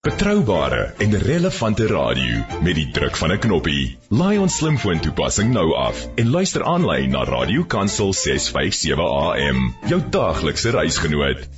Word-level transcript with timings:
Betroubare 0.00 0.94
en 0.96 1.18
relevante 1.18 1.86
radio 1.86 2.38
met 2.64 2.74
die 2.74 2.86
druk 2.90 3.16
van 3.20 3.32
'n 3.32 3.38
knoppie. 3.38 3.98
Laai 4.08 4.38
ons 4.38 4.56
slimfoon 4.56 5.00
toepassing 5.00 5.52
nou 5.52 5.74
af 5.76 6.08
en 6.22 6.30
luister 6.30 6.64
aanlyn 6.64 7.10
na 7.10 7.24
Radio 7.24 7.64
Kansel 7.64 8.12
657 8.12 8.98
AM. 8.98 9.74
Jou 9.92 10.00
daaglikse 10.10 10.70
reisgenoot. 10.70 11.48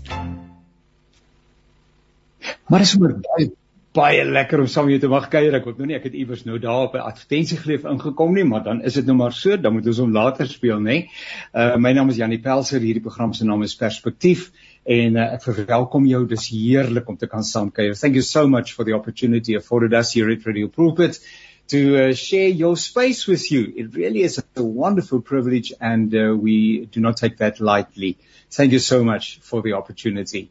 Maar 2.67 2.81
is 2.81 2.97
maar 2.99 3.15
baie 3.21 3.53
baie 3.93 4.25
lekker 4.25 4.61
om 4.61 4.67
saam 4.67 4.89
jou 4.89 4.99
te 4.99 5.09
mag 5.09 5.29
kuier. 5.29 5.55
Ek 5.55 5.65
weet 5.69 5.79
nou 5.79 5.87
nie 5.87 5.97
ek 5.97 6.07
het 6.09 6.15
iewers 6.17 6.45
nou 6.49 6.59
daar 6.59 6.89
op 6.89 6.95
'n 6.95 7.07
advertensiegleef 7.13 7.85
ingekom 7.85 8.35
nie, 8.35 8.45
maar 8.45 8.65
dan 8.65 8.83
is 8.83 8.95
dit 8.95 9.07
nou 9.07 9.17
maar 9.17 9.33
so, 9.33 9.57
dan 9.57 9.73
moet 9.73 9.87
ons 9.87 9.99
hom 9.99 10.13
later 10.13 10.47
speel, 10.47 10.81
nê. 10.81 11.09
Uh 11.55 11.77
my 11.77 11.93
naam 11.93 12.09
is 12.09 12.17
Janie 12.17 12.41
Pelser, 12.41 12.81
hierdie 12.81 13.03
program 13.03 13.33
se 13.33 13.45
naam 13.45 13.63
is 13.63 13.77
Perspektief 13.77 14.51
en 14.85 15.17
uh, 15.17 15.29
ek 15.37 15.45
verwelkom 15.47 16.07
jou. 16.11 16.25
Dis 16.31 16.49
heerlik 16.53 17.09
om 17.09 17.17
te 17.17 17.29
kan 17.31 17.45
saamkuier. 17.47 17.95
Thank 17.99 18.19
you 18.19 18.23
so 18.27 18.49
much 18.49 18.75
for 18.75 18.85
the 18.85 18.95
opportunity 18.99 19.55
afforded 19.55 19.95
us 19.95 20.13
here 20.13 20.31
at 20.31 20.47
Radio 20.47 20.69
Pulpit 20.69 21.21
to 21.69 22.09
uh, 22.09 22.15
share 22.15 22.49
your 22.49 22.77
space 22.77 23.27
with 23.27 23.51
you. 23.51 23.73
It 23.77 23.95
really 23.95 24.23
is 24.23 24.43
a 24.57 24.63
wonderful 24.63 25.21
privilege 25.21 25.73
and 25.81 26.15
uh, 26.15 26.35
we 26.37 26.87
do 26.87 27.01
not 27.01 27.17
take 27.17 27.39
that 27.39 27.61
lightly. 27.61 28.19
Thank 28.51 28.73
you 28.73 28.79
so 28.79 29.05
much 29.05 29.39
for 29.41 29.63
the 29.63 29.73
opportunity. 29.75 30.51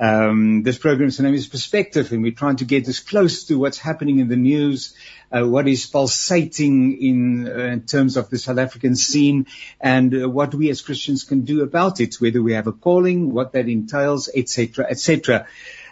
Um, 0.00 0.62
this 0.62 0.78
program's 0.78 1.20
name 1.20 1.34
is 1.34 1.46
Perspective, 1.46 2.10
and 2.10 2.22
we're 2.22 2.32
trying 2.32 2.56
to 2.56 2.64
get 2.64 2.88
as 2.88 3.00
close 3.00 3.44
to 3.44 3.58
what's 3.58 3.76
happening 3.76 4.18
in 4.18 4.28
the 4.28 4.36
news, 4.36 4.94
uh, 5.30 5.42
what 5.42 5.68
is 5.68 5.84
pulsating 5.84 7.02
in, 7.02 7.46
uh, 7.46 7.64
in, 7.64 7.82
terms 7.82 8.16
of 8.16 8.30
the 8.30 8.38
South 8.38 8.56
African 8.56 8.96
scene, 8.96 9.46
and 9.78 10.14
uh, 10.14 10.26
what 10.26 10.54
we 10.54 10.70
as 10.70 10.80
Christians 10.80 11.24
can 11.24 11.42
do 11.42 11.62
about 11.62 12.00
it, 12.00 12.14
whether 12.14 12.42
we 12.42 12.54
have 12.54 12.66
a 12.66 12.72
calling, 12.72 13.34
what 13.34 13.52
that 13.52 13.68
entails, 13.68 14.30
etc., 14.34 14.86
etc. 14.88 15.46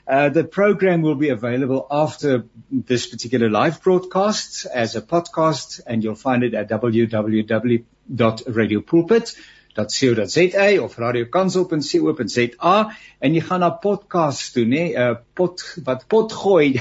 Uh, 0.07 0.31
the 0.31 0.45
program 0.45 1.03
will 1.03 1.15
be 1.15 1.29
available 1.29 1.87
after 1.91 2.47
this 2.71 3.09
particular 3.09 3.51
live 3.51 3.83
broadcast 3.83 4.65
as 4.65 4.97
a 4.97 5.03
podcast, 5.03 5.83
and 5.87 6.03
you'll 6.03 6.15
find 6.15 6.45
it 6.45 6.55
at 6.55 6.71
www.radiopulpit.com 6.71 9.43
radio.co.za 9.79 10.83
of 10.83 10.99
radiokansel.co.za 10.99 12.91
en 13.19 13.35
jy 13.35 13.43
gaan 13.43 13.63
na 13.63 13.71
podcast 13.71 14.55
toe 14.55 14.65
nê 14.67 14.83
'n 14.91 14.99
uh, 14.99 15.17
pot 15.35 15.63
wat 15.87 16.05
pot 16.09 16.33
gooi 16.33 16.81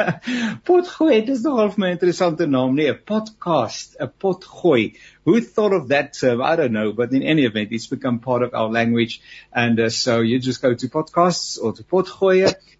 pot 0.68 0.88
gooi 0.88 1.20
dis 1.24 1.42
nog 1.44 1.56
half 1.58 1.76
'n 1.78 1.90
interessante 1.92 2.46
naam 2.46 2.76
nê 2.76 2.88
'n 2.88 3.00
podcast 3.04 3.96
'n 4.00 4.12
pot 4.18 4.44
gooi 4.44 4.96
who 5.30 5.40
thought 5.40 5.72
of 5.72 5.88
that 5.88 6.14
term? 6.14 6.42
I 6.42 6.56
don't 6.56 6.72
know 6.72 6.92
but 6.92 7.12
in 7.12 7.22
any 7.22 7.44
event 7.44 7.72
it's 7.72 7.86
become 7.86 8.18
part 8.18 8.42
of 8.42 8.54
our 8.54 8.68
language. 8.68 9.20
And 9.52 9.78
uh, 9.80 9.90
so 9.90 10.20
you 10.20 10.38
just 10.38 10.62
go 10.62 10.74
to 10.74 10.88
podcasts 10.88 11.58
or 11.62 11.72
to 11.72 11.84
pot 11.84 12.08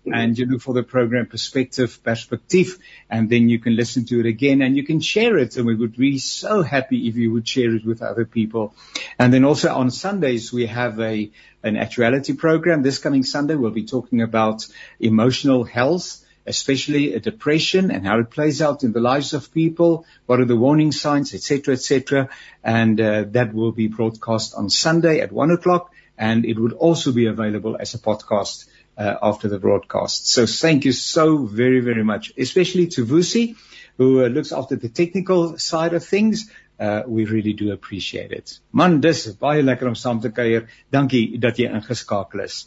and 0.06 0.38
you 0.38 0.46
look 0.46 0.62
for 0.62 0.74
the 0.74 0.82
program 0.82 1.26
perspective 1.26 2.02
perspective 2.02 2.78
and 3.10 3.28
then 3.28 3.48
you 3.48 3.58
can 3.58 3.76
listen 3.76 4.04
to 4.06 4.20
it 4.20 4.26
again 4.26 4.62
and 4.62 4.76
you 4.76 4.84
can 4.84 5.00
share 5.00 5.36
it. 5.38 5.56
And 5.56 5.66
we 5.66 5.74
would 5.74 5.96
be 5.96 6.18
so 6.18 6.62
happy 6.62 7.08
if 7.08 7.16
you 7.16 7.32
would 7.32 7.46
share 7.46 7.74
it 7.74 7.84
with 7.84 8.02
other 8.02 8.24
people. 8.24 8.74
And 9.18 9.32
then 9.32 9.44
also 9.44 9.74
on 9.74 9.90
sundays 9.90 10.52
we 10.52 10.66
have 10.66 11.00
a 11.00 11.30
an 11.62 11.76
actuality 11.76 12.32
program. 12.32 12.82
This 12.82 12.98
coming 12.98 13.22
Sunday, 13.22 13.54
we'll 13.54 13.70
be 13.70 13.84
talking 13.84 14.22
about 14.22 14.66
emotional 14.98 15.64
health, 15.64 16.24
especially 16.50 17.14
a 17.14 17.20
depression 17.20 17.90
and 17.90 18.06
how 18.06 18.18
it 18.18 18.30
plays 18.30 18.60
out 18.60 18.84
in 18.84 18.92
the 18.92 19.00
lives 19.00 19.32
of 19.32 19.52
people. 19.54 20.04
What 20.26 20.40
are 20.40 20.50
the 20.50 20.56
warning 20.56 20.92
signs, 20.92 21.32
etc., 21.34 21.74
etc. 21.74 22.28
And 22.62 23.00
uh, 23.00 23.24
that 23.38 23.54
will 23.54 23.72
be 23.72 23.88
broadcast 23.88 24.54
on 24.54 24.70
Sunday 24.70 25.20
at 25.20 25.32
one 25.32 25.50
o'clock, 25.50 25.90
and 26.18 26.44
it 26.44 26.58
would 26.58 26.74
also 26.74 27.12
be 27.12 27.26
available 27.26 27.76
as 27.80 27.94
a 27.94 27.98
podcast. 28.10 28.66
Uh, 28.98 29.16
after 29.22 29.48
the 29.48 29.58
broadcast. 29.58 30.26
So 30.28 30.44
thank 30.44 30.84
you 30.84 30.92
so 30.92 31.46
very, 31.58 31.80
very 31.80 32.04
much, 32.04 32.34
especially 32.36 32.88
to 32.88 33.06
Vusi, 33.06 33.56
who 33.96 34.22
uh, 34.22 34.28
looks 34.28 34.52
after 34.52 34.76
the 34.76 34.90
technical 34.90 35.56
side 35.56 35.94
of 35.94 36.04
things 36.04 36.50
uh 36.80 37.02
we 37.06 37.24
really 37.26 37.52
do 37.52 37.72
appreciate 37.72 38.32
it. 38.32 38.58
Man, 38.72 39.00
dis 39.00 39.26
baie 39.40 39.62
lekker 39.62 39.90
om 39.90 39.96
saam 40.02 40.20
te 40.24 40.32
kuier. 40.36 40.66
Dankie 40.92 41.38
dat 41.38 41.60
jy 41.60 41.68
ingeskakel 41.68 42.44
is. 42.46 42.62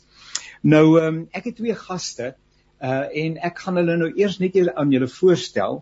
Nou 0.63 0.99
um, 1.01 1.23
ek 1.33 1.49
het 1.49 1.57
twee 1.57 1.75
gaste 1.75 2.33
uh 2.83 3.05
en 3.23 3.37
ek 3.49 3.59
gaan 3.63 3.79
hulle 3.79 3.95
nou 3.97 4.09
eers 4.19 4.39
net 4.41 4.57
aan 4.75 4.91
julle 4.91 5.07
voorstel 5.07 5.81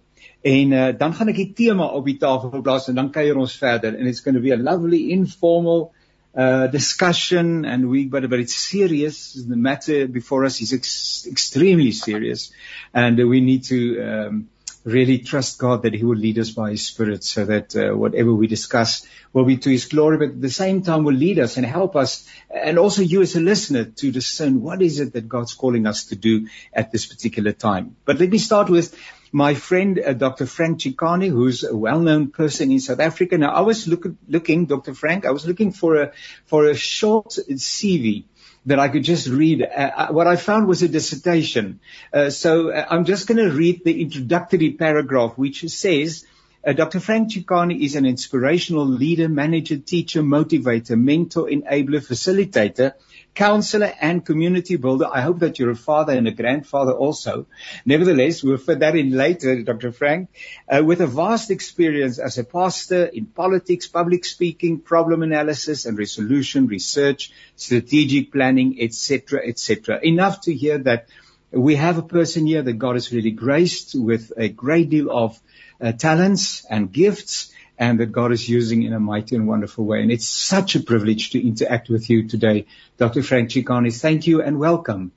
en 0.54 0.76
uh 0.82 0.92
dan 0.98 1.16
gaan 1.18 1.32
ek 1.34 1.40
die 1.42 1.54
tema 1.58 1.88
op 1.98 2.06
die 2.06 2.20
tafel 2.22 2.62
plaas 2.62 2.90
en 2.90 3.00
dan 3.00 3.12
kuier 3.16 3.38
ons 3.38 3.58
verder 3.58 3.98
and 3.98 4.08
it's 4.08 4.22
going 4.22 4.38
to 4.38 4.44
be 4.44 4.54
a 4.54 4.58
lovely 4.58 5.10
informal 5.12 5.92
uh 6.38 6.68
discussion 6.68 7.66
and 7.66 7.90
we 7.90 8.06
but 8.06 8.30
but 8.30 8.40
it's 8.40 8.56
serious 8.56 9.34
the 9.34 9.58
matter 9.58 10.08
before 10.08 10.46
us 10.46 10.62
is 10.62 10.74
ex 10.74 11.28
extremely 11.28 11.92
serious 11.92 12.52
and 12.94 13.20
uh, 13.20 13.28
we 13.28 13.42
need 13.42 13.64
to 13.64 13.82
um 14.00 14.48
really 14.84 15.20
trust 15.20 15.60
God 15.60 15.84
that 15.84 15.94
He 15.94 16.04
will 16.04 16.18
lead 16.18 16.40
us 16.40 16.50
by 16.52 16.72
His 16.72 16.86
Spirit 16.86 17.24
so 17.24 17.46
that 17.46 17.76
uh, 17.76 17.96
whatever 17.96 18.34
we 18.34 18.48
discuss 18.48 19.06
will 19.34 19.46
be 19.46 19.58
to 19.58 19.70
His 19.70 19.86
glory, 19.86 20.18
but 20.18 20.36
at 20.36 20.42
the 20.42 20.50
same 20.50 20.82
time 20.82 21.04
will 21.04 21.14
lead 21.14 21.40
us 21.40 21.58
and 21.58 21.66
help 21.66 21.96
us 21.96 22.28
and 22.50 22.80
also 22.80 23.02
you 23.02 23.22
as 23.22 23.36
a 23.36 23.40
listener 23.40 23.86
to 23.86 24.12
discern 24.12 24.62
what 24.62 24.82
is 24.82 25.00
it 25.00 25.14
that 25.14 25.30
God's 25.30 25.54
calling 25.54 25.88
us 25.88 26.06
to 26.06 26.16
do 26.16 26.48
at 26.74 26.92
this 26.92 27.06
particular 27.06 27.52
time. 27.52 27.96
But 28.06 28.20
let 28.20 28.30
me 28.30 28.38
start 28.38 28.70
with 28.70 28.98
my 29.32 29.54
friend, 29.54 30.00
uh, 30.00 30.14
Dr. 30.14 30.46
Frank 30.46 30.80
Chikane, 30.80 31.30
who's 31.30 31.64
a 31.64 31.76
well-known 31.76 32.32
person 32.32 32.72
in 32.72 32.80
South 32.80 33.00
Africa. 33.00 33.38
Now, 33.38 33.52
I 33.52 33.62
was 33.62 33.88
look, 33.88 34.06
looking, 34.28 34.66
Dr. 34.66 34.94
Frank, 34.94 35.26
I 35.26 35.32
was 35.32 35.48
looking 35.48 35.72
for 35.72 36.02
a, 36.02 36.12
for 36.46 36.66
a 36.66 36.76
short 36.76 37.30
CV 37.30 38.26
that 38.66 38.80
I 38.80 38.90
could 38.90 39.04
just 39.04 39.28
read. 39.28 39.64
Uh, 39.64 39.92
uh, 39.96 40.08
what 40.08 40.28
I 40.28 40.36
found 40.36 40.68
was 40.68 40.84
a 40.84 40.88
dissertation. 40.88 41.80
Uh, 42.14 42.30
so 42.30 42.72
uh, 42.72 42.86
I'm 42.90 43.06
just 43.06 43.28
going 43.28 43.38
to 43.38 43.56
read 43.56 43.84
the 43.84 44.02
introductory 44.02 44.72
paragraph, 44.72 45.38
which 45.38 45.68
says, 45.70 46.26
uh, 46.64 46.74
Dr. 46.74 47.00
Frank 47.00 47.32
Chikane 47.32 47.82
is 47.82 47.96
an 47.96 48.06
inspirational 48.06 48.86
leader, 48.86 49.28
manager, 49.28 49.78
teacher, 49.78 50.22
motivator, 50.22 51.00
mentor, 51.00 51.48
enabler, 51.48 52.06
facilitator, 52.06 52.94
counselor 53.34 53.92
and 54.00 54.26
community 54.26 54.76
builder. 54.76 55.08
I 55.12 55.22
hope 55.22 55.40
that 55.40 55.58
you're 55.58 55.72
a 55.72 55.76
father 55.76 56.14
and 56.14 56.28
a 56.28 56.32
grandfather 56.32 56.92
also. 56.92 57.48
Nevertheless, 57.86 58.44
we'll 58.44 58.58
fit 58.58 58.80
that 58.80 58.96
in 58.96 59.12
later, 59.12 59.64
Dr. 59.64 59.92
Frank, 59.92 60.30
uh, 60.68 60.84
with 60.84 61.02
a 61.02 61.08
vast 61.08 61.50
experience 61.50 62.20
as 62.20 62.38
a 62.38 62.44
pastor 62.44 63.06
in 63.06 63.26
politics, 63.26 63.88
public 63.88 64.26
speaking, 64.26 64.80
problem 64.80 65.24
analysis 65.24 65.86
and 65.86 65.98
resolution, 65.98 66.68
research, 66.68 67.32
strategic 67.56 68.32
planning, 68.32 68.78
etc., 68.80 69.48
etc. 69.48 70.00
Enough 70.04 70.42
to 70.42 70.54
hear 70.54 70.78
that 70.80 71.08
we 71.52 71.76
have 71.76 71.98
a 71.98 72.04
person 72.04 72.46
here 72.46 72.62
that 72.62 72.74
God 72.74 72.96
has 72.96 73.12
really 73.12 73.32
graced 73.32 73.94
with 73.96 74.32
a 74.38 74.50
great 74.50 74.90
deal 74.90 75.12
of 75.12 75.40
uh, 75.80 75.92
talents 75.92 76.66
and 76.70 76.92
gifts 76.92 77.52
and 77.78 78.00
that 78.00 78.12
God 78.12 78.32
is 78.32 78.48
using 78.48 78.84
in 78.84 78.94
a 78.94 79.00
mighty 79.00 79.36
and 79.36 79.48
wonderful 79.48 79.86
way. 79.86 80.02
And 80.02 80.12
it's 80.12 80.28
such 80.28 80.76
a 80.76 80.80
privilege 80.80 81.32
to 81.32 81.46
interact 81.46 81.90
with 81.90 82.10
you 82.10 82.28
today. 82.28 82.68
Dr. 82.98 83.24
Frank 83.24 83.50
Chikane, 83.50 83.94
thank 84.00 84.28
you 84.28 84.42
and 84.42 84.60
welcome. 84.60 85.12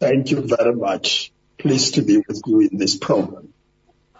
Thank 0.00 0.30
you 0.30 0.42
very 0.42 0.74
much. 0.74 1.32
Pleased 1.58 1.94
to 1.94 2.02
be 2.02 2.18
with 2.26 2.42
you 2.46 2.60
in 2.60 2.76
this 2.76 2.96
program. 2.96 3.52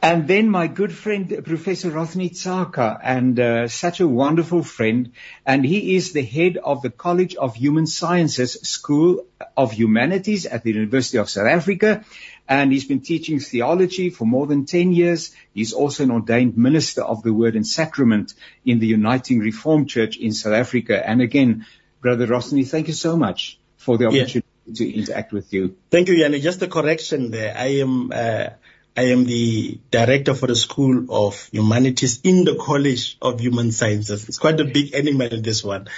And 0.07 0.29
then 0.29 0.49
my 0.49 0.69
good 0.69 0.93
friend, 0.93 1.45
Professor 1.45 1.91
Rothney 1.91 2.31
Tshaka, 2.31 3.01
and 3.03 3.41
uh, 3.41 3.67
such 3.67 3.99
a 3.99 4.07
wonderful 4.07 4.63
friend. 4.63 5.11
And 5.45 5.65
he 5.65 5.97
is 5.97 6.13
the 6.13 6.23
head 6.23 6.59
of 6.59 6.81
the 6.83 6.91
College 6.91 7.35
of 7.35 7.57
Human 7.57 7.89
Sciences 7.89 8.53
School 8.63 9.27
of 9.57 9.73
Humanities 9.73 10.47
at 10.47 10.63
the 10.63 10.73
University 10.73 11.19
of 11.19 11.29
South 11.29 11.49
Africa 11.49 12.05
and 12.49 12.73
he's 12.73 12.85
been 12.85 13.01
teaching 13.01 13.41
theology 13.41 14.11
for 14.11 14.25
more 14.25 14.47
than 14.47 14.67
10 14.67 14.93
years. 14.93 15.35
He's 15.53 15.73
also 15.73 16.05
an 16.05 16.13
ordained 16.13 16.57
minister 16.57 17.03
of 17.03 17.25
the 17.25 17.33
word 17.33 17.57
and 17.57 17.67
sacrament 17.67 18.35
in 18.65 18.79
the 18.79 18.87
Uniting 18.87 19.41
Reformed 19.41 19.89
Church 19.89 20.17
in 20.17 20.33
South 20.33 20.53
Africa. 20.53 20.97
And 21.05 21.21
again, 21.21 21.67
Brother 22.01 22.29
Rothney, 22.29 22.65
thank 22.65 22.87
you 22.87 22.95
so 22.95 23.17
much 23.17 23.59
for 23.77 23.99
the 23.99 24.07
opportunity 24.07 24.47
yeah. 24.67 24.75
to 24.75 24.95
interact 24.95 25.33
with 25.33 25.53
you. 25.53 25.77
Thank 25.91 26.09
you, 26.09 26.15
Yanni. 26.15 26.41
Just 26.41 26.63
a 26.63 26.69
correction 26.69 27.33
there. 27.33 27.57
I 27.57 27.81
am, 27.81 28.13
uh, 28.13 28.51
I 28.99 29.09
am 29.09 29.25
the 29.27 29.79
director 29.91 30.33
for 30.33 30.47
the 30.47 30.57
School 30.57 31.05
of 31.11 31.51
Humanities 31.53 32.21
in 32.25 32.45
the 32.45 32.57
College 32.57 33.19
of 33.21 33.39
Human 33.41 33.71
Sciences. 33.71 34.27
It's 34.27 34.39
quite 34.39 34.59
a 34.59 34.65
big 34.65 34.95
animal, 34.95 35.27
in 35.29 35.43
this 35.43 35.63
one. 35.63 35.89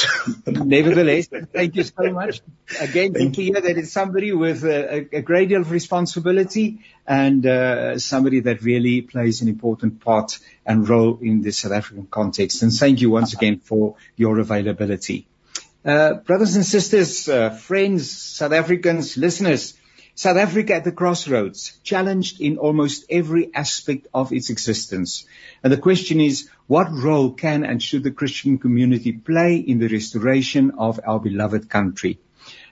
Nevertheless, 0.46 1.28
thank 1.52 1.76
you 1.76 1.82
so 1.82 2.10
much. 2.10 2.40
Again, 2.80 3.12
thank 3.12 3.34
to 3.34 3.42
hear 3.42 3.60
that 3.60 3.76
it's 3.76 3.92
somebody 3.92 4.32
with 4.32 4.64
a, 4.64 5.06
a, 5.12 5.20
great 5.20 5.50
deal 5.50 5.60
of 5.60 5.70
responsibility 5.70 6.80
and 7.06 7.44
uh, 7.44 7.98
somebody 7.98 8.40
that 8.40 8.62
really 8.62 9.02
plays 9.02 9.42
an 9.42 9.48
important 9.48 10.00
part 10.00 10.38
and 10.64 10.88
role 10.88 11.18
in 11.20 11.42
the 11.42 11.52
South 11.52 11.72
African 11.72 12.06
context. 12.06 12.62
And 12.62 12.72
thank 12.72 13.02
you 13.02 13.10
once 13.10 13.34
again 13.34 13.60
for 13.60 13.96
your 14.16 14.38
availability. 14.38 15.26
Uh, 15.84 16.14
brothers 16.14 16.56
and 16.56 16.64
sisters, 16.64 17.28
uh, 17.28 17.50
friends, 17.50 18.10
South 18.10 18.52
Africans, 18.52 19.18
listeners, 19.18 19.74
South 20.18 20.38
Africa 20.38 20.74
at 20.74 20.84
the 20.84 20.92
crossroads, 20.92 21.78
challenged 21.82 22.40
in 22.40 22.56
almost 22.56 23.04
every 23.10 23.54
aspect 23.54 24.06
of 24.14 24.32
its 24.32 24.48
existence. 24.48 25.26
And 25.62 25.70
the 25.70 25.76
question 25.76 26.22
is, 26.22 26.48
what 26.66 26.90
role 26.90 27.32
can 27.32 27.64
and 27.64 27.82
should 27.82 28.02
the 28.02 28.10
Christian 28.10 28.56
community 28.56 29.12
play 29.12 29.56
in 29.56 29.78
the 29.78 29.88
restoration 29.88 30.70
of 30.78 30.98
our 31.06 31.20
beloved 31.20 31.68
country? 31.68 32.18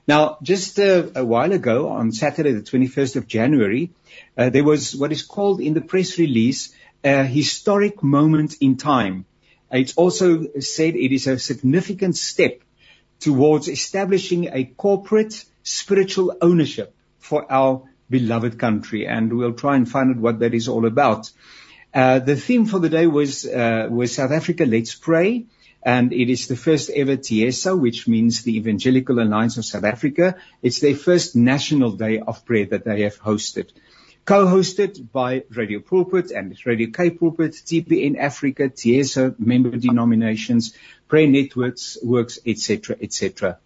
Now, 0.09 0.39
just 0.43 0.79
uh, 0.79 1.09
a 1.15 1.23
while 1.23 1.53
ago, 1.53 1.91
on 1.91 2.13
Saturday, 2.13 2.53
the 2.53 2.63
21st 2.63 3.17
of 3.17 3.27
January, 3.27 3.91
uh, 4.39 4.49
there 4.49 4.65
was 4.65 4.97
what 4.97 5.13
is 5.13 5.23
called 5.23 5.61
in 5.61 5.75
the 5.75 5.83
press 5.83 6.19
release 6.19 6.75
a 7.05 7.25
historic 7.25 8.03
moment 8.03 8.57
in 8.63 8.79
time. 8.79 9.27
It's 9.71 9.95
also 9.97 10.47
said 10.61 10.97
it 10.97 11.13
is 11.13 11.27
a 11.27 11.39
significant 11.39 12.17
step 12.17 12.63
towards 13.21 13.69
establishing 13.69 14.49
a 14.51 14.65
corporate 14.65 15.45
spiritual 15.63 16.39
ownership 16.41 16.94
for 17.25 17.51
our 17.51 17.83
beloved 18.11 18.59
country. 18.59 19.07
And 19.07 19.33
we'll 19.33 19.55
try 19.55 19.77
and 19.77 19.91
find 19.91 20.11
out 20.11 20.17
what 20.19 20.41
that 20.41 20.53
is 20.53 20.69
all 20.69 20.85
about. 20.87 21.31
Uh, 21.93 22.19
the 22.19 22.37
theme 22.37 22.67
for 22.67 22.79
the 22.79 22.91
day 22.91 23.07
was, 23.07 23.47
uh, 23.47 23.89
was 23.91 24.15
South 24.15 24.31
Africa, 24.31 24.67
Let's 24.67 24.95
Pray. 24.95 25.47
And 25.83 26.13
it 26.13 26.31
is 26.31 26.49
the 26.49 26.57
first 26.57 26.91
ever 26.91 27.17
TEASA, 27.17 27.79
which 27.79 28.07
means 28.09 28.43
the 28.43 28.57
Evangelical 28.57 29.21
Alliance 29.21 29.57
of 29.57 29.65
South 29.65 29.85
Africa. 29.85 30.37
It's 30.63 30.81
their 30.81 30.95
first 30.95 31.35
national 31.37 31.93
day 31.93 32.21
of 32.21 32.45
prayer 32.45 32.67
that 32.67 32.85
they 32.85 33.03
have 33.03 33.19
hosted. 33.21 33.71
Co-hosted 34.25 35.11
by 35.13 35.45
Radio 35.51 35.81
Pulpit 35.81 36.31
and 36.31 36.57
Radio 36.65 36.89
K 36.91 37.11
Pulpit, 37.11 37.53
TPN 37.53 38.19
Africa, 38.19 38.71
TEASA 38.71 39.39
member 39.39 39.77
denominations, 39.77 40.75
prayer 41.09 41.29
networks, 41.29 41.99
works, 42.03 42.39
etc., 42.47 42.97
etc. 43.01 43.59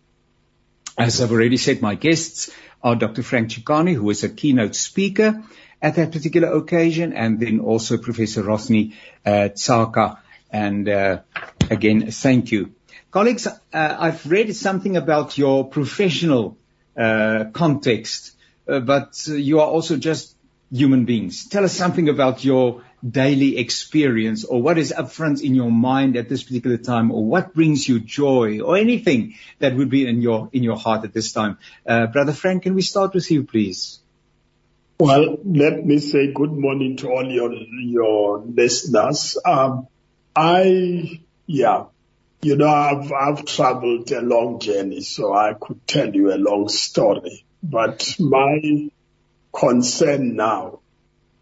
As 0.99 1.21
I've 1.21 1.31
already 1.31 1.59
said, 1.59 1.81
my 1.81 1.95
guests 1.95 2.50
are 2.83 2.97
Dr. 2.97 3.23
Frank 3.23 3.50
Chikane, 3.50 3.95
who 3.95 4.03
was 4.03 4.25
a 4.25 4.29
keynote 4.29 4.75
speaker 4.75 5.45
at 5.81 5.95
that 5.95 6.11
particular 6.11 6.49
occasion, 6.56 7.12
and 7.12 7.39
then 7.39 7.61
also 7.61 7.99
Professor 7.99 8.43
Rothney 8.43 8.95
uh, 9.25 9.49
Tshaka. 9.55 10.19
And 10.50 10.89
uh, 10.89 11.21
again, 11.71 12.11
thank 12.11 12.50
you. 12.50 12.75
Colleagues, 13.12 13.47
uh, 13.47 13.53
I've 13.73 14.29
read 14.29 14.55
something 14.56 14.97
about 14.97 15.39
your 15.39 15.69
professional 15.69 16.59
uh, 16.97 17.45
context, 17.53 18.35
uh, 18.67 18.81
but 18.81 19.25
you 19.29 19.61
are 19.61 19.69
also 19.69 19.97
just 19.99 20.35
human 20.73 21.05
beings. 21.05 21.49
Tell 21.49 21.65
us 21.65 21.75
something 21.75 22.09
about 22.09 22.45
your 22.45 22.83
daily 23.09 23.59
experience 23.59 24.45
or 24.45 24.61
what 24.61 24.79
is 24.79 24.93
upfront 24.97 25.43
in 25.43 25.55
your 25.55 25.71
mind 25.71 26.17
at 26.17 26.29
this 26.29 26.43
particular 26.43 26.77
time 26.77 27.11
or 27.11 27.25
what 27.25 27.55
brings 27.55 27.89
you 27.89 28.00
joy 28.00 28.61
or 28.61 28.77
anything 28.77 29.35
that 29.59 29.75
would 29.75 29.89
be 29.89 30.06
in 30.06 30.21
your 30.21 30.49
in 30.53 30.62
your 30.62 30.77
heart 30.77 31.05
at 31.05 31.12
this 31.12 31.33
time. 31.33 31.59
Uh, 31.87 32.06
Brother 32.06 32.33
Frank, 32.33 32.65
can 32.65 32.75
we 32.75 32.83
start 32.83 33.15
with 33.15 33.31
you, 33.31 33.45
please? 33.45 34.00
Well, 35.00 35.39
let 35.45 35.87
me 35.87 35.99
say 35.99 36.33
good 36.33 36.50
morning 36.50 36.97
to 36.99 37.11
all 37.11 37.25
your 37.25 37.53
your 37.53 38.39
listeners. 38.41 39.39
Um, 39.45 39.87
I 40.35 41.21
yeah, 41.47 41.85
you 42.43 42.56
know 42.56 42.69
I've 42.69 43.12
I've 43.12 43.45
traveled 43.45 44.11
a 44.11 44.21
long 44.21 44.59
journey, 44.59 45.03
so 45.03 45.33
I 45.33 45.55
could 45.55 45.87
tell 45.87 46.12
you 46.12 46.35
a 46.35 46.37
long 46.37 46.69
story. 46.69 47.45
But 47.62 48.17
my 48.19 48.91
concern 49.53 50.37
now 50.37 50.81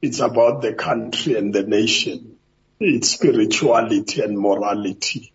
it's 0.06 0.20
about 0.20 0.62
the 0.62 0.72
country 0.72 1.36
and 1.36 1.52
the 1.52 1.64
nation. 1.64 2.38
It's 2.78 3.10
spirituality 3.10 4.22
and 4.22 4.38
morality, 4.38 5.32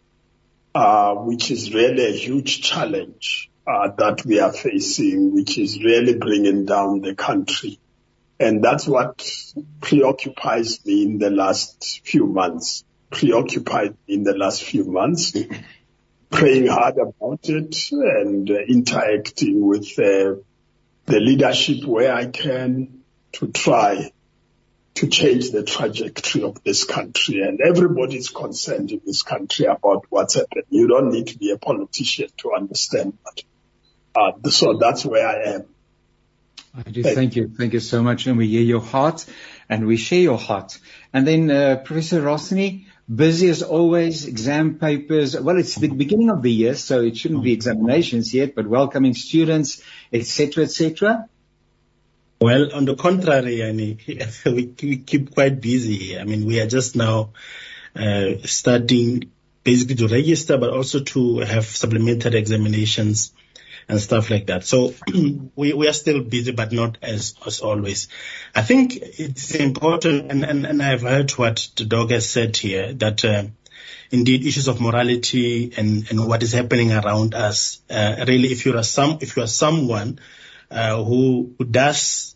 uh, 0.74 1.16
which 1.16 1.52
is 1.52 1.74
really 1.74 2.06
a 2.06 2.18
huge 2.18 2.62
challenge 2.62 3.52
uh, 3.68 3.90
that 3.98 4.26
we 4.26 4.40
are 4.40 4.54
facing, 4.54 5.36
which 5.36 5.58
is 5.58 5.84
really 5.84 6.16
bringing 6.16 6.66
down 6.66 7.02
the 7.02 7.16
country. 7.16 7.80
And 8.40 8.64
that's 8.64 8.88
what 8.88 9.30
preoccupies 9.82 10.84
me 10.86 11.04
in 11.04 11.18
the 11.18 11.30
last 11.30 12.02
few 12.06 12.26
months, 12.28 12.86
preoccupied 13.10 13.98
in 14.08 14.24
the 14.24 14.38
last 14.38 14.64
few 14.64 14.86
months, 14.86 15.34
praying 16.30 16.68
hard 16.68 16.98
about 16.98 17.42
it 17.50 17.76
and 17.92 18.50
uh, 18.50 18.54
interacting 18.54 19.66
with 19.66 20.00
uh, 20.00 20.40
the 21.08 21.20
leadership 21.20 21.84
where 21.84 22.16
I 22.16 22.28
can 22.28 23.02
to 23.34 23.48
try 23.52 24.12
to 25.02 25.08
change 25.08 25.50
the 25.50 25.64
trajectory 25.64 26.44
of 26.44 26.64
this 26.64 26.84
country. 26.84 27.42
And 27.42 27.60
everybody 27.60 28.18
is 28.18 28.30
concerned 28.30 28.92
in 28.92 29.02
this 29.04 29.24
country 29.24 29.66
about 29.66 30.06
what's 30.10 30.36
happening. 30.36 30.66
You 30.70 30.88
don't 30.88 31.10
need 31.10 31.28
to 31.30 31.40
be 31.40 31.50
a 31.50 31.58
politician 31.58 32.28
to 32.38 32.54
understand 32.54 33.18
that. 33.26 33.44
Uh, 34.14 34.50
so 34.52 34.78
that's 34.78 35.04
where 35.04 35.28
I 35.28 35.56
am. 35.56 35.66
I 36.76 36.84
do 36.84 37.02
thank 37.02 37.36
you. 37.36 37.48
Thank 37.48 37.74
you 37.74 37.80
so 37.80 38.04
much. 38.04 38.28
And 38.28 38.38
we 38.38 38.48
hear 38.48 38.62
your 38.62 38.80
heart 38.80 39.26
and 39.68 39.88
we 39.88 39.98
share 39.98 40.20
your 40.20 40.38
heart. 40.38 40.78
And 41.12 41.28
then, 41.28 41.50
uh, 41.50 41.78
Professor 41.84 42.22
Rothney, 42.22 42.86
busy 43.14 43.50
as 43.50 43.64
always, 43.64 44.28
exam 44.28 44.76
papers. 44.76 45.36
Well, 45.40 45.58
it's 45.58 45.74
the 45.74 45.88
beginning 45.88 46.30
of 46.30 46.44
the 46.44 46.52
year, 46.52 46.76
so 46.76 47.02
it 47.02 47.18
shouldn't 47.18 47.44
be 47.44 47.54
examinations 47.54 48.36
yet, 48.36 48.54
but 48.54 48.68
welcoming 48.68 49.16
students, 49.16 49.82
etc., 50.14 50.66
etc. 50.66 51.28
Well, 52.42 52.74
on 52.74 52.86
the 52.86 52.96
contrary, 52.96 53.62
we, 54.46 54.74
we 54.82 54.98
keep 54.98 55.36
quite 55.36 55.62
busy. 55.62 56.18
I 56.18 56.24
mean, 56.24 56.46
we 56.46 56.60
are 56.60 56.66
just 56.66 56.96
now 56.96 57.34
uh, 57.96 58.32
starting 58.46 59.30
basically 59.64 59.94
to 59.98 60.08
register, 60.08 60.58
but 60.58 60.72
also 60.72 61.02
to 61.02 61.38
have 61.42 61.66
supplementary 61.66 62.40
examinations 62.40 63.32
and 63.88 64.02
stuff 64.02 64.32
like 64.32 64.48
that. 64.48 64.64
So 64.64 64.96
we, 65.56 65.74
we 65.74 65.88
are 65.88 65.94
still 65.94 66.24
busy, 66.24 66.52
but 66.52 66.72
not 66.72 66.98
as, 67.04 67.36
as 67.46 67.60
always. 67.60 68.08
I 68.56 68.64
think 68.64 68.96
it's 68.96 69.54
important, 69.54 70.32
and, 70.32 70.44
and, 70.44 70.66
and 70.66 70.82
I've 70.82 71.04
heard 71.04 71.30
what 71.34 71.70
the 71.76 71.86
dog 71.86 72.10
has 72.10 72.28
said 72.28 72.58
here, 72.58 72.92
that 72.94 73.24
uh, 73.24 73.44
indeed 74.10 74.48
issues 74.48 74.68
of 74.68 74.82
morality 74.82 75.74
and, 75.78 76.10
and 76.10 76.28
what 76.28 76.42
is 76.42 76.54
happening 76.54 76.92
around 76.92 77.36
us, 77.36 77.82
uh, 77.88 78.26
really, 78.28 78.52
if 78.52 78.66
you 78.66 78.76
are 78.76 78.84
some, 78.84 79.20
if 79.22 79.38
you 79.38 79.44
are 79.44 79.48
someone 79.48 80.20
uh, 80.72 81.04
who, 81.04 81.54
does, 81.70 82.36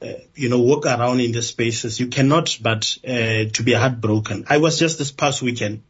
uh, 0.00 0.12
you 0.34 0.48
know, 0.48 0.60
walk 0.60 0.86
around 0.86 1.20
in 1.20 1.32
the 1.32 1.42
spaces, 1.42 1.98
you 1.98 2.06
cannot 2.06 2.56
but 2.62 2.96
uh, 3.04 3.50
to 3.52 3.62
be 3.64 3.72
heartbroken. 3.72 4.44
I 4.48 4.58
was 4.58 4.78
just 4.78 4.98
this 4.98 5.10
past 5.10 5.42
weekend 5.42 5.82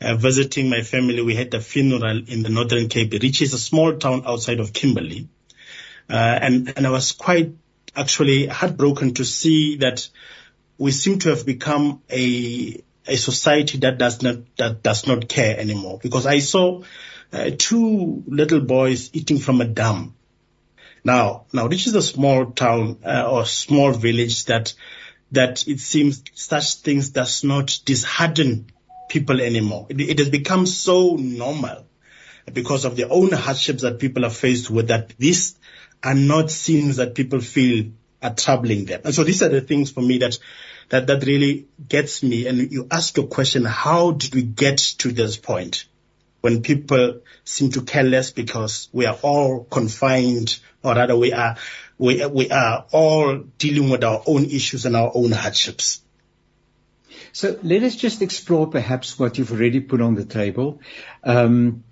uh, 0.00 0.16
visiting 0.16 0.68
my 0.68 0.82
family. 0.82 1.22
We 1.22 1.36
had 1.36 1.54
a 1.54 1.60
funeral 1.60 2.22
in 2.26 2.42
the 2.42 2.48
Northern 2.48 2.88
Cape, 2.88 3.12
which 3.12 3.40
is 3.40 3.54
a 3.54 3.58
small 3.58 3.96
town 3.96 4.24
outside 4.26 4.58
of 4.58 4.72
Kimberley, 4.72 5.28
uh, 6.10 6.12
and 6.14 6.72
and 6.76 6.86
I 6.86 6.90
was 6.90 7.12
quite 7.12 7.52
actually 7.94 8.46
heartbroken 8.46 9.14
to 9.14 9.24
see 9.24 9.76
that 9.76 10.08
we 10.78 10.90
seem 10.90 11.20
to 11.20 11.28
have 11.28 11.46
become 11.46 12.02
a 12.10 12.82
a 13.06 13.16
society 13.16 13.78
that 13.78 13.98
does 13.98 14.22
not 14.22 14.38
that 14.56 14.82
does 14.82 15.06
not 15.06 15.28
care 15.28 15.58
anymore. 15.58 16.00
Because 16.02 16.26
I 16.26 16.40
saw 16.40 16.82
uh, 17.32 17.50
two 17.56 18.24
little 18.26 18.60
boys 18.60 19.10
eating 19.12 19.38
from 19.38 19.60
a 19.60 19.64
dam 19.64 20.14
now, 21.04 21.46
now 21.52 21.68
this 21.68 21.86
is 21.86 21.94
a 21.94 22.02
small 22.02 22.46
town 22.46 22.98
uh, 23.04 23.28
or 23.30 23.44
small 23.44 23.92
village 23.92 24.44
that 24.46 24.74
that 25.32 25.66
it 25.66 25.80
seems 25.80 26.22
such 26.34 26.74
things 26.74 27.10
does 27.10 27.42
not 27.42 27.80
dishearten 27.86 28.66
people 29.08 29.40
anymore. 29.40 29.86
It, 29.88 30.00
it 30.00 30.18
has 30.18 30.28
become 30.28 30.66
so 30.66 31.16
normal 31.16 31.86
because 32.52 32.84
of 32.84 32.96
the 32.96 33.08
own 33.08 33.32
hardships 33.32 33.82
that 33.82 33.98
people 33.98 34.26
are 34.26 34.30
faced 34.30 34.70
with 34.70 34.88
that 34.88 35.14
these 35.18 35.56
are 36.02 36.14
not 36.14 36.50
scenes 36.50 36.96
that 36.96 37.14
people 37.14 37.40
feel 37.40 37.92
are 38.22 38.34
troubling 38.34 38.84
them. 38.84 39.00
And 39.04 39.14
so 39.14 39.24
these 39.24 39.42
are 39.42 39.48
the 39.48 39.60
things 39.60 39.90
for 39.90 40.00
me 40.00 40.18
that 40.18 40.38
that 40.90 41.06
that 41.06 41.24
really 41.24 41.66
gets 41.88 42.22
me. 42.22 42.46
And 42.46 42.70
you 42.70 42.86
ask 42.90 43.16
your 43.16 43.26
question, 43.26 43.64
how 43.64 44.12
did 44.12 44.34
we 44.34 44.42
get 44.42 44.78
to 44.98 45.12
this 45.12 45.36
point? 45.36 45.86
When 46.42 46.60
people 46.60 47.20
seem 47.44 47.70
to 47.70 47.82
care 47.82 48.02
less 48.02 48.30
because 48.30 48.88
we 48.92 49.06
are 49.06 49.16
all 49.22 49.64
confined 49.64 50.58
or 50.82 50.94
rather 50.94 51.16
we 51.16 51.32
are, 51.32 51.56
we, 51.96 52.26
we 52.26 52.50
are 52.50 52.84
all 52.90 53.38
dealing 53.58 53.88
with 53.88 54.04
our 54.04 54.22
own 54.26 54.44
issues 54.44 54.84
and 54.84 54.96
our 54.96 55.10
own 55.14 55.30
hardships. 55.30 56.02
So 57.32 57.58
let 57.62 57.82
us 57.82 57.96
just 57.96 58.20
explore 58.20 58.66
perhaps 58.66 59.18
what 59.18 59.38
you've 59.38 59.52
already 59.52 59.80
put 59.80 60.00
on 60.00 60.16
the 60.16 60.24
table. 60.24 60.80
Um, 61.24 61.84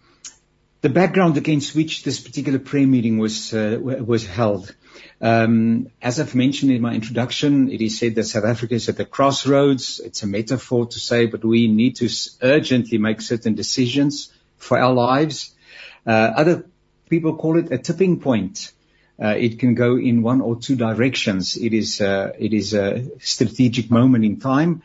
the 0.83 0.89
background 0.89 1.37
against 1.37 1.75
which 1.75 2.03
this 2.03 2.21
particular 2.21 2.59
prayer 2.59 2.87
meeting 2.87 3.19
was 3.19 3.53
uh, 3.53 3.79
was 3.81 4.27
held. 4.27 4.75
Um, 5.21 5.89
as 6.01 6.19
I've 6.19 6.35
mentioned 6.35 6.73
in 6.73 6.81
my 6.81 6.95
introduction, 6.95 7.71
it 7.71 7.83
is 7.83 7.99
said 7.99 8.15
that 8.15 8.25
South 8.25 8.45
Africa 8.45 8.75
is 8.75 8.89
at 8.89 8.97
the 8.97 9.05
crossroads. 9.05 10.01
It's 10.01 10.23
a 10.23 10.27
metaphor 10.27 10.87
to 10.87 10.99
say, 10.99 11.27
but 11.27 11.45
we 11.45 11.69
need 11.69 11.97
to 11.97 12.09
urgently 12.43 12.97
make 12.97 13.21
certain 13.21 13.55
decisions 13.55 14.33
for 14.61 14.79
our 14.79 14.93
lives. 14.93 15.55
Uh, 16.07 16.33
other 16.37 16.65
people 17.09 17.37
call 17.37 17.59
it 17.59 17.73
a 17.73 17.79
tipping 17.79 18.21
point. 18.21 18.73
Uh, 19.21 19.35
it 19.37 19.59
can 19.59 19.75
go 19.75 19.97
in 19.97 20.23
one 20.23 20.41
or 20.41 20.57
two 20.57 20.77
directions. 20.77 21.57
It 21.57 21.75
is 21.75 22.01
uh, 22.01 22.33
it 22.39 22.55
is 22.55 22.73
a 22.73 23.05
strategic 23.19 23.91
moment 23.91 24.25
in 24.25 24.41
time. 24.41 24.83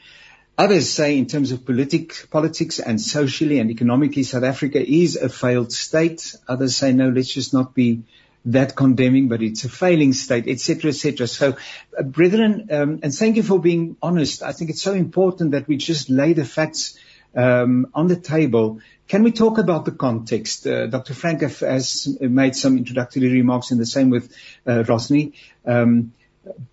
Others 0.58 0.89
say, 0.89 1.17
in 1.17 1.25
terms 1.25 1.51
of 1.51 1.65
politic, 1.65 2.29
politics 2.32 2.79
and 2.79 3.00
socially 3.00 3.60
and 3.60 3.70
economically, 3.70 4.24
South 4.24 4.44
Africa 4.44 4.79
is 4.79 5.17
a 5.17 5.27
failed 5.27 5.72
state. 5.72 6.34
Others 6.48 6.77
say, 6.77 6.94
no, 6.94 7.10
let's 7.10 7.34
just 7.34 7.53
not 7.53 7.74
be 7.74 8.03
that 8.46 8.75
condemning, 8.75 9.27
but 9.27 9.41
it's 9.41 9.65
a 9.65 9.70
failing 9.70 10.13
state, 10.13 10.48
etc., 10.48 10.91
etc. 10.91 11.27
So, 11.27 11.58
uh, 11.98 12.03
brethren, 12.03 12.70
um, 12.72 13.00
and 13.03 13.13
thank 13.13 13.36
you 13.36 13.44
for 13.44 13.60
being 13.60 13.98
honest. 14.01 14.44
I 14.44 14.53
think 14.53 14.70
it's 14.70 14.82
so 14.82 14.94
important 14.94 15.51
that 15.51 15.67
we 15.67 15.77
just 15.77 16.10
lay 16.10 16.34
the 16.34 16.46
facts 16.46 16.98
on 17.36 18.08
the 18.08 18.15
table. 18.15 18.80
Can 19.08 19.24
we 19.24 19.32
talk 19.32 19.58
about 19.58 19.86
the 19.86 19.92
context? 19.92 20.65
Uh, 20.65 20.88
Dr. 20.88 21.13
Frank 21.13 21.42
has 21.42 22.18
made 22.20 22.56
some 22.56 22.77
introductory 22.77 23.32
remarks, 23.32 23.72
and 23.72 23.80
the 23.80 23.86
same 23.86 24.10
with 24.10 24.36
uh, 24.65 24.84
Rothney. 24.84 25.34
Um, 25.65 26.13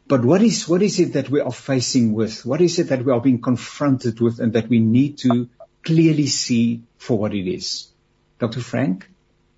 but 0.07 0.25
what 0.25 0.43
is 0.43 0.69
what 0.69 0.83
is 0.83 1.01
it 1.01 1.15
that 1.15 1.31
we 1.31 1.41
are 1.41 1.53
facing 1.53 2.13
with? 2.13 2.45
What 2.45 2.61
is 2.61 2.79
it 2.79 2.89
that 2.89 3.05
we 3.05 3.13
are 3.13 3.21
being 3.21 3.41
confronted 3.41 4.21
with, 4.21 4.39
and 4.39 4.53
that 4.55 4.69
we 4.69 4.81
need 4.81 5.19
to 5.19 5.49
clearly 5.83 6.27
see 6.27 6.83
for 6.97 7.19
what 7.19 7.35
it 7.35 7.51
is? 7.51 7.89
Dr. 8.39 8.61
Frank? 8.61 9.09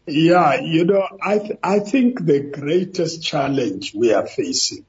Yeah, 0.06 0.60
you 0.60 0.84
know, 0.84 1.06
I 1.22 1.78
think 1.78 2.24
the 2.24 2.40
greatest 2.40 3.22
challenge 3.22 3.94
we 3.94 4.12
are 4.12 4.26
facing 4.26 4.84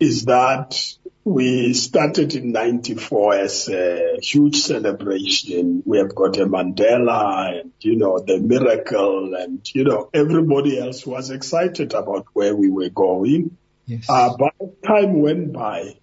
is 0.00 0.24
that 0.24 0.96
we 1.30 1.72
started 1.74 2.34
in 2.34 2.50
94 2.50 3.34
as 3.34 3.68
a 3.68 4.18
huge 4.20 4.56
celebration. 4.56 5.82
We 5.86 5.98
have 5.98 6.12
got 6.12 6.36
a 6.38 6.46
Mandela 6.46 7.60
and, 7.60 7.72
you 7.80 7.94
know, 7.94 8.18
the 8.18 8.40
miracle 8.40 9.36
and, 9.36 9.60
you 9.72 9.84
know, 9.84 10.10
everybody 10.12 10.80
else 10.80 11.06
was 11.06 11.30
excited 11.30 11.94
about 11.94 12.26
where 12.32 12.56
we 12.56 12.68
were 12.68 12.88
going. 12.88 13.56
Yes. 13.86 14.06
Uh, 14.08 14.36
but 14.36 14.82
time 14.82 15.22
went 15.22 15.52
by, 15.52 15.94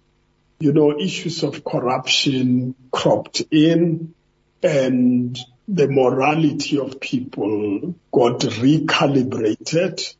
you 0.60 0.72
know, 0.72 0.98
issues 0.98 1.42
of 1.42 1.62
corruption 1.62 2.74
cropped 2.90 3.42
in 3.50 4.14
and 4.62 5.38
the 5.68 5.88
morality 5.88 6.78
of 6.78 7.00
people 7.00 7.94
got 8.10 8.40
recalibrated 8.40 10.14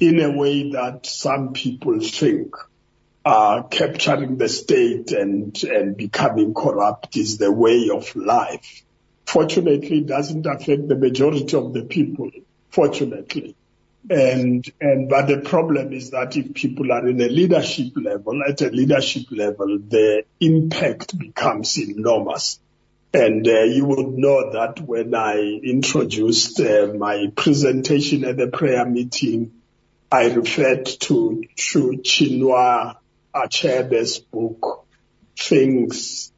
in 0.00 0.18
a 0.18 0.34
way 0.34 0.72
that 0.72 1.04
some 1.04 1.52
people 1.52 2.00
think 2.00 2.54
capturing 3.24 4.36
the 4.36 4.48
state 4.48 5.12
and, 5.12 5.62
and 5.64 5.96
becoming 5.96 6.54
corrupt 6.54 7.16
is 7.16 7.38
the 7.38 7.52
way 7.52 7.90
of 7.92 8.14
life. 8.16 8.82
Fortunately, 9.26 9.98
it 9.98 10.06
doesn't 10.06 10.46
affect 10.46 10.88
the 10.88 10.96
majority 10.96 11.56
of 11.56 11.72
the 11.72 11.82
people, 11.82 12.30
fortunately. 12.70 13.54
And, 14.08 14.66
and, 14.80 15.08
but 15.08 15.26
the 15.26 15.40
problem 15.40 15.92
is 15.92 16.10
that 16.10 16.36
if 16.36 16.54
people 16.54 16.90
are 16.90 17.06
in 17.06 17.20
a 17.20 17.28
leadership 17.28 17.92
level, 17.96 18.40
at 18.48 18.62
a 18.62 18.70
leadership 18.70 19.24
level, 19.30 19.78
the 19.78 20.24
impact 20.40 21.18
becomes 21.18 21.76
enormous. 21.78 22.58
And 23.12 23.46
uh, 23.46 23.62
you 23.62 23.84
would 23.84 24.08
know 24.08 24.52
that 24.52 24.80
when 24.80 25.14
I 25.14 25.38
introduced 25.62 26.60
uh, 26.60 26.92
my 26.96 27.26
presentation 27.36 28.24
at 28.24 28.36
the 28.36 28.46
prayer 28.46 28.86
meeting, 28.86 29.52
I 30.10 30.30
referred 30.32 30.86
to, 30.86 31.44
to 31.56 32.00
Chinua 32.02 32.96
Achebe's 33.34 34.18
book, 34.18 34.86
Things 35.38 36.32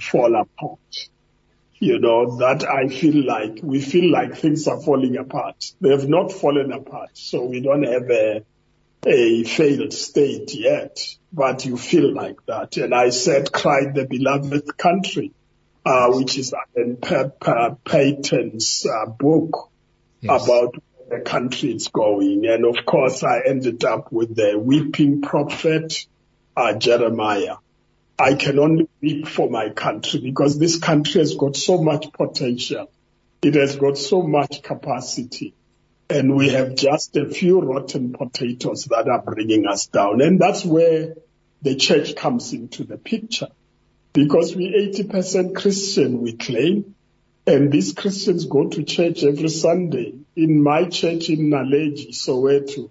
Fall 0.00 0.34
Apart. 0.34 0.78
You 1.78 1.98
know, 1.98 2.36
that 2.38 2.64
I 2.64 2.88
feel 2.88 3.26
like, 3.26 3.60
we 3.62 3.82
feel 3.82 4.10
like 4.10 4.36
things 4.36 4.66
are 4.66 4.80
falling 4.80 5.18
apart. 5.18 5.72
They 5.80 5.90
have 5.90 6.08
not 6.08 6.32
fallen 6.32 6.72
apart, 6.72 7.10
so 7.12 7.44
we 7.44 7.60
don't 7.60 7.82
have 7.82 8.10
a, 8.10 8.44
a 9.04 9.44
failed 9.44 9.92
state 9.92 10.54
yet, 10.54 10.98
but 11.32 11.66
you 11.66 11.76
feel 11.76 12.14
like 12.14 12.44
that. 12.46 12.78
And 12.78 12.94
I 12.94 13.10
said, 13.10 13.52
cried 13.52 13.94
the 13.94 14.06
beloved 14.06 14.78
country, 14.78 15.32
uh, 15.84 16.08
which 16.12 16.38
is 16.38 16.54
Alan 16.54 16.96
Paton's 16.96 18.86
uh, 18.86 19.10
book 19.10 19.70
yes. 20.22 20.44
about 20.44 20.82
the 21.08 21.20
country 21.20 21.74
is 21.74 21.88
going. 21.88 22.46
And 22.46 22.64
of 22.64 22.84
course, 22.84 23.22
I 23.22 23.40
ended 23.46 23.84
up 23.84 24.12
with 24.12 24.34
the 24.34 24.58
weeping 24.58 25.22
prophet, 25.22 26.06
uh, 26.56 26.74
Jeremiah. 26.74 27.56
I 28.18 28.34
can 28.34 28.58
only 28.58 28.88
weep 29.00 29.28
for 29.28 29.50
my 29.50 29.70
country 29.70 30.20
because 30.20 30.58
this 30.58 30.78
country 30.78 31.20
has 31.20 31.34
got 31.34 31.54
so 31.54 31.82
much 31.82 32.12
potential. 32.12 32.90
It 33.42 33.54
has 33.54 33.76
got 33.76 33.98
so 33.98 34.22
much 34.22 34.62
capacity. 34.62 35.54
And 36.08 36.34
we 36.34 36.50
have 36.50 36.76
just 36.76 37.16
a 37.16 37.28
few 37.28 37.60
rotten 37.60 38.12
potatoes 38.12 38.84
that 38.84 39.08
are 39.08 39.22
bringing 39.22 39.66
us 39.66 39.86
down. 39.86 40.20
And 40.22 40.40
that's 40.40 40.64
where 40.64 41.14
the 41.62 41.74
church 41.74 42.16
comes 42.16 42.52
into 42.52 42.84
the 42.84 42.96
picture. 42.96 43.48
Because 44.12 44.56
we 44.56 44.92
80% 44.94 45.54
Christian, 45.54 46.22
we 46.22 46.34
claim. 46.36 46.94
And 47.46 47.70
these 47.70 47.92
Christians 47.92 48.46
go 48.46 48.68
to 48.68 48.82
church 48.82 49.24
every 49.24 49.48
Sunday. 49.48 50.14
In 50.36 50.62
my 50.62 50.84
church 50.84 51.30
in 51.30 51.50
Naledi, 51.50 52.10
Soweto, 52.10 52.90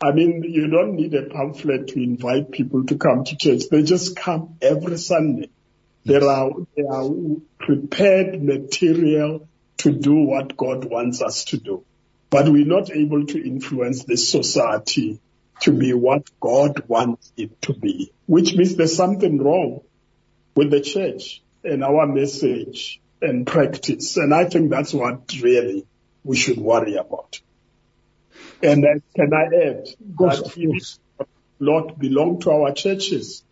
I 0.00 0.12
mean, 0.12 0.44
you 0.44 0.68
don't 0.68 0.94
need 0.94 1.14
a 1.14 1.24
pamphlet 1.24 1.88
to 1.88 2.02
invite 2.02 2.52
people 2.52 2.84
to 2.86 2.96
come 2.96 3.24
to 3.24 3.36
church. 3.36 3.64
They 3.70 3.82
just 3.82 4.14
come 4.14 4.56
every 4.62 4.98
Sunday. 4.98 5.50
There 6.04 6.28
are, 6.28 6.50
there 6.76 6.92
are 6.92 7.10
prepared 7.58 8.42
material 8.42 9.48
to 9.78 9.92
do 9.92 10.14
what 10.14 10.56
God 10.56 10.84
wants 10.84 11.22
us 11.22 11.44
to 11.46 11.56
do. 11.56 11.84
But 12.30 12.48
we're 12.48 12.66
not 12.66 12.90
able 12.90 13.26
to 13.26 13.44
influence 13.44 14.04
the 14.04 14.16
society 14.16 15.20
to 15.60 15.72
be 15.72 15.92
what 15.94 16.28
God 16.38 16.84
wants 16.86 17.32
it 17.36 17.60
to 17.62 17.72
be, 17.72 18.12
which 18.26 18.54
means 18.54 18.76
there's 18.76 18.96
something 18.96 19.42
wrong 19.42 19.80
with 20.54 20.70
the 20.70 20.80
church 20.80 21.42
and 21.64 21.82
our 21.82 22.06
message 22.06 23.00
and 23.22 23.46
practice. 23.46 24.16
And 24.16 24.34
I 24.34 24.44
think 24.44 24.70
that's 24.70 24.92
what 24.92 25.32
really 25.42 25.86
we 26.26 26.36
should 26.36 26.58
worry 26.58 26.96
about. 26.96 27.40
And 28.62 28.82
then 28.82 29.02
can 29.14 29.32
I 29.32 29.44
add 29.44 29.88
course, 30.16 30.40
that 30.40 30.54
if 30.56 30.98
Lord 31.58 31.98
belong 31.98 32.40
to 32.40 32.50
our 32.50 32.72
churches, 32.72 33.44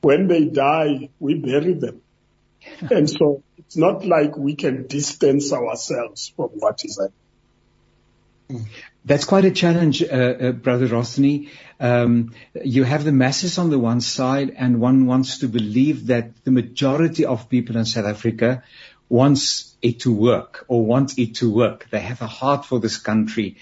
when 0.00 0.28
they 0.28 0.44
die, 0.44 1.10
we 1.18 1.34
bury 1.34 1.74
them. 1.74 2.02
and 2.90 3.08
so 3.08 3.42
it's 3.58 3.76
not 3.76 4.04
like 4.04 4.36
we 4.36 4.54
can 4.54 4.86
distance 4.86 5.52
ourselves 5.52 6.32
from 6.36 6.50
what 6.64 6.84
is 6.84 7.00
happening. 7.00 8.68
That's 9.04 9.24
quite 9.24 9.44
a 9.44 9.50
challenge, 9.50 10.02
uh, 10.02 10.06
uh, 10.06 10.52
Brother 10.52 10.88
Rothney. 10.88 11.48
Um, 11.78 12.34
you 12.62 12.84
have 12.84 13.04
the 13.04 13.12
masses 13.12 13.58
on 13.58 13.70
the 13.70 13.78
one 13.78 14.00
side, 14.00 14.54
and 14.56 14.80
one 14.80 15.06
wants 15.06 15.38
to 15.38 15.48
believe 15.48 16.08
that 16.08 16.44
the 16.44 16.50
majority 16.50 17.24
of 17.24 17.48
people 17.48 17.76
in 17.76 17.86
South 17.86 18.04
Africa 18.04 18.62
wants 19.10 19.76
it 19.82 20.00
to 20.00 20.12
work 20.12 20.64
or 20.68 20.86
wants 20.86 21.18
it 21.18 21.34
to 21.34 21.52
work. 21.52 21.88
They 21.90 22.00
have 22.00 22.22
a 22.22 22.26
heart 22.26 22.64
for 22.64 22.78
this 22.80 22.96
country. 22.96 23.56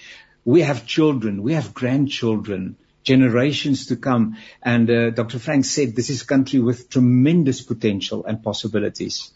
We 0.45 0.61
have 0.61 0.85
children, 0.85 1.43
we 1.43 1.53
have 1.53 1.73
grandchildren, 1.73 2.77
generations 3.03 3.87
to 3.87 3.95
come. 3.97 4.37
And 4.61 4.89
uh, 4.89 5.09
Dr. 5.09 5.39
Frank 5.39 5.65
said 5.65 5.95
this 5.95 6.09
is 6.09 6.21
a 6.21 6.25
country 6.25 6.59
with 6.59 6.89
tremendous 6.89 7.61
potential 7.61 8.25
and 8.25 8.43
possibilities. 8.43 9.31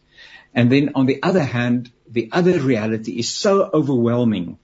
And 0.53 0.71
then 0.71 0.91
on 0.93 1.07
the 1.07 1.21
other 1.23 1.43
hand, 1.43 1.91
the 2.07 2.29
other 2.31 2.59
reality 2.59 3.17
is 3.17 3.29
so 3.29 3.69
overwhelming. 3.73 4.59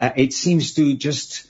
Uh, 0.00 0.10
it 0.16 0.32
seems 0.32 0.74
to 0.74 0.96
just 0.96 1.46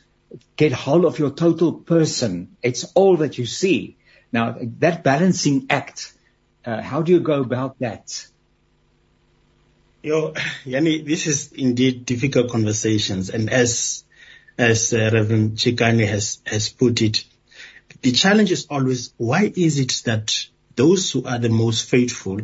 get 0.57 0.73
hold 0.73 1.07
of 1.07 1.19
your 1.19 1.31
total 1.31 1.73
person. 1.73 2.57
It's 2.63 2.85
all 2.95 3.17
that 3.19 3.39
you 3.39 3.47
see. 3.47 3.97
Now, 4.31 4.57
that 4.61 5.03
balancing 5.03 5.67
act, 5.71 6.13
uh, 6.67 6.83
how 6.83 7.01
do 7.01 7.13
you 7.13 7.21
go 7.21 7.41
about 7.41 7.79
that? 7.79 8.27
Yo, 10.05 10.33
Yani, 10.65 11.07
this 11.07 11.29
is 11.29 11.53
indeed 11.53 12.05
difficult 12.05 12.51
conversations. 12.51 13.31
And 13.31 13.49
as 13.49 14.03
as 14.59 14.93
uh, 14.93 15.11
Reverend 15.13 15.53
Chikane 15.53 16.07
has, 16.09 16.41
has 16.45 16.69
put 16.69 17.01
it. 17.03 17.25
The 18.03 18.11
challenge 18.11 18.51
is 18.51 18.67
always, 18.69 19.15
why 19.17 19.53
is 19.55 19.79
it 19.79 20.03
that 20.05 20.35
those 20.75 21.13
who 21.13 21.25
are 21.25 21.39
the 21.39 21.49
most 21.49 21.89
faithful 21.89 22.41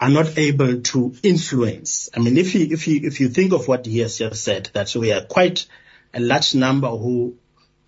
are 0.00 0.08
not 0.08 0.38
able 0.38 0.80
to 0.80 1.14
influence? 1.22 2.08
I 2.16 2.20
mean, 2.20 2.38
if 2.38 2.54
you, 2.54 2.66
if 2.70 2.88
you, 2.88 3.00
if 3.02 3.20
you 3.20 3.28
think 3.28 3.52
of 3.52 3.68
what 3.68 3.84
he 3.84 3.98
has 3.98 4.16
just 4.16 4.42
said, 4.42 4.70
that 4.72 4.94
we 4.96 5.12
are 5.12 5.20
quite 5.20 5.66
a 6.14 6.20
large 6.20 6.54
number 6.54 6.88
who, 6.88 7.36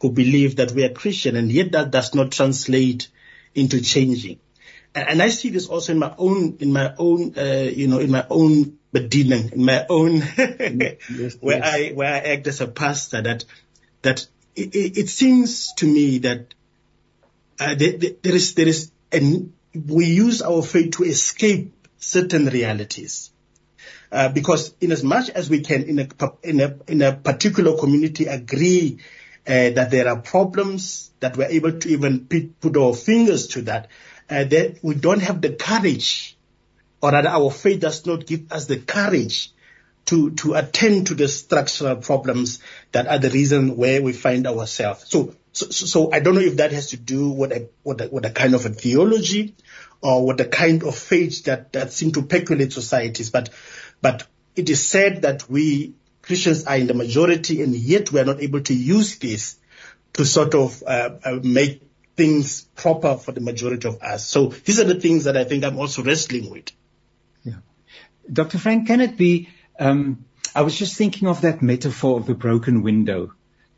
who 0.02 0.12
believe 0.12 0.56
that 0.56 0.72
we 0.72 0.84
are 0.84 0.90
Christian 0.90 1.34
and 1.34 1.50
yet 1.50 1.72
that 1.72 1.90
does 1.90 2.14
not 2.14 2.30
translate 2.30 3.08
into 3.54 3.80
changing. 3.80 4.38
And, 4.94 5.08
and 5.08 5.22
I 5.22 5.30
see 5.30 5.48
this 5.48 5.66
also 5.66 5.92
in 5.92 5.98
my 5.98 6.14
own, 6.18 6.58
in 6.60 6.72
my 6.72 6.94
own, 6.98 7.34
uh, 7.38 7.70
you 7.74 7.88
know, 7.88 7.98
in 8.00 8.10
my 8.10 8.26
own 8.28 8.77
bediening, 8.92 9.52
in 9.52 9.64
my 9.64 9.86
own, 9.88 10.16
yes, 10.36 11.36
where 11.40 11.58
yes. 11.58 11.74
I 11.74 11.92
where 11.94 12.12
I 12.12 12.18
act 12.18 12.46
as 12.46 12.60
a 12.60 12.66
pastor, 12.66 13.22
that 13.22 13.44
that 14.02 14.26
it, 14.56 14.98
it 14.98 15.08
seems 15.08 15.72
to 15.74 15.86
me 15.86 16.18
that 16.18 16.54
uh, 17.60 17.74
there, 17.74 17.98
there 17.98 18.34
is 18.34 18.54
there 18.54 18.68
is 18.68 18.90
and 19.12 19.52
we 19.74 20.06
use 20.06 20.42
our 20.42 20.62
faith 20.62 20.96
to 20.96 21.04
escape 21.04 21.74
certain 21.98 22.46
realities. 22.46 23.30
Uh, 24.10 24.30
because 24.30 24.74
in 24.80 24.90
as 24.90 25.04
much 25.04 25.28
as 25.28 25.50
we 25.50 25.60
can 25.60 25.82
in 25.82 25.98
a 25.98 26.08
in 26.42 26.60
a 26.60 26.76
in 26.86 27.02
a 27.02 27.12
particular 27.12 27.76
community 27.76 28.24
agree 28.24 28.98
uh, 29.46 29.70
that 29.70 29.90
there 29.90 30.08
are 30.08 30.20
problems 30.20 31.10
that 31.20 31.36
we're 31.36 31.48
able 31.48 31.72
to 31.72 31.88
even 31.88 32.26
put 32.60 32.76
our 32.76 32.94
fingers 32.94 33.48
to 33.48 33.62
that, 33.62 33.88
uh, 34.30 34.44
that 34.44 34.78
we 34.82 34.94
don't 34.94 35.20
have 35.20 35.40
the 35.40 35.50
courage 35.50 36.36
or 37.00 37.12
rather 37.12 37.28
our 37.28 37.50
faith 37.50 37.80
does 37.80 38.06
not 38.06 38.26
give 38.26 38.50
us 38.52 38.66
the 38.66 38.78
courage 38.78 39.52
to, 40.06 40.30
to 40.32 40.54
attend 40.54 41.08
to 41.08 41.14
the 41.14 41.28
structural 41.28 41.96
problems 41.96 42.60
that 42.92 43.06
are 43.06 43.18
the 43.18 43.30
reason 43.30 43.76
where 43.76 44.02
we 44.02 44.12
find 44.12 44.46
ourselves. 44.46 45.04
So, 45.08 45.34
so, 45.52 45.66
so, 45.66 46.12
I 46.12 46.20
don't 46.20 46.34
know 46.34 46.40
if 46.40 46.56
that 46.56 46.72
has 46.72 46.88
to 46.88 46.96
do 46.96 47.30
with 47.30 47.52
a, 47.52 47.68
with 47.84 48.00
a, 48.00 48.08
with 48.08 48.24
a 48.24 48.30
kind 48.30 48.54
of 48.54 48.64
a 48.64 48.70
theology 48.70 49.54
or 50.00 50.26
with 50.26 50.38
the 50.38 50.44
kind 50.46 50.82
of 50.82 50.96
faith 50.96 51.44
that, 51.44 51.72
that 51.72 51.92
seem 51.92 52.12
to 52.12 52.22
percolate 52.22 52.72
societies. 52.72 53.30
But, 53.30 53.50
but 54.00 54.26
it 54.56 54.70
is 54.70 54.86
said 54.86 55.22
that 55.22 55.48
we 55.50 55.94
Christians 56.22 56.64
are 56.64 56.76
in 56.76 56.86
the 56.86 56.94
majority 56.94 57.62
and 57.62 57.74
yet 57.74 58.12
we 58.12 58.20
are 58.20 58.24
not 58.24 58.42
able 58.42 58.60
to 58.60 58.74
use 58.74 59.18
this 59.18 59.56
to 60.12 60.26
sort 60.26 60.54
of 60.54 60.82
uh, 60.86 61.10
uh, 61.24 61.38
make 61.42 61.82
things 62.16 62.62
proper 62.76 63.16
for 63.16 63.32
the 63.32 63.40
majority 63.40 63.88
of 63.88 64.02
us. 64.02 64.26
So 64.26 64.48
these 64.48 64.78
are 64.80 64.84
the 64.84 65.00
things 65.00 65.24
that 65.24 65.36
I 65.36 65.44
think 65.44 65.64
I'm 65.64 65.78
also 65.78 66.02
wrestling 66.02 66.50
with. 66.50 66.70
Dr. 68.32 68.58
Frank, 68.58 68.86
can 68.86 69.00
it 69.00 69.16
be, 69.16 69.48
um, 69.78 70.24
I 70.54 70.62
was 70.62 70.76
just 70.76 70.96
thinking 70.96 71.28
of 71.28 71.42
that 71.42 71.62
metaphor 71.62 72.18
of 72.18 72.26
the 72.26 72.34
broken 72.34 72.82
window. 72.82 73.32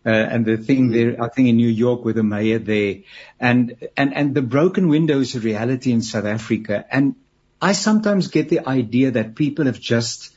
Uh, 0.05 0.09
and 0.09 0.47
the 0.47 0.57
thing 0.57 0.91
there, 0.91 1.23
I 1.23 1.29
think 1.29 1.49
in 1.49 1.57
New 1.57 1.69
York 1.69 2.05
with 2.07 2.17
the 2.17 2.23
mayor 2.23 2.59
there, 2.59 3.01
and 3.39 3.77
and 3.99 4.17
and 4.17 4.35
the 4.35 4.41
broken 4.41 4.89
window 4.89 5.21
is 5.21 5.35
a 5.35 5.41
reality 5.41 5.93
in 5.93 6.01
South 6.01 6.25
Africa. 6.25 6.87
And 6.91 7.17
I 7.61 7.73
sometimes 7.73 8.29
get 8.29 8.49
the 8.49 8.67
idea 8.67 9.11
that 9.11 9.35
people 9.35 9.67
have 9.67 9.79
just 9.79 10.35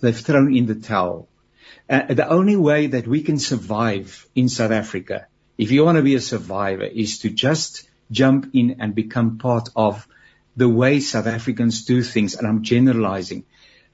they've 0.00 0.18
thrown 0.18 0.56
in 0.56 0.66
the 0.66 0.74
towel. 0.74 1.28
Uh, 1.88 2.12
the 2.12 2.28
only 2.28 2.56
way 2.56 2.88
that 2.88 3.06
we 3.06 3.22
can 3.22 3.38
survive 3.38 4.26
in 4.34 4.48
South 4.48 4.72
Africa, 4.72 5.28
if 5.58 5.70
you 5.70 5.84
want 5.84 5.96
to 5.96 6.02
be 6.02 6.16
a 6.16 6.20
survivor, 6.20 6.84
is 6.84 7.20
to 7.20 7.30
just 7.30 7.88
jump 8.10 8.50
in 8.52 8.76
and 8.80 8.96
become 8.96 9.38
part 9.38 9.68
of 9.76 10.08
the 10.56 10.68
way 10.68 11.00
South 11.00 11.26
Africans 11.26 11.84
do 11.84 12.02
things. 12.02 12.34
And 12.34 12.46
I'm 12.46 12.62
generalizing. 12.62 13.44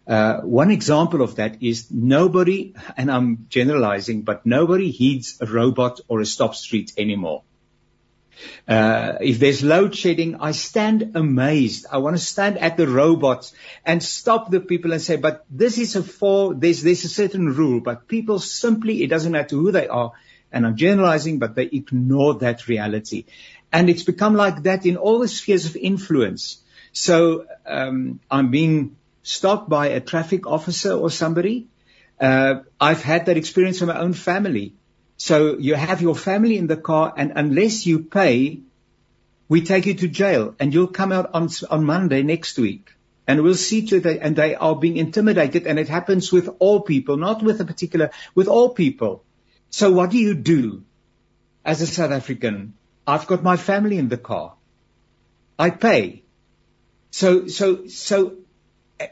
Uh, 0.07 0.41
one 0.41 0.71
example 0.71 1.21
of 1.21 1.37
that 1.37 1.63
is 1.63 1.91
nobody, 1.91 2.75
and 2.97 3.11
I'm 3.11 3.47
generalizing, 3.49 4.23
but 4.23 4.47
nobody 4.47 4.91
heeds 4.91 5.39
a 5.41 5.47
robot 5.47 6.01
or 6.09 6.21
a 6.21 6.27
stop 6.27 6.55
street 6.55 6.93
anymore. 6.97 7.43
Uh, 8.67 9.15
if 9.21 9.39
there's 9.39 9.63
load 9.65 9.95
shedding, 9.95 10.37
I 10.37 10.53
stand 10.53 11.13
amazed. 11.17 11.87
I 11.91 11.99
want 11.99 12.17
to 12.17 12.23
stand 12.23 12.59
at 12.59 12.77
the 12.77 12.87
robots 12.87 13.53
and 13.85 14.03
stop 14.03 14.51
the 14.51 14.61
people 14.61 14.93
and 14.93 15.03
say, 15.03 15.17
but 15.17 15.45
this 15.51 15.79
is 15.79 15.97
a 15.97 16.03
for, 16.03 16.55
there's, 16.55 16.83
there's 16.83 17.05
a 17.05 17.09
certain 17.09 17.55
rule, 17.55 17.81
but 17.81 18.07
people 18.07 18.39
simply, 18.39 19.03
it 19.03 19.09
doesn't 19.09 19.33
matter 19.33 19.57
who 19.57 19.73
they 19.73 19.89
are. 19.89 20.13
And 20.53 20.65
I'm 20.65 20.77
generalizing, 20.77 21.39
but 21.39 21.55
they 21.55 21.65
ignore 21.65 22.35
that 22.35 22.69
reality. 22.69 23.27
And 23.73 23.91
it's 23.91 24.03
become 24.03 24.35
like 24.35 24.63
that 24.63 24.87
in 24.87 24.97
all 24.97 25.19
the 25.19 25.29
spheres 25.29 25.67
of 25.67 25.77
influence. 25.77 26.63
So, 26.93 27.47
um, 27.67 28.21
I'm 28.31 28.51
being 28.51 28.97
stopped 29.23 29.69
by 29.69 29.89
a 29.89 30.01
traffic 30.01 30.47
officer 30.47 30.93
or 30.93 31.11
somebody. 31.11 31.69
Uh, 32.19 32.63
I've 32.81 33.03
had 33.03 33.27
that 33.27 33.37
experience 33.37 33.83
in 33.83 33.89
my 33.89 33.99
own 33.99 34.15
family. 34.15 34.75
So 35.19 35.59
you 35.59 35.75
have 35.75 36.01
your 36.01 36.15
family 36.15 36.57
in 36.57 36.69
the 36.69 36.77
car, 36.77 37.13
and 37.17 37.33
unless 37.35 37.87
you 37.87 38.05
pay, 38.05 38.61
we 39.49 39.63
take 39.63 39.87
you 39.87 39.95
to 39.95 40.09
jail, 40.09 40.55
and 40.61 40.73
you'll 40.73 40.95
come 41.01 41.13
out 41.13 41.31
on 41.35 41.49
on 41.71 41.85
Monday 41.85 42.23
next 42.23 42.57
week, 42.57 42.93
and 43.27 43.43
we'll 43.43 43.55
see 43.55 43.87
to 43.87 44.01
that. 44.01 44.21
And 44.23 44.37
they 44.37 44.55
are 44.55 44.77
being 44.77 44.97
intimidated, 44.97 45.67
and 45.67 45.79
it 45.79 45.89
happens 45.89 46.31
with 46.33 46.49
all 46.61 46.81
people, 46.83 47.17
not 47.17 47.43
with 47.43 47.61
a 47.61 47.65
particular, 47.65 48.11
with 48.35 48.47
all 48.47 48.71
people. 48.71 49.25
So 49.71 49.91
what 49.91 50.11
do 50.11 50.19
you 50.19 50.35
do 50.35 50.85
as 51.65 51.83
a 51.83 51.87
South 51.87 52.13
African? 52.13 52.75
I've 53.09 53.27
got 53.27 53.43
my 53.43 53.57
family 53.57 53.99
in 53.99 54.09
the 54.09 54.19
car. 54.19 54.55
I 55.59 55.71
pay. 55.71 56.23
So 57.11 57.47
so 57.47 57.87
so 57.89 58.37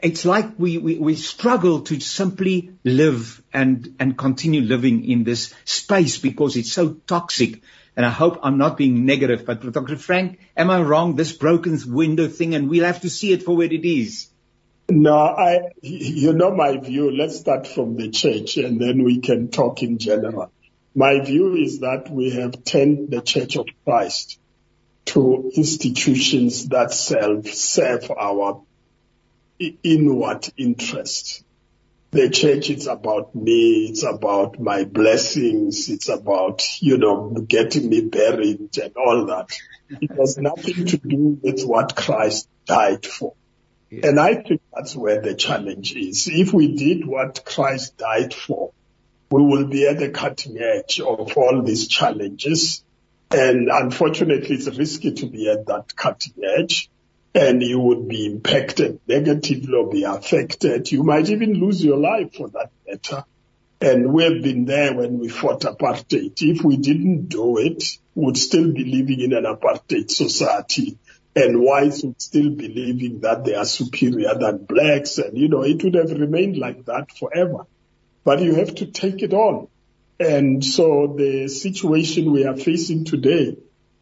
it's 0.03 0.25
like 0.25 0.57
we, 0.57 0.77
we, 0.77 0.97
we 0.97 1.15
struggle 1.15 1.81
to 1.81 1.99
simply 1.99 2.71
live 2.83 3.41
and, 3.53 3.95
and 3.99 4.17
continue 4.17 4.61
living 4.61 5.09
in 5.09 5.23
this 5.23 5.53
space 5.65 6.17
because 6.17 6.57
it's 6.57 6.71
so 6.71 6.93
toxic. 7.07 7.61
And 7.95 8.05
I 8.05 8.09
hope 8.09 8.39
I'm 8.43 8.57
not 8.57 8.77
being 8.77 9.05
negative, 9.05 9.45
but 9.45 9.71
Dr. 9.71 9.97
Frank, 9.97 10.39
am 10.55 10.69
I 10.69 10.81
wrong? 10.81 11.15
This 11.15 11.31
broken 11.31 11.79
window 11.87 12.27
thing, 12.27 12.53
and 12.53 12.69
we'll 12.69 12.85
have 12.85 13.01
to 13.01 13.09
see 13.09 13.31
it 13.31 13.43
for 13.43 13.55
what 13.55 13.71
it 13.71 13.87
is. 13.87 14.27
No, 14.89 15.15
I, 15.15 15.71
you 15.81 16.33
know 16.33 16.53
my 16.53 16.77
view. 16.77 17.11
Let's 17.11 17.39
start 17.39 17.67
from 17.67 17.97
the 17.97 18.09
church 18.09 18.57
and 18.57 18.79
then 18.79 19.03
we 19.03 19.19
can 19.19 19.49
talk 19.49 19.83
in 19.83 19.97
general. 19.97 20.51
My 20.97 21.19
view 21.19 21.53
is 21.53 21.81
that 21.81 22.09
we 22.09 22.31
have 22.31 22.63
turned 22.63 23.11
the 23.11 23.21
church 23.21 23.55
of 23.55 23.67
Christ 23.85 24.39
to 25.05 25.51
institutions 25.53 26.69
that 26.69 26.91
serve, 26.91 27.47
serve 27.49 28.09
our 28.09 28.63
inward 29.83 30.49
interest. 30.57 31.43
The 32.09 32.31
church 32.31 32.71
is 32.71 32.87
about 32.87 33.35
me. 33.35 33.89
It's 33.91 34.01
about 34.01 34.59
my 34.59 34.85
blessings. 34.85 35.87
It's 35.87 36.09
about, 36.09 36.63
you 36.79 36.97
know, 36.97 37.29
getting 37.47 37.89
me 37.89 38.01
buried 38.01 38.75
and 38.81 38.97
all 38.97 39.27
that. 39.27 39.55
It 40.01 40.09
has 40.17 40.39
nothing 40.39 40.87
to 40.87 40.97
do 40.97 41.37
with 41.43 41.61
what 41.63 41.95
Christ 41.95 42.49
died 42.65 43.05
for. 43.05 43.35
Yeah. 43.91 44.07
And 44.07 44.19
I 44.19 44.33
think 44.33 44.61
that's 44.73 44.95
where 44.95 45.21
the 45.21 45.35
challenge 45.35 45.95
is. 45.95 46.27
If 46.27 46.53
we 46.53 46.75
did 46.75 47.05
what 47.05 47.45
Christ 47.45 47.97
died 47.97 48.33
for, 48.33 48.71
we 49.29 49.41
will 49.41 49.67
be 49.67 49.87
at 49.87 49.99
the 49.99 50.09
cutting 50.09 50.57
edge 50.57 50.99
of 50.99 51.37
all 51.37 51.61
these 51.61 51.87
challenges. 51.87 52.83
And 53.31 53.69
unfortunately, 53.71 54.55
it's 54.55 54.77
risky 54.77 55.11
to 55.13 55.25
be 55.27 55.49
at 55.49 55.65
that 55.65 55.95
cutting 55.95 56.33
edge 56.57 56.89
and 57.37 57.61
you 57.61 57.79
would 57.79 58.07
be 58.07 58.25
impacted 58.25 58.99
negatively 59.07 59.73
or 59.73 59.89
be 59.89 60.03
affected. 60.03 60.91
You 60.91 61.03
might 61.03 61.29
even 61.29 61.53
lose 61.53 61.83
your 61.83 61.97
life 61.97 62.33
for 62.33 62.49
that 62.49 62.71
matter. 62.87 63.25
And 63.79 64.11
we've 64.11 64.41
been 64.41 64.65
there 64.65 64.95
when 64.95 65.19
we 65.19 65.29
fought 65.29 65.61
apartheid. 65.61 66.33
If 66.41 66.63
we 66.63 66.77
didn't 66.77 67.27
do 67.27 67.59
it, 67.59 67.83
we'd 68.15 68.37
still 68.37 68.71
be 68.73 68.85
living 68.85 69.19
in 69.19 69.33
an 69.33 69.43
apartheid 69.43 70.09
society. 70.09 70.97
And 71.35 71.61
whites 71.61 72.03
would 72.03 72.19
still 72.19 72.49
be 72.49 72.69
believing 72.69 73.19
that 73.19 73.45
they 73.45 73.53
are 73.53 73.65
superior 73.65 74.33
than 74.33 74.65
blacks. 74.65 75.19
And, 75.19 75.37
you 75.37 75.47
know, 75.47 75.61
it 75.61 75.83
would 75.83 75.93
have 75.93 76.09
remained 76.09 76.57
like 76.57 76.85
that 76.85 77.15
forever. 77.15 77.67
But 78.27 78.41
you 78.41 78.55
have 78.55 78.75
to 78.75 78.87
take 78.87 79.21
it 79.23 79.33
on. 79.33 79.69
And 80.19 80.61
so 80.61 81.15
the 81.17 81.47
situation 81.47 82.33
we 82.33 82.45
are 82.45 82.57
facing 82.57 83.05
today 83.05 83.55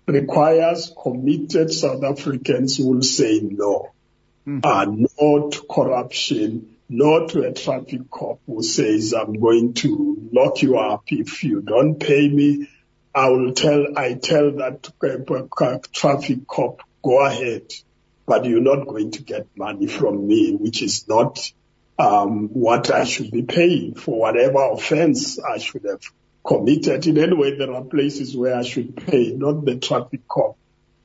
requires 0.07 0.91
committed 0.99 1.71
South 1.71 2.03
Africans 2.03 2.75
who 2.75 2.88
will 2.88 3.03
say 3.03 3.39
no. 3.43 3.91
Mm. 4.47 4.65
Uh, 4.65 4.85
no 5.19 5.49
to 5.51 5.61
corruption, 5.69 6.75
no 6.89 7.27
to 7.27 7.43
a 7.43 7.53
traffic 7.53 8.09
cop 8.09 8.39
who 8.47 8.63
says, 8.63 9.13
I'm 9.13 9.33
going 9.33 9.75
to 9.75 10.29
lock 10.33 10.63
you 10.63 10.79
up 10.79 11.03
if 11.09 11.43
you 11.43 11.61
don't 11.61 11.99
pay 11.99 12.27
me. 12.27 12.67
I 13.13 13.29
will 13.29 13.53
tell, 13.53 13.95
I 13.95 14.15
tell 14.15 14.53
that 14.53 14.91
traffic 15.93 16.47
cop, 16.47 16.81
go 17.03 17.23
ahead, 17.23 17.71
but 18.25 18.45
you're 18.45 18.61
not 18.61 18.88
going 18.88 19.11
to 19.11 19.21
get 19.21 19.45
money 19.55 19.85
from 19.85 20.27
me, 20.27 20.55
which 20.55 20.81
is 20.81 21.07
not 21.07 21.51
um, 21.97 22.49
what 22.49 22.91
I 22.91 23.05
should 23.05 23.31
be 23.31 23.43
paying 23.43 23.95
for 23.95 24.19
whatever 24.19 24.71
offense 24.71 25.39
I 25.39 25.58
should 25.58 25.86
have 25.86 26.01
committed. 26.45 27.08
In 27.08 27.17
any 27.17 27.36
way, 27.36 27.58
there 27.58 27.73
are 27.73 27.84
places 27.84 28.36
where 28.36 28.55
I 28.55 28.63
should 28.63 28.95
pay, 28.95 29.34
not 29.34 29.65
the 29.65 29.77
traffic 29.77 30.27
cop 30.27 30.58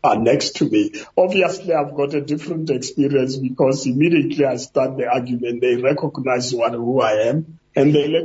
are 0.03 0.17
next 0.17 0.57
to 0.57 0.69
me. 0.69 0.93
Obviously, 1.17 1.75
I've 1.75 1.95
got 1.95 2.15
a 2.15 2.21
different 2.21 2.71
experience 2.71 3.37
because 3.37 3.87
immediately 3.87 4.45
I 4.45 4.57
start 4.57 4.97
the 4.97 5.07
argument, 5.07 5.61
they 5.61 5.77
recognize 5.77 6.55
what, 6.55 6.73
who 6.73 7.01
I 7.01 7.29
am 7.29 7.59
and 7.77 7.95
they 7.95 8.09
let, 8.09 8.25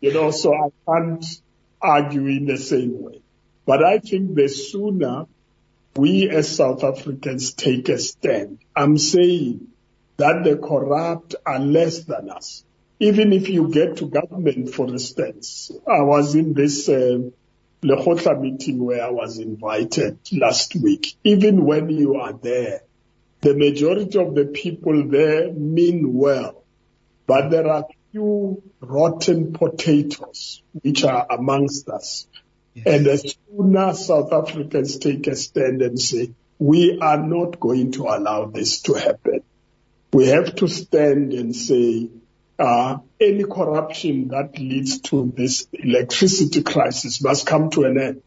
you 0.00 0.12
know, 0.12 0.30
so 0.30 0.54
I 0.54 0.68
can't 0.86 1.24
argue 1.80 2.26
in 2.26 2.46
the 2.46 2.58
same 2.58 3.02
way. 3.02 3.20
But 3.66 3.82
I 3.82 3.98
think 3.98 4.34
the 4.34 4.48
sooner 4.48 5.24
we 5.96 6.28
as 6.28 6.54
South 6.54 6.84
Africans 6.84 7.54
take 7.54 7.88
a 7.88 7.98
stand, 7.98 8.58
I'm 8.76 8.98
saying 8.98 9.68
that 10.16 10.44
the 10.44 10.56
corrupt 10.56 11.34
are 11.44 11.58
less 11.58 12.04
than 12.04 12.30
us 12.30 12.64
even 13.00 13.32
if 13.32 13.48
you 13.48 13.68
get 13.68 13.98
to 13.98 14.06
government, 14.06 14.74
for 14.74 14.86
instance, 14.86 15.70
I 15.86 16.02
was 16.02 16.34
in 16.34 16.54
this 16.54 16.88
uh, 16.88 17.18
meeting 17.82 18.84
where 18.84 19.04
I 19.04 19.10
was 19.10 19.38
invited 19.38 20.18
last 20.32 20.74
week. 20.76 21.14
Even 21.24 21.64
when 21.64 21.90
you 21.90 22.16
are 22.16 22.32
there, 22.32 22.82
the 23.40 23.54
majority 23.54 24.18
of 24.18 24.34
the 24.34 24.46
people 24.46 25.06
there 25.08 25.52
mean 25.52 26.14
well, 26.14 26.64
but 27.26 27.50
there 27.50 27.68
are 27.68 27.84
few 28.12 28.62
rotten 28.80 29.52
potatoes 29.52 30.62
which 30.80 31.04
are 31.04 31.26
amongst 31.30 31.88
us. 31.88 32.26
Yes. 32.74 32.86
And 32.86 33.06
as 33.06 33.36
soon 33.50 33.76
as 33.76 34.06
South 34.06 34.32
Africans 34.32 34.98
take 34.98 35.26
a 35.26 35.36
stand 35.36 35.82
and 35.82 36.00
say, 36.00 36.30
we 36.58 36.98
are 37.00 37.22
not 37.22 37.60
going 37.60 37.92
to 37.92 38.04
allow 38.04 38.46
this 38.46 38.82
to 38.82 38.94
happen, 38.94 39.42
we 40.14 40.28
have 40.28 40.54
to 40.56 40.68
stand 40.68 41.32
and 41.32 41.54
say, 41.54 42.08
uh, 42.58 42.98
any 43.20 43.44
corruption 43.44 44.28
that 44.28 44.58
leads 44.58 45.00
to 45.00 45.32
this 45.36 45.66
electricity 45.72 46.62
crisis 46.62 47.22
must 47.22 47.46
come 47.46 47.70
to 47.70 47.84
an 47.84 48.00
end. 48.00 48.22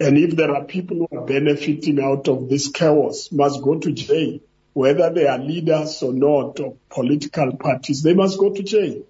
And 0.00 0.16
if 0.16 0.36
there 0.36 0.54
are 0.54 0.64
people 0.64 1.08
who 1.10 1.18
are 1.18 1.26
benefiting 1.26 2.00
out 2.00 2.28
of 2.28 2.48
this 2.48 2.68
chaos, 2.68 3.30
must 3.32 3.62
go 3.62 3.78
to 3.80 3.92
jail, 3.92 4.38
whether 4.74 5.12
they 5.12 5.26
are 5.26 5.38
leaders 5.38 6.02
or 6.02 6.12
not 6.12 6.60
of 6.60 6.76
political 6.88 7.56
parties, 7.56 8.02
they 8.02 8.14
must 8.14 8.38
go 8.38 8.54
to 8.54 8.62
jail. 8.62 9.02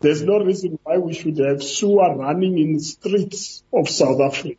There's 0.00 0.22
no 0.22 0.40
reason 0.40 0.80
why 0.82 0.98
we 0.98 1.14
should 1.14 1.38
have 1.38 1.62
sewer 1.62 2.16
running 2.16 2.58
in 2.58 2.74
the 2.74 2.80
streets 2.82 3.62
of 3.72 3.88
South 3.88 4.20
Africa. 4.20 4.58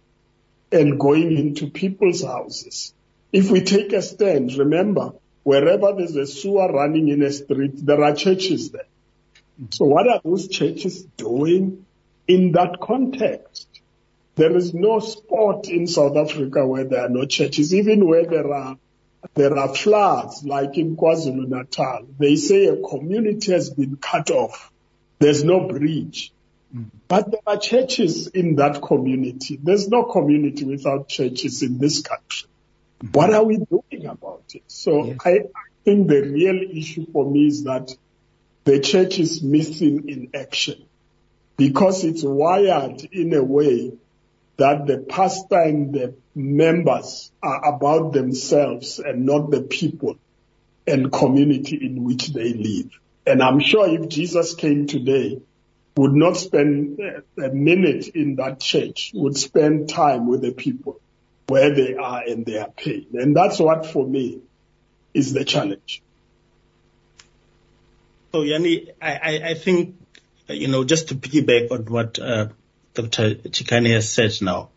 and 0.73 0.99
going 0.99 1.37
into 1.37 1.69
people's 1.69 2.23
houses. 2.23 2.93
If 3.31 3.51
we 3.51 3.61
take 3.61 3.93
a 3.93 4.01
stand, 4.01 4.53
remember, 4.55 5.13
wherever 5.43 5.93
there's 5.93 6.15
a 6.15 6.25
sewer 6.25 6.71
running 6.71 7.09
in 7.09 7.21
a 7.21 7.31
street, 7.31 7.85
there 7.85 8.03
are 8.03 8.15
churches 8.15 8.71
there. 8.71 8.87
So 9.71 9.85
what 9.85 10.07
are 10.07 10.19
those 10.23 10.47
churches 10.47 11.03
doing 11.17 11.85
in 12.27 12.53
that 12.53 12.79
context? 12.81 13.67
There 14.35 14.55
is 14.57 14.73
no 14.73 14.99
spot 14.99 15.67
in 15.67 15.85
South 15.85 16.17
Africa 16.17 16.65
where 16.65 16.85
there 16.85 17.05
are 17.05 17.09
no 17.09 17.25
churches, 17.25 17.73
even 17.73 18.07
where 18.07 18.25
there 18.25 18.51
are 18.51 18.77
there 19.35 19.57
are 19.57 19.73
floods, 19.73 20.43
like 20.43 20.77
in 20.77 20.97
KwaZulu 20.97 21.47
Natal. 21.47 22.07
They 22.19 22.35
say 22.35 22.65
a 22.65 22.75
community 22.75 23.53
has 23.53 23.69
been 23.69 23.95
cut 23.95 24.29
off. 24.31 24.71
There's 25.19 25.43
no 25.45 25.67
bridge. 25.67 26.33
But 27.07 27.31
there 27.31 27.39
are 27.45 27.57
churches 27.57 28.27
in 28.27 28.55
that 28.55 28.81
community. 28.81 29.59
There's 29.61 29.87
no 29.87 30.03
community 30.03 30.65
without 30.65 31.07
churches 31.07 31.61
in 31.61 31.77
this 31.77 32.01
country. 32.01 32.49
What 33.11 33.33
are 33.33 33.43
we 33.43 33.57
doing 33.57 34.05
about 34.05 34.43
it? 34.53 34.63
So 34.67 35.05
yes. 35.05 35.17
I, 35.25 35.29
I 35.31 35.67
think 35.83 36.07
the 36.07 36.21
real 36.21 36.61
issue 36.71 37.05
for 37.11 37.29
me 37.29 37.47
is 37.47 37.65
that 37.65 37.91
the 38.63 38.79
church 38.79 39.19
is 39.19 39.43
missing 39.43 40.07
in 40.07 40.29
action 40.33 40.85
because 41.57 42.05
it's 42.05 42.23
wired 42.23 43.03
in 43.11 43.33
a 43.33 43.43
way 43.43 43.91
that 44.55 44.87
the 44.87 44.99
pastor 44.99 45.59
and 45.59 45.93
the 45.93 46.15
members 46.33 47.31
are 47.41 47.75
about 47.75 48.13
themselves 48.13 48.99
and 48.99 49.25
not 49.25 49.51
the 49.51 49.63
people 49.63 50.15
and 50.87 51.11
community 51.11 51.77
in 51.85 52.03
which 52.05 52.29
they 52.29 52.53
live. 52.53 52.91
And 53.25 53.43
I'm 53.43 53.59
sure 53.59 53.89
if 53.89 54.07
Jesus 54.07 54.53
came 54.55 54.87
today, 54.87 55.41
would 55.97 56.13
not 56.13 56.37
spend 56.37 56.99
a 57.37 57.49
minute 57.49 58.07
in 58.09 58.35
that 58.35 58.59
church, 58.59 59.11
would 59.13 59.37
spend 59.37 59.89
time 59.89 60.27
with 60.27 60.41
the 60.41 60.51
people 60.51 60.99
where 61.47 61.73
they 61.73 61.95
are 61.95 62.23
and 62.23 62.45
their 62.45 62.67
pain. 62.67 63.07
And 63.13 63.35
that's 63.35 63.59
what 63.59 63.85
for 63.85 64.05
me 64.05 64.41
is 65.13 65.33
the 65.33 65.43
challenge. 65.43 66.01
So 68.31 68.41
Yanni, 68.41 68.91
I, 69.01 69.41
I, 69.45 69.53
think, 69.53 69.95
you 70.47 70.67
know, 70.67 70.83
just 70.83 71.09
to 71.09 71.15
piggyback 71.15 71.71
on 71.71 71.85
what 71.85 72.17
uh, 72.17 72.47
Dr. 72.95 73.35
Chikane 73.35 73.93
has 73.93 74.11
said 74.11 74.31
now, 74.41 74.69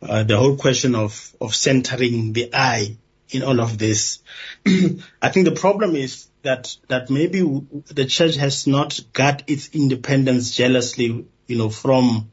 uh, 0.00 0.22
the 0.22 0.36
whole 0.36 0.56
question 0.56 0.94
of, 0.94 1.34
of 1.40 1.54
centering 1.54 2.32
the 2.32 2.50
I 2.54 2.96
in 3.30 3.42
all 3.42 3.60
of 3.60 3.76
this. 3.76 4.22
I 4.66 5.28
think 5.28 5.46
the 5.46 5.56
problem 5.58 5.96
is 5.96 6.28
that, 6.42 6.76
that 6.88 7.10
maybe 7.10 7.40
the 7.40 8.06
church 8.06 8.36
has 8.36 8.66
not 8.66 9.00
got 9.12 9.42
its 9.48 9.70
independence 9.74 10.54
jealously, 10.54 11.26
you 11.46 11.58
know, 11.58 11.68
from, 11.68 12.30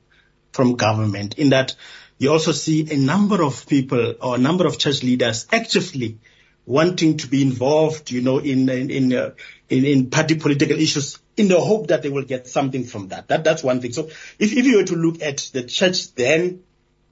from 0.54 0.76
government 0.76 1.36
in 1.38 1.50
that 1.50 1.76
you 2.22 2.32
also 2.32 2.52
see 2.52 2.88
a 2.92 2.98
number 2.98 3.42
of 3.44 3.66
people 3.66 4.14
or 4.22 4.36
a 4.36 4.38
number 4.38 4.68
of 4.68 4.78
church 4.78 5.02
leaders 5.02 5.48
actively 5.52 6.20
wanting 6.68 7.18
to 7.18 7.28
be 7.28 7.42
involved, 7.42 8.12
you 8.12 8.22
know, 8.22 8.38
in 8.38 8.70
in 8.70 8.92
in, 8.92 9.14
uh, 9.14 9.32
in, 9.70 9.86
in 9.86 10.10
party 10.12 10.36
political 10.36 10.78
issues 10.80 11.18
in 11.36 11.48
the 11.48 11.60
hope 11.60 11.88
that 11.88 12.04
they 12.04 12.10
will 12.10 12.24
get 12.24 12.48
something 12.48 12.84
from 12.84 13.08
that. 13.08 13.28
That 13.30 13.44
that's 13.44 13.64
one 13.64 13.82
thing. 13.82 13.94
So 13.94 14.04
if 14.38 14.54
if 14.54 14.66
you 14.68 14.78
were 14.78 14.84
to 14.84 14.96
look 14.96 15.24
at 15.24 15.50
the 15.52 15.64
church 15.64 16.14
then 16.14 16.62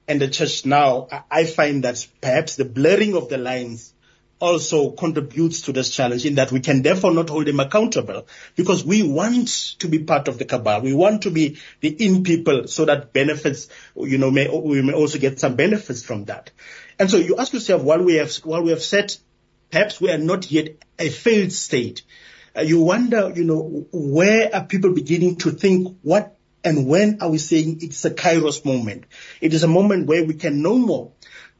and 0.06 0.20
the 0.20 0.28
church 0.28 0.64
now, 0.64 1.08
I, 1.10 1.22
I 1.40 1.44
find 1.44 1.82
that 1.82 2.06
perhaps 2.20 2.54
the 2.54 2.64
blurring 2.64 3.16
of 3.16 3.28
the 3.28 3.38
lines 3.38 3.92
also 4.40 4.90
contributes 4.90 5.62
to 5.62 5.72
this 5.72 5.90
challenge 5.90 6.26
in 6.26 6.36
that 6.36 6.50
we 6.50 6.60
can 6.60 6.82
therefore 6.82 7.12
not 7.12 7.28
hold 7.28 7.46
them 7.46 7.60
accountable 7.60 8.26
because 8.56 8.84
we 8.84 9.02
want 9.02 9.48
to 9.78 9.88
be 9.88 10.00
part 10.00 10.28
of 10.28 10.38
the 10.38 10.44
cabal. 10.44 10.80
We 10.80 10.94
want 10.94 11.22
to 11.22 11.30
be 11.30 11.58
the 11.80 11.88
in 11.88 12.24
people 12.24 12.66
so 12.66 12.86
that 12.86 13.12
benefits, 13.12 13.68
you 13.94 14.18
know, 14.18 14.30
may, 14.30 14.48
we 14.48 14.82
may 14.82 14.94
also 14.94 15.18
get 15.18 15.38
some 15.38 15.56
benefits 15.56 16.02
from 16.02 16.24
that. 16.24 16.50
And 16.98 17.10
so 17.10 17.18
you 17.18 17.36
ask 17.36 17.52
yourself, 17.52 17.82
while 17.82 18.02
we 18.02 18.14
have, 18.14 18.34
while 18.38 18.62
we 18.62 18.70
have 18.70 18.82
set 18.82 19.18
perhaps 19.70 20.00
we 20.00 20.10
are 20.10 20.18
not 20.18 20.50
yet 20.50 20.76
a 20.98 21.08
failed 21.08 21.52
state. 21.52 22.02
Uh, 22.56 22.62
you 22.62 22.80
wonder, 22.80 23.32
you 23.34 23.44
know, 23.44 23.86
where 23.92 24.54
are 24.54 24.64
people 24.64 24.92
beginning 24.92 25.36
to 25.36 25.50
think 25.52 25.98
what 26.02 26.36
and 26.62 26.86
when 26.86 27.18
are 27.22 27.30
we 27.30 27.38
saying 27.38 27.78
it's 27.80 28.04
a 28.04 28.10
kairos 28.10 28.64
moment? 28.64 29.04
It 29.40 29.54
is 29.54 29.62
a 29.62 29.68
moment 29.68 30.06
where 30.06 30.24
we 30.24 30.34
can 30.34 30.60
no 30.60 30.76
more 30.76 31.12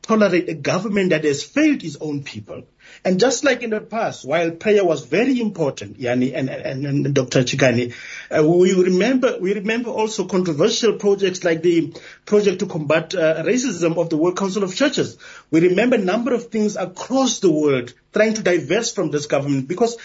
tolerate 0.02 0.48
a 0.48 0.54
government 0.54 1.10
that 1.10 1.24
has 1.24 1.42
failed 1.42 1.82
its 1.84 1.96
own 2.00 2.22
people. 2.22 2.64
And 3.04 3.20
just 3.20 3.44
like 3.44 3.62
in 3.62 3.70
the 3.70 3.80
past, 3.80 4.24
while 4.24 4.50
prayer 4.50 4.84
was 4.84 5.04
very 5.04 5.40
important, 5.40 5.98
Yani 5.98 6.34
and, 6.34 6.50
and, 6.50 6.86
and 6.86 7.14
Dr. 7.14 7.42
Chikane, 7.44 7.94
uh, 8.30 8.46
we 8.46 8.72
remember 8.72 9.38
we 9.40 9.54
remember 9.54 9.90
also 9.90 10.26
controversial 10.26 10.94
projects 10.94 11.44
like 11.44 11.62
the 11.62 11.94
project 12.26 12.60
to 12.60 12.66
combat 12.66 13.14
uh, 13.14 13.42
racism 13.44 13.96
of 13.98 14.10
the 14.10 14.16
World 14.16 14.36
Council 14.36 14.64
of 14.64 14.74
Churches. 14.74 15.18
We 15.50 15.68
remember 15.68 15.96
a 15.96 16.00
number 16.00 16.34
of 16.34 16.48
things 16.48 16.76
across 16.76 17.40
the 17.40 17.50
world 17.50 17.94
trying 18.12 18.34
to 18.34 18.42
divest 18.42 18.94
from 18.94 19.10
this 19.10 19.26
government 19.26 19.68
because, 19.68 19.96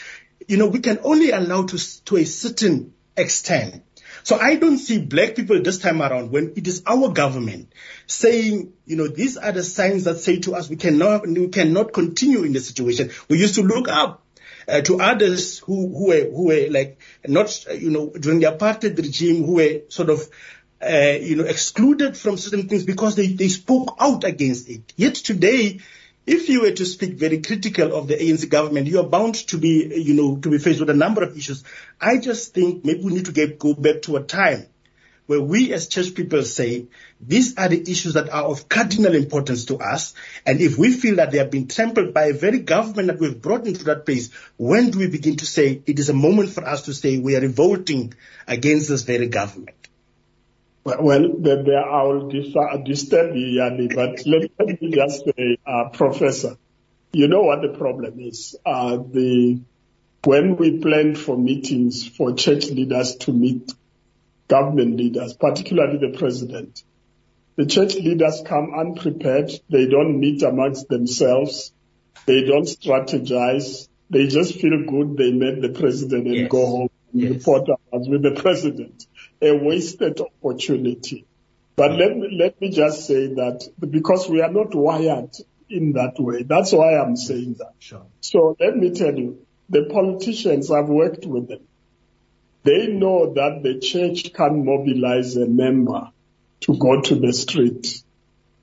you 0.48 0.58
know, 0.58 0.68
we 0.68 0.80
can 0.80 1.00
only 1.04 1.32
allow 1.32 1.64
to 1.64 2.04
to 2.06 2.18
a 2.18 2.26
certain 2.26 2.94
extent 3.18 3.85
so 4.26 4.40
I 4.40 4.56
don't 4.56 4.80
see 4.80 4.98
black 4.98 5.36
people 5.36 5.62
this 5.62 5.78
time 5.78 6.02
around 6.02 6.32
when 6.32 6.54
it 6.56 6.68
is 6.68 6.82
our 6.88 7.10
government 7.10 7.72
saying, 8.08 8.74
you 8.84 8.96
know, 8.96 9.08
these 9.08 9.38
are 9.38 9.52
the 9.52 9.64
signs 9.64 10.06
that 10.06 10.18
say 10.18 10.40
to 10.40 10.56
us 10.56 10.68
we 10.68 10.78
cannot, 10.78 11.28
we 11.28 11.48
cannot 11.50 11.94
continue 11.94 12.42
in 12.42 12.52
the 12.52 12.60
situation. 12.60 13.12
We 13.30 13.38
used 13.38 13.54
to 13.54 13.62
look 13.62 13.88
up 13.88 14.24
uh, 14.68 14.82
to 14.82 15.00
others 15.00 15.60
who, 15.60 15.90
who 15.90 16.08
were, 16.08 16.24
who 16.24 16.48
were 16.48 16.66
like 16.72 17.00
not, 17.28 17.68
you 17.72 17.92
know, 17.92 18.10
during 18.20 18.40
the 18.40 18.48
apartheid 18.48 18.98
regime 18.98 19.46
who 19.46 19.58
were 19.58 19.82
sort 19.90 20.10
of 20.10 20.28
uh, 20.82 21.18
you 21.22 21.36
know, 21.36 21.44
excluded 21.44 22.18
from 22.18 22.38
certain 22.38 22.68
things 22.68 22.84
because 22.84 23.16
they, 23.16 23.28
they 23.28 23.48
spoke 23.48 23.96
out 24.00 24.24
against 24.24 24.70
it. 24.70 24.92
Yet 24.96 25.14
today, 25.14 25.82
if 26.26 26.50
you 26.50 26.62
were 26.62 26.72
to 26.72 26.86
speak 26.86 27.14
very 27.14 27.42
critical 27.42 27.94
of 27.96 28.08
the 28.08 28.16
ANC 28.16 28.50
government, 28.50 28.88
you 28.88 29.00
are 29.00 29.08
bound 29.08 29.36
to 29.48 29.58
be, 29.58 29.92
you 29.96 30.16
know, 30.16 30.38
to 30.38 30.50
be 30.50 30.58
faced 30.58 30.80
with 30.80 30.90
a 30.90 30.96
number 30.96 31.24
of 31.24 31.38
issues. 31.38 31.64
I 32.02 32.18
just 32.18 32.54
think 32.54 32.84
maybe 32.84 33.04
we 33.04 33.14
need 33.14 33.26
to 33.26 33.32
get, 33.32 33.60
go 33.60 33.74
back 33.74 34.02
to 34.04 34.18
a 34.18 34.24
time 34.24 34.66
where 35.28 35.42
we 35.42 35.74
as 35.74 35.88
church 35.88 36.14
people 36.14 36.44
say, 36.44 36.88
these 37.20 37.58
are 37.58 37.68
the 37.68 37.82
issues 37.82 38.14
that 38.14 38.30
are 38.30 38.44
of 38.44 38.70
cardinal 38.70 39.16
importance 39.16 39.66
to 39.66 39.78
us. 39.78 40.14
And 40.46 40.62
if 40.62 40.78
we 40.78 40.92
feel 40.92 41.16
that 41.16 41.32
they 41.32 41.40
have 41.40 41.52
been 41.52 41.68
trampled 41.68 42.14
by 42.14 42.26
a 42.26 42.34
very 42.34 42.60
government 42.60 43.08
that 43.08 43.20
we've 43.20 43.42
brought 43.42 43.66
into 43.66 43.86
that 43.86 44.06
place, 44.06 44.32
when 44.58 44.92
do 44.92 45.00
we 45.00 45.08
begin 45.08 45.38
to 45.38 45.46
say 45.46 45.82
it 45.86 46.00
is 46.00 46.10
a 46.10 46.14
moment 46.14 46.50
for 46.50 46.64
us 46.66 46.84
to 46.84 46.94
say 46.94 47.18
we 47.18 47.36
are 47.36 47.42
revolting 47.42 48.14
against 48.48 48.90
this 48.90 49.04
very 49.04 49.28
government? 49.28 49.76
Well, 50.86 51.34
then 51.40 51.64
there 51.64 51.84
I 51.84 52.04
will 52.04 52.30
disturb 52.30 53.36
you, 53.36 53.48
Yanni, 53.48 53.88
but 53.88 54.24
let, 54.28 54.52
let 54.60 54.80
me 54.80 54.92
just 54.92 55.26
say, 55.26 55.58
uh, 55.66 55.90
Professor, 55.92 56.58
you 57.12 57.28
know 57.28 57.42
what 57.42 57.64
the 57.64 57.76
problem 57.76 58.20
is. 58.20 58.56
Uh, 58.64 58.98
the 58.98 59.62
when 60.26 60.58
we 60.58 60.78
planned 60.80 61.18
for 61.18 61.38
meetings 61.38 62.08
for 62.08 62.34
church 62.34 62.68
leaders 62.70 63.16
to 63.22 63.34
meet 63.34 63.74
government 64.48 64.98
leaders, 64.98 65.34
particularly 65.34 65.98
the 65.98 66.16
president, 66.16 66.84
the 67.56 67.66
church 67.66 67.96
leaders 67.96 68.44
come 68.46 68.72
unprepared. 68.78 69.52
They 69.70 69.88
don't 69.88 70.20
meet 70.20 70.44
amongst 70.44 70.88
themselves. 70.88 71.72
They 72.28 72.44
don't 72.44 72.66
strategize. 72.66 73.88
They 74.12 74.28
just 74.28 74.60
feel 74.60 74.86
good. 74.88 75.18
They 75.18 75.32
met 75.32 75.64
the 75.64 75.70
president 75.70 76.28
and 76.28 76.36
yes. 76.36 76.50
go 76.50 76.64
home 76.64 76.90
and 77.12 77.22
yes. 77.22 77.32
report 77.34 77.70
as 77.92 78.08
with 78.08 78.22
the 78.22 78.40
president 78.40 79.08
a 79.42 79.54
wasted 79.58 80.20
opportunity. 80.22 81.26
But 81.76 81.92
let 81.92 82.16
me, 82.16 82.38
let 82.38 82.60
me 82.62 82.70
just 82.70 83.06
say 83.06 83.28
that 83.28 83.68
because 83.80 84.30
we 84.30 84.42
are 84.42 84.52
not 84.52 84.74
wired 84.74 85.32
in 85.70 85.94
that 85.94 86.16
way. 86.20 86.44
That's 86.44 86.72
why 86.72 86.98
I'm 86.98 87.16
saying 87.16 87.56
that. 87.60 87.74
Sure. 87.80 88.06
So 88.22 88.56
let 88.60 88.78
me 88.78 88.92
tell 88.92 89.14
you, 89.14 89.46
the 89.70 89.86
politicians, 89.86 90.72
I've 90.72 90.88
worked 90.88 91.26
with 91.26 91.48
them. 91.48 91.62
They 92.64 92.88
know 92.88 93.34
that 93.34 93.62
the 93.62 93.80
church 93.80 94.34
can 94.34 94.66
mobilize 94.66 95.36
a 95.36 95.48
member 95.48 96.10
to 96.62 96.78
go 96.78 97.02
to 97.02 97.16
the 97.16 97.34
street. 97.34 98.02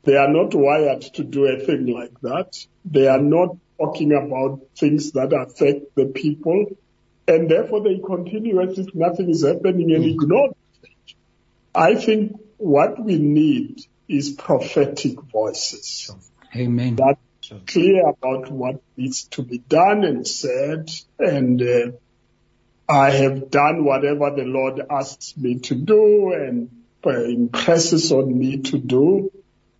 They 0.04 0.16
are 0.16 0.28
not 0.28 0.54
wired 0.54 1.02
to 1.14 1.22
do 1.24 1.46
a 1.46 1.58
thing 1.58 1.87
like 1.87 2.20
that. 2.22 2.66
They 2.85 3.06
are 3.06 3.20
not 3.20 3.56
talking 3.78 4.12
about 4.12 4.61
things 4.76 5.12
that 5.12 5.32
affect 5.32 5.94
the 5.94 6.06
people. 6.06 6.66
And 7.28 7.48
therefore 7.48 7.82
they 7.82 8.00
continue 8.04 8.61
as 8.61 8.78
if 8.78 8.94
nothing 8.94 9.30
is 9.30 9.44
happening 9.44 9.92
and 9.92 10.04
mm. 10.04 10.14
ignore 10.14 10.50
I 11.74 11.94
think 11.94 12.38
what 12.58 13.02
we 13.02 13.18
need 13.18 13.80
is 14.08 14.32
prophetic 14.32 15.20
voices. 15.20 16.14
Amen. 16.54 16.96
That 16.96 17.16
clear 17.66 18.06
about 18.08 18.50
what 18.50 18.82
needs 18.96 19.24
to 19.24 19.42
be 19.42 19.58
done 19.58 20.04
and 20.04 20.26
said. 20.26 20.90
And 21.18 21.61
uh, 21.62 21.92
I 22.88 23.11
have 23.11 23.50
done 23.50 23.85
whatever 23.85 24.30
the 24.30 24.44
Lord 24.44 24.80
asks 24.90 25.37
me 25.37 25.58
to 25.61 25.74
do 25.74 26.32
and 26.32 26.70
uh, 27.04 27.24
impresses 27.24 28.11
on 28.12 28.38
me 28.38 28.58
to 28.58 28.78
do. 28.78 29.32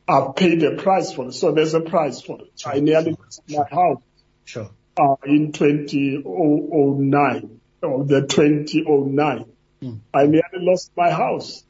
I've 0.09 0.35
paid 0.35 0.64
a 0.64 0.74
price 0.76 1.12
for 1.12 1.28
it. 1.28 1.33
So 1.33 1.52
there's 1.52 1.74
a 1.74 1.81
price 1.81 2.20
for 2.20 2.40
it. 2.40 2.50
Sure, 2.57 2.72
I 2.72 2.81
nearly 2.81 3.12
sure, 3.12 3.24
lost 3.24 3.42
my 3.48 3.64
house. 3.70 4.02
Sure. 4.44 4.70
Uh, 4.96 5.14
in 5.24 5.52
2009 5.52 7.61
or 7.83 8.05
the 8.05 8.26
2009. 8.26 9.44
Mm. 9.83 10.00
I 10.12 10.26
nearly 10.26 10.42
lost 10.55 10.90
my 10.96 11.11
house. 11.11 11.62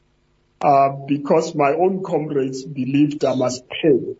Uh, 0.63 0.89
because 1.07 1.53
my 1.53 1.73
own 1.73 2.03
comrades 2.03 2.63
believed 2.63 3.25
I 3.25 3.35
must 3.35 3.67
pay 3.67 4.15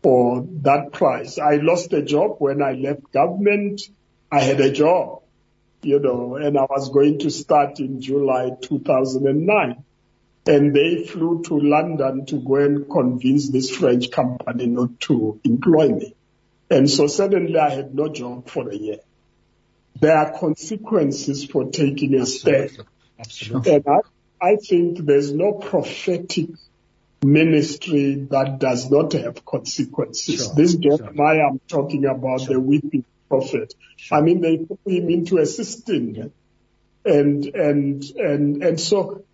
for 0.00 0.46
that 0.62 0.92
price. 0.92 1.38
I 1.38 1.56
lost 1.56 1.92
a 1.92 2.02
job 2.02 2.36
when 2.38 2.62
I 2.62 2.72
left 2.72 3.12
government. 3.12 3.82
I 4.30 4.40
had 4.40 4.60
a 4.60 4.70
job, 4.70 5.22
you 5.82 5.98
know, 5.98 6.36
and 6.36 6.56
I 6.56 6.62
was 6.62 6.88
going 6.90 7.18
to 7.20 7.30
start 7.30 7.80
in 7.80 8.00
July 8.00 8.50
2009. 8.60 9.84
And 10.46 10.74
they 10.74 11.04
flew 11.04 11.42
to 11.46 11.58
London 11.58 12.26
to 12.26 12.36
go 12.40 12.56
and 12.56 12.88
convince 12.88 13.50
this 13.50 13.70
French 13.70 14.10
company 14.10 14.66
not 14.66 15.00
to 15.00 15.40
employ 15.44 15.88
me. 15.88 16.14
And 16.70 16.88
so 16.88 17.06
suddenly 17.08 17.58
I 17.58 17.70
had 17.70 17.94
no 17.94 18.08
job 18.08 18.48
for 18.48 18.68
a 18.68 18.74
year. 18.74 18.98
There 20.00 20.16
are 20.16 20.36
consequences 20.38 21.44
for 21.44 21.70
taking 21.70 22.14
a 22.14 22.26
step. 22.26 22.70
Absolutely. 23.18 23.74
And 23.74 23.84
I, 23.86 23.98
I 24.42 24.56
think 24.56 24.98
there's 24.98 25.32
no 25.32 25.52
prophetic 25.52 26.48
ministry 27.22 28.26
that 28.30 28.58
does 28.58 28.90
not 28.90 29.12
have 29.12 29.44
consequences. 29.44 30.46
Sure, 30.46 30.54
this 30.56 30.74
Jeremiah 30.74 31.36
sure. 31.36 31.48
I'm 31.48 31.60
talking 31.68 32.04
about, 32.06 32.40
sure. 32.40 32.54
the 32.54 32.60
weeping 32.60 33.04
prophet. 33.28 33.74
Sure. 33.96 34.18
I 34.18 34.20
mean, 34.20 34.40
they 34.40 34.58
put 34.58 34.80
him 34.84 35.08
into 35.08 35.38
a 35.38 35.46
cistern. 35.46 36.32
And, 37.04 37.44
and, 37.46 38.04
and, 38.16 38.62
and 38.62 38.80
so 38.80 39.24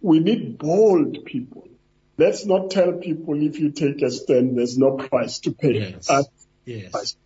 we 0.00 0.20
need 0.20 0.58
bold 0.58 1.24
people. 1.24 1.68
Let's 2.16 2.46
not 2.46 2.70
tell 2.70 2.92
people 2.92 3.42
if 3.42 3.58
you 3.58 3.70
take 3.70 4.02
a 4.02 4.10
stand, 4.10 4.56
there's 4.56 4.78
no 4.78 4.96
price 4.96 5.40
to 5.40 5.52
pay. 5.52 5.78
Yes. 5.78 6.10
Uh, 6.10 6.22
yes. 6.64 7.16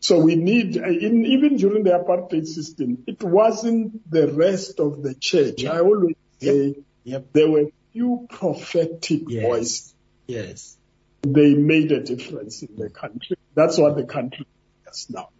So 0.00 0.20
we 0.20 0.36
need, 0.36 0.76
in, 0.76 1.26
even 1.26 1.56
during 1.56 1.82
the 1.84 1.90
apartheid 1.90 2.46
system, 2.46 3.04
it 3.06 3.22
wasn't 3.22 4.10
the 4.10 4.28
rest 4.28 4.80
of 4.80 5.02
the 5.02 5.14
church. 5.14 5.62
Yep. 5.62 5.72
I 5.72 5.80
always 5.80 6.16
say 6.40 6.66
yep. 6.66 6.76
Yep. 7.04 7.26
there 7.32 7.50
were 7.50 7.66
few 7.92 8.26
prophetic 8.30 9.22
yes. 9.28 9.42
voices. 9.42 9.94
Yes. 10.26 10.76
They 11.22 11.54
made 11.54 11.90
a 11.92 12.00
difference 12.00 12.62
in 12.62 12.76
the 12.76 12.90
country. 12.90 13.36
That's 13.54 13.78
what 13.78 13.96
the 13.96 14.04
country 14.04 14.46
has 14.86 15.10
now. 15.10 15.30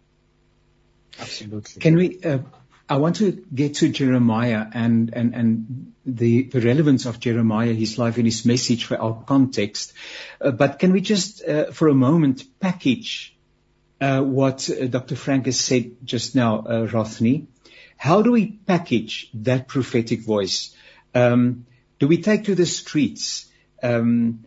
Absolutely. 1.19 1.81
Can 1.81 1.95
we, 1.95 2.21
uh, 2.21 2.39
I 2.89 2.97
want 2.97 3.17
to 3.17 3.31
get 3.53 3.75
to 3.75 3.89
Jeremiah 3.89 4.65
and, 4.73 5.13
and, 5.13 5.35
and 5.35 5.93
the, 6.05 6.43
the 6.43 6.59
relevance 6.59 7.05
of 7.05 7.19
Jeremiah, 7.19 7.73
his 7.73 7.97
life 7.97 8.17
and 8.17 8.25
his 8.25 8.45
message 8.45 8.85
for 8.85 8.97
our 8.97 9.23
context. 9.23 9.93
Uh, 10.41 10.51
but 10.51 10.79
can 10.79 10.91
we 10.91 11.01
just, 11.01 11.43
uh, 11.43 11.71
for 11.71 11.87
a 11.87 11.93
moment, 11.93 12.43
package 12.59 13.37
uh, 14.01 14.21
what 14.21 14.69
uh, 14.69 14.87
Dr. 14.87 15.15
Frank 15.15 15.45
has 15.45 15.59
said 15.59 15.97
just 16.03 16.35
now, 16.35 16.59
uh, 16.59 16.87
Rothney. 16.87 17.47
How 17.97 18.21
do 18.21 18.31
we 18.31 18.47
package 18.47 19.29
that 19.33 19.67
prophetic 19.67 20.21
voice? 20.21 20.73
Um, 21.13 21.65
do 21.99 22.07
we 22.07 22.21
take 22.21 22.45
to 22.45 22.55
the 22.55 22.65
streets? 22.65 23.49
Um, 23.81 24.45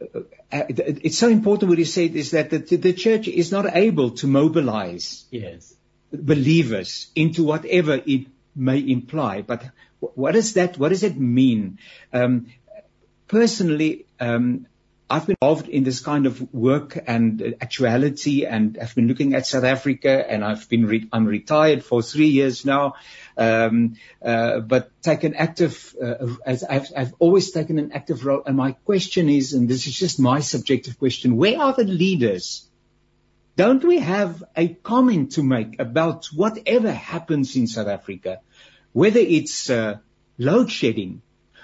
uh, 0.00 0.20
it's 0.50 1.18
so 1.18 1.28
important 1.28 1.68
what 1.68 1.78
he 1.78 1.84
said 1.84 2.14
is 2.14 2.32
that 2.32 2.50
the, 2.50 2.58
the, 2.58 2.92
church 2.92 3.26
is 3.26 3.50
not 3.50 3.74
able 3.74 4.10
to 4.10 4.26
mobilize 4.26 5.24
yes. 5.30 5.74
believers 6.12 7.10
into 7.16 7.42
whatever 7.42 8.00
it 8.04 8.26
may 8.54 8.78
imply. 8.78 9.42
But 9.42 9.64
what 9.98 10.32
does 10.32 10.54
that? 10.54 10.78
What 10.78 10.90
does 10.90 11.02
it 11.02 11.18
mean? 11.18 11.78
Um, 12.12 12.46
personally, 13.26 14.06
um, 14.20 14.66
I've 15.08 15.26
been 15.26 15.36
involved 15.40 15.68
in 15.68 15.84
this 15.84 16.00
kind 16.00 16.24
of 16.24 16.52
work 16.54 16.98
and 17.06 17.56
actuality 17.60 18.46
and 18.46 18.78
I've 18.80 18.94
been 18.94 19.06
looking 19.06 19.34
at 19.34 19.46
South 19.46 19.64
Africa 19.64 20.24
and 20.28 20.42
I've 20.42 20.66
been, 20.68 20.86
re- 20.86 21.08
I'm 21.12 21.26
retired 21.26 21.84
for 21.84 22.02
three 22.02 22.28
years 22.28 22.64
now. 22.64 22.94
Um, 23.36 23.96
uh, 24.24 24.60
but 24.60 24.90
taken 25.02 25.34
active, 25.34 25.94
uh, 26.02 26.28
as 26.46 26.64
I've, 26.64 26.88
I've 26.96 27.14
always 27.18 27.50
taken 27.50 27.78
an 27.78 27.92
active 27.92 28.24
role. 28.24 28.42
And 28.46 28.56
my 28.56 28.72
question 28.72 29.28
is, 29.28 29.52
and 29.52 29.68
this 29.68 29.86
is 29.86 29.94
just 29.94 30.18
my 30.18 30.40
subjective 30.40 30.98
question, 30.98 31.36
where 31.36 31.60
are 31.60 31.74
the 31.74 31.84
leaders? 31.84 32.66
Don't 33.56 33.84
we 33.84 33.98
have 33.98 34.42
a 34.56 34.68
comment 34.68 35.32
to 35.32 35.42
make 35.42 35.78
about 35.80 36.26
whatever 36.26 36.90
happens 36.90 37.56
in 37.56 37.66
South 37.66 37.88
Africa, 37.88 38.40
whether 38.92 39.20
it's 39.20 39.68
uh, 39.68 39.98
load 40.38 40.72
shedding, 40.72 41.20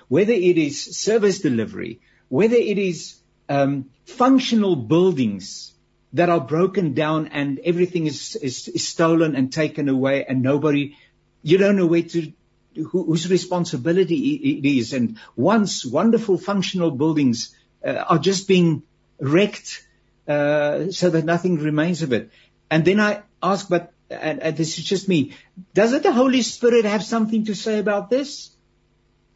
whether 0.09 0.33
it 0.33 0.59
is 0.59 0.99
service 0.99 1.41
delivery, 1.41 2.01
whether 2.29 2.57
it 2.57 2.79
is 2.79 3.20
um, 3.51 3.91
functional 4.07 4.77
buildings 4.77 5.73
that 6.13 6.31
are 6.31 6.41
broken 6.41 6.95
down 6.95 7.27
and 7.29 7.59
everything 7.59 8.07
is, 8.07 8.37
is, 8.37 8.69
is, 8.69 8.87
stolen 8.87 9.35
and 9.37 9.53
taken 9.53 9.89
away 9.89 10.25
and 10.25 10.41
nobody, 10.43 10.97
you 11.43 11.59
don't 11.59 11.77
know 11.77 11.87
where 11.87 12.03
to, 12.03 12.33
who, 12.75 13.05
whose 13.05 13.29
responsibility 13.29 14.35
it 14.35 14.65
is. 14.65 14.93
And 14.93 15.19
once 15.37 15.85
wonderful 15.85 16.39
functional 16.39 16.93
buildings 16.93 17.55
uh, 17.85 18.05
are 18.09 18.19
just 18.19 18.47
being 18.47 18.85
wrecked 19.19 19.85
uh, 20.29 20.91
so 20.93 21.11
that 21.11 21.25
nothing 21.25 21.59
remains 21.59 22.03
of 22.03 22.13
it. 22.13 22.31
And 22.71 22.85
then 22.85 23.01
I 23.01 23.23
ask, 23.43 23.69
but 23.69 23.93
and, 24.11 24.41
and 24.41 24.57
this 24.57 24.79
is 24.79 24.85
just 24.85 25.09
me, 25.09 25.35
doesn't 25.75 26.03
the 26.03 26.13
Holy 26.13 26.43
Spirit 26.43 26.85
have 26.85 27.03
something 27.03 27.47
to 27.47 27.55
say 27.55 27.79
about 27.79 28.11
this? 28.11 28.51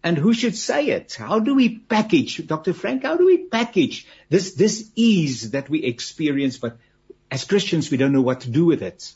And 0.05 0.19
who 0.19 0.35
should 0.35 0.55
say 0.55 0.89
it? 0.89 1.15
How 1.15 1.39
do 1.39 1.55
we 1.55 1.79
package, 1.79 2.47
Dr. 2.47 2.75
Frank, 2.75 3.05
how 3.05 3.17
do 3.17 3.25
we 3.25 3.39
package 3.39 4.07
this, 4.29 4.53
this 4.53 4.91
ease 4.95 5.53
that 5.53 5.71
we 5.71 5.83
experience, 5.83 6.59
but 6.59 6.77
as 7.31 7.45
Christians, 7.45 7.91
we 7.91 7.97
don't 7.97 8.13
know 8.13 8.21
what 8.21 8.43
to 8.43 8.51
do 8.51 8.67
with 8.67 8.83
it? 8.83 9.11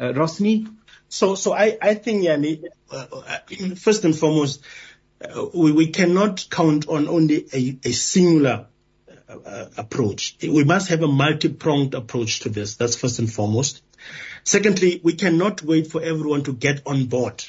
Uh, 0.00 0.14
Rothney? 0.14 0.74
So, 1.10 1.34
so 1.34 1.52
I, 1.52 1.76
I 1.82 1.94
think, 1.94 2.24
Yanni, 2.24 2.62
uh, 2.90 3.06
uh, 3.12 3.38
first 3.76 4.06
and 4.06 4.16
foremost, 4.16 4.62
uh, 5.22 5.48
we, 5.52 5.72
we 5.72 5.88
cannot 5.88 6.46
count 6.50 6.88
on 6.88 7.06
only 7.06 7.46
a, 7.52 7.78
a 7.84 7.92
singular 7.92 8.68
uh, 9.28 9.36
uh, 9.36 9.68
approach. 9.76 10.38
We 10.42 10.64
must 10.64 10.88
have 10.88 11.02
a 11.02 11.08
multi-pronged 11.08 11.92
approach 11.92 12.40
to 12.40 12.48
this. 12.48 12.76
That's 12.76 12.96
first 12.96 13.18
and 13.18 13.30
foremost. 13.30 13.82
Secondly, 14.44 15.02
we 15.04 15.12
cannot 15.12 15.60
wait 15.60 15.88
for 15.88 16.00
everyone 16.00 16.44
to 16.44 16.54
get 16.54 16.80
on 16.86 17.04
board 17.04 17.44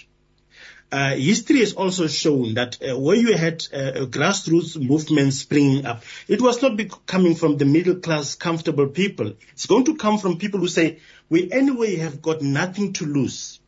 uh, 0.91 1.15
history 1.15 1.59
has 1.59 1.73
also 1.73 2.07
shown 2.07 2.53
that 2.53 2.77
uh, 2.81 2.97
where 2.97 3.15
you 3.15 3.35
had 3.35 3.65
uh, 3.73 4.05
grassroots 4.05 4.79
movements 4.81 5.39
springing 5.39 5.85
up, 5.85 6.03
it 6.27 6.41
was 6.41 6.61
not 6.61 6.79
coming 7.05 7.35
from 7.35 7.57
the 7.57 7.65
middle 7.65 7.95
class, 7.95 8.35
comfortable 8.35 8.87
people. 8.87 9.33
It's 9.53 9.65
going 9.65 9.85
to 9.85 9.95
come 9.95 10.17
from 10.19 10.37
people 10.37 10.59
who 10.59 10.67
say, 10.67 10.99
we 11.29 11.51
anyway 11.51 11.97
have 11.97 12.21
got 12.21 12.41
nothing 12.41 12.93
to 12.93 13.05
lose. 13.05 13.59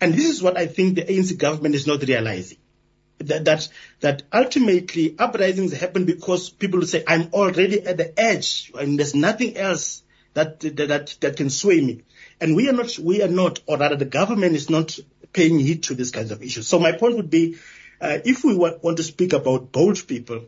And 0.00 0.14
this 0.14 0.28
is 0.30 0.42
what 0.42 0.56
I 0.56 0.66
think 0.66 0.94
the 0.94 1.04
ANC 1.04 1.36
government 1.36 1.74
is 1.74 1.86
not 1.86 2.02
realizing. 2.02 2.58
That, 3.18 3.44
that, 3.44 3.68
that 4.00 4.22
ultimately 4.32 5.14
uprisings 5.18 5.72
happen 5.72 6.06
because 6.06 6.50
people 6.50 6.82
say, 6.82 7.04
I'm 7.06 7.30
already 7.32 7.82
at 7.82 7.96
the 7.96 8.18
edge 8.18 8.72
and 8.74 8.98
there's 8.98 9.14
nothing 9.14 9.56
else 9.56 10.02
that, 10.34 10.60
that, 10.60 10.76
that, 10.76 11.16
that 11.20 11.36
can 11.36 11.50
sway 11.50 11.80
me. 11.80 12.02
And 12.40 12.56
we 12.56 12.68
are 12.68 12.72
not, 12.72 12.98
we 12.98 13.22
are 13.22 13.28
not, 13.28 13.60
or 13.66 13.78
rather 13.78 13.96
the 13.96 14.04
government 14.04 14.56
is 14.56 14.70
not 14.70 14.98
paying 15.32 15.58
heed 15.58 15.84
to 15.84 15.94
these 15.94 16.10
kinds 16.10 16.30
of 16.30 16.42
issues. 16.42 16.68
So 16.68 16.78
my 16.78 16.92
point 16.92 17.16
would 17.16 17.30
be, 17.30 17.56
uh, 18.00 18.18
if 18.24 18.44
we 18.44 18.56
want, 18.56 18.96
to 18.96 19.02
speak 19.02 19.32
about 19.32 19.72
bold 19.72 20.06
people, 20.06 20.46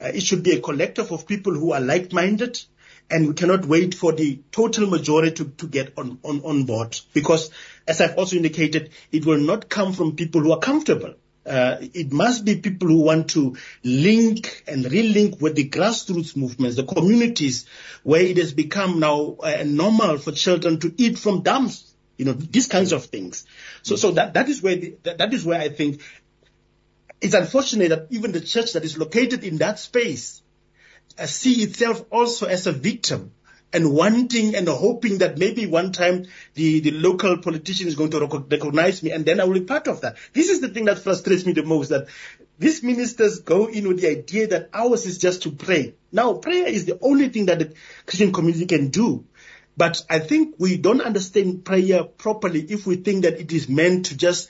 uh, 0.00 0.08
it 0.14 0.22
should 0.22 0.42
be 0.42 0.52
a 0.52 0.60
collective 0.60 1.10
of 1.12 1.26
people 1.26 1.54
who 1.54 1.72
are 1.72 1.80
like-minded, 1.80 2.60
and 3.08 3.28
we 3.28 3.34
cannot 3.34 3.64
wait 3.66 3.94
for 3.94 4.12
the 4.12 4.40
total 4.50 4.88
majority 4.88 5.32
to, 5.36 5.44
to 5.44 5.66
get 5.68 5.92
on, 5.96 6.18
on, 6.24 6.40
on 6.44 6.64
board. 6.64 6.98
Because, 7.14 7.50
as 7.86 8.00
I've 8.00 8.18
also 8.18 8.36
indicated, 8.36 8.90
it 9.12 9.24
will 9.24 9.38
not 9.38 9.68
come 9.68 9.92
from 9.92 10.16
people 10.16 10.42
who 10.42 10.52
are 10.52 10.58
comfortable. 10.58 11.14
Uh, 11.46 11.76
it 11.80 12.12
must 12.12 12.44
be 12.44 12.56
people 12.56 12.88
who 12.88 13.02
want 13.02 13.30
to 13.30 13.56
link 13.84 14.64
and 14.66 14.84
relink 14.84 15.40
with 15.40 15.54
the 15.54 15.68
grassroots 15.68 16.36
movements, 16.36 16.74
the 16.74 16.82
communities 16.82 17.66
where 18.02 18.22
it 18.22 18.36
has 18.36 18.52
become 18.52 18.98
now 18.98 19.36
uh, 19.40 19.62
normal 19.64 20.18
for 20.18 20.32
children 20.32 20.80
to 20.80 20.92
eat 20.96 21.16
from 21.16 21.42
dumps 21.42 21.94
you 22.16 22.24
know, 22.24 22.32
these 22.32 22.66
kinds 22.66 22.92
of 22.92 23.04
things. 23.04 23.46
So, 23.82 23.96
so 23.96 24.12
that, 24.12 24.34
that 24.34 24.48
is 24.48 24.62
where, 24.62 24.76
the, 24.76 24.96
that, 25.02 25.18
that 25.18 25.34
is 25.34 25.44
where 25.44 25.60
I 25.60 25.68
think 25.68 26.02
it's 27.20 27.34
unfortunate 27.34 27.88
that 27.90 28.06
even 28.10 28.32
the 28.32 28.40
church 28.40 28.72
that 28.72 28.84
is 28.84 28.98
located 28.98 29.44
in 29.44 29.58
that 29.58 29.78
space 29.78 30.42
uh, 31.18 31.26
see 31.26 31.62
itself 31.62 32.04
also 32.10 32.46
as 32.46 32.66
a 32.66 32.72
victim 32.72 33.32
and 33.72 33.92
wanting 33.92 34.54
and 34.54 34.68
hoping 34.68 35.18
that 35.18 35.38
maybe 35.38 35.66
one 35.66 35.92
time 35.92 36.24
the, 36.54 36.80
the 36.80 36.92
local 36.92 37.38
politician 37.38 37.88
is 37.88 37.94
going 37.94 38.10
to 38.10 38.20
recognize 38.20 39.02
me 39.02 39.10
and 39.10 39.24
then 39.24 39.40
I 39.40 39.44
will 39.44 39.54
be 39.54 39.62
part 39.62 39.88
of 39.88 40.02
that. 40.02 40.16
This 40.32 40.50
is 40.50 40.60
the 40.60 40.68
thing 40.68 40.86
that 40.86 40.98
frustrates 40.98 41.44
me 41.44 41.52
the 41.52 41.62
most 41.62 41.88
that 41.88 42.06
these 42.58 42.82
ministers 42.82 43.40
go 43.40 43.66
in 43.66 43.86
with 43.88 44.00
the 44.00 44.08
idea 44.08 44.46
that 44.48 44.70
ours 44.72 45.04
is 45.04 45.18
just 45.18 45.42
to 45.42 45.50
pray. 45.50 45.94
Now, 46.10 46.34
prayer 46.34 46.66
is 46.66 46.86
the 46.86 46.98
only 47.02 47.28
thing 47.28 47.46
that 47.46 47.58
the 47.58 47.74
Christian 48.06 48.32
community 48.32 48.66
can 48.66 48.88
do. 48.88 49.26
But 49.76 50.02
I 50.08 50.20
think 50.20 50.54
we 50.58 50.76
don't 50.76 51.02
understand 51.02 51.64
prayer 51.64 52.04
properly 52.04 52.60
if 52.60 52.86
we 52.86 52.96
think 52.96 53.24
that 53.24 53.38
it 53.38 53.52
is 53.52 53.68
meant 53.68 54.06
to 54.06 54.16
just 54.16 54.48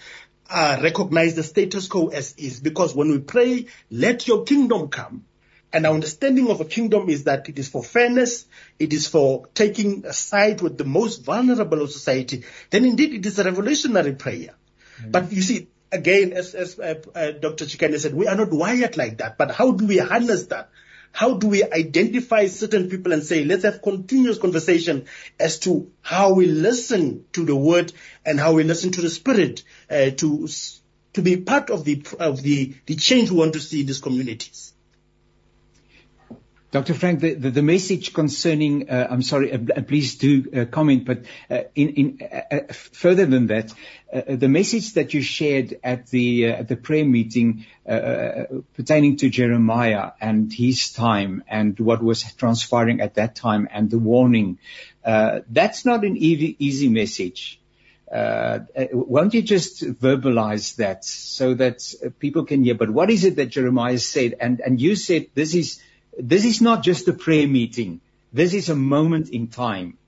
uh, 0.48 0.78
recognize 0.82 1.34
the 1.34 1.42
status 1.42 1.88
quo 1.88 2.08
as 2.08 2.34
is. 2.36 2.60
Because 2.60 2.94
when 2.94 3.10
we 3.10 3.18
pray, 3.18 3.66
let 3.90 4.28
your 4.28 4.44
kingdom 4.44 4.88
come. 4.88 5.24
And 5.72 5.84
our 5.84 5.94
understanding 5.94 6.48
of 6.48 6.60
a 6.60 6.64
kingdom 6.64 7.08
is 7.08 7.24
that 7.24 7.48
it 7.48 7.58
is 7.58 7.68
for 7.68 7.82
fairness, 7.82 8.46
it 8.78 8.92
is 8.92 9.08
for 9.08 9.46
taking 9.52 10.06
a 10.06 10.12
side 10.12 10.62
with 10.62 10.78
the 10.78 10.84
most 10.84 11.24
vulnerable 11.24 11.82
of 11.82 11.90
society. 11.90 12.44
Then 12.70 12.84
indeed 12.84 13.12
it 13.14 13.26
is 13.26 13.38
a 13.38 13.44
revolutionary 13.44 14.14
prayer. 14.14 14.54
Mm. 15.02 15.12
But 15.12 15.32
you 15.32 15.42
see, 15.42 15.68
again, 15.90 16.32
as, 16.32 16.54
as 16.54 16.78
uh, 16.78 17.02
uh, 17.14 17.32
Dr. 17.32 17.64
Chikane 17.64 17.98
said, 17.98 18.14
we 18.14 18.28
are 18.28 18.36
not 18.36 18.52
wired 18.52 18.96
like 18.96 19.18
that. 19.18 19.36
But 19.36 19.50
how 19.50 19.72
do 19.72 19.86
we 19.86 19.98
harness 19.98 20.46
that? 20.46 20.70
How 21.16 21.32
do 21.32 21.46
we 21.48 21.64
identify 21.64 22.46
certain 22.46 22.90
people 22.90 23.14
and 23.14 23.24
say, 23.24 23.42
let's 23.42 23.64
have 23.64 23.80
continuous 23.80 24.36
conversation 24.36 25.06
as 25.40 25.58
to 25.60 25.90
how 26.02 26.34
we 26.34 26.44
listen 26.44 27.24
to 27.32 27.46
the 27.46 27.56
word 27.56 27.90
and 28.26 28.38
how 28.38 28.52
we 28.52 28.64
listen 28.64 28.90
to 28.92 29.00
the 29.00 29.08
spirit 29.08 29.62
uh, 29.88 30.10
to 30.10 30.46
to 31.14 31.22
be 31.22 31.38
part 31.38 31.70
of 31.70 31.86
the 31.86 32.04
of 32.20 32.42
the 32.42 32.74
the 32.84 32.96
change 32.96 33.30
we 33.30 33.38
want 33.38 33.54
to 33.54 33.60
see 33.60 33.80
in 33.80 33.86
these 33.86 34.02
communities. 34.02 34.74
Dr. 36.72 36.94
Frank, 36.94 37.20
the, 37.20 37.62
message 37.62 38.12
concerning, 38.12 38.90
uh, 38.90 39.06
I'm 39.08 39.22
sorry, 39.22 39.52
uh, 39.52 39.82
please 39.82 40.16
do 40.16 40.44
uh, 40.52 40.64
comment, 40.64 41.04
but 41.04 41.22
uh, 41.48 41.62
in, 41.76 42.18
uh, 42.20 42.54
uh, 42.54 42.72
further 42.72 43.24
than 43.24 43.46
that, 43.46 43.72
the 44.12 44.48
message 44.48 44.94
that 44.94 45.14
you 45.14 45.22
shared 45.22 45.78
at 45.84 46.08
the 46.08 46.78
prayer 46.82 47.04
meeting 47.04 47.66
pertaining 47.84 49.16
to 49.18 49.28
Jeremiah 49.28 50.12
and 50.20 50.52
his 50.52 50.92
time 50.92 51.44
and 51.46 51.78
what 51.78 52.02
was 52.02 52.24
transpiring 52.34 53.00
at 53.00 53.14
that 53.14 53.36
time 53.36 53.68
and 53.70 53.88
the 53.88 53.98
warning, 53.98 54.58
that's 55.04 55.84
not 55.84 56.04
an 56.04 56.16
easy, 56.16 56.56
easy 56.58 56.88
message. 56.88 57.60
won't 58.12 59.34
you 59.34 59.42
just 59.42 59.82
verbalize 59.84 60.76
that 60.76 61.04
so 61.04 61.54
that 61.54 61.82
people 62.18 62.44
can 62.44 62.64
hear? 62.64 62.74
But 62.74 62.90
what 62.90 63.10
is 63.10 63.24
it 63.24 63.36
that 63.36 63.46
Jeremiah 63.46 63.98
said? 63.98 64.34
And 64.40 64.60
and 64.60 64.80
you 64.80 64.96
said 64.96 65.26
this 65.34 65.54
is 65.54 65.80
this 66.18 66.44
is 66.44 66.60
not 66.60 66.82
just 66.82 67.08
a 67.08 67.12
prayer 67.12 67.46
meeting. 67.46 68.00
This 68.32 68.54
is 68.54 68.68
a 68.68 68.74
moment 68.74 69.30
in 69.30 69.48
time. 69.48 69.98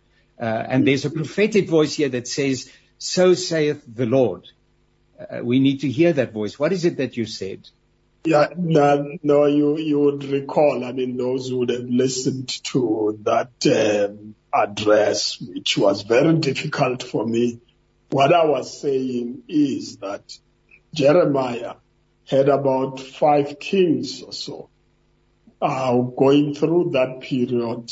Uh, 0.41 0.45
and 0.45 0.87
there's 0.87 1.05
a 1.05 1.11
prophetic 1.11 1.69
voice 1.69 1.95
here 1.95 2.09
that 2.09 2.29
says, 2.29 2.71
so 2.99 3.35
saith 3.35 3.83
the 3.87 4.07
Lord. 4.07 4.47
Uh, 5.19 5.41
we 5.43 5.59
need 5.59 5.81
to 5.81 5.89
hear 5.89 6.13
that 6.13 6.33
voice. 6.33 6.59
What 6.59 6.73
is 6.73 6.85
it 6.85 6.97
that 6.99 7.17
you 7.17 7.27
said? 7.27 7.69
Yeah, 8.25 8.49
no, 8.57 9.17
no, 9.23 9.47
you, 9.47 9.79
you 9.79 9.99
would 10.01 10.25
recall, 10.25 10.85
I 10.85 10.93
mean, 10.93 11.17
those 11.17 11.49
who 11.49 11.59
would 11.59 11.71
have 11.71 11.89
listened 11.89 12.49
to 12.65 13.19
that 13.23 13.51
um, 13.67 14.35
address, 14.53 15.41
which 15.41 15.79
was 15.79 16.03
very 16.03 16.35
difficult 16.35 17.03
for 17.03 17.27
me. 17.27 17.61
What 18.11 18.33
I 18.33 18.45
was 18.45 18.81
saying 18.81 19.43
is 19.49 19.99
that 19.99 20.39
Jeremiah 20.95 21.75
had 22.27 22.49
about 22.49 23.01
five 23.01 23.59
kings 23.59 24.23
or 24.23 24.33
so 24.33 24.71
going 25.61 26.55
through 26.55 26.91
that 26.93 27.21
period 27.21 27.91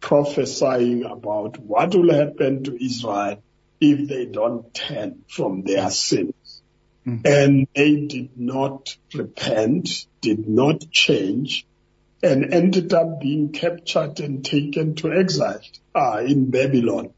prophesying 0.00 1.04
about 1.04 1.58
what 1.58 1.94
will 1.94 2.12
happen 2.12 2.64
to 2.64 2.84
Israel 2.84 3.42
if 3.80 4.08
they 4.08 4.26
don't 4.26 4.72
turn 4.72 5.24
from 5.28 5.62
their 5.62 5.90
sins. 5.90 6.62
Mm-hmm. 7.06 7.26
And 7.26 7.68
they 7.74 8.06
did 8.06 8.30
not 8.36 8.96
repent, 9.14 10.06
did 10.20 10.48
not 10.48 10.90
change, 10.90 11.66
and 12.22 12.52
ended 12.52 12.92
up 12.92 13.20
being 13.20 13.52
captured 13.52 14.18
and 14.20 14.44
taken 14.44 14.96
to 14.96 15.12
exile 15.12 15.60
uh, 15.94 16.22
in 16.26 16.50
Babylon. 16.50 17.10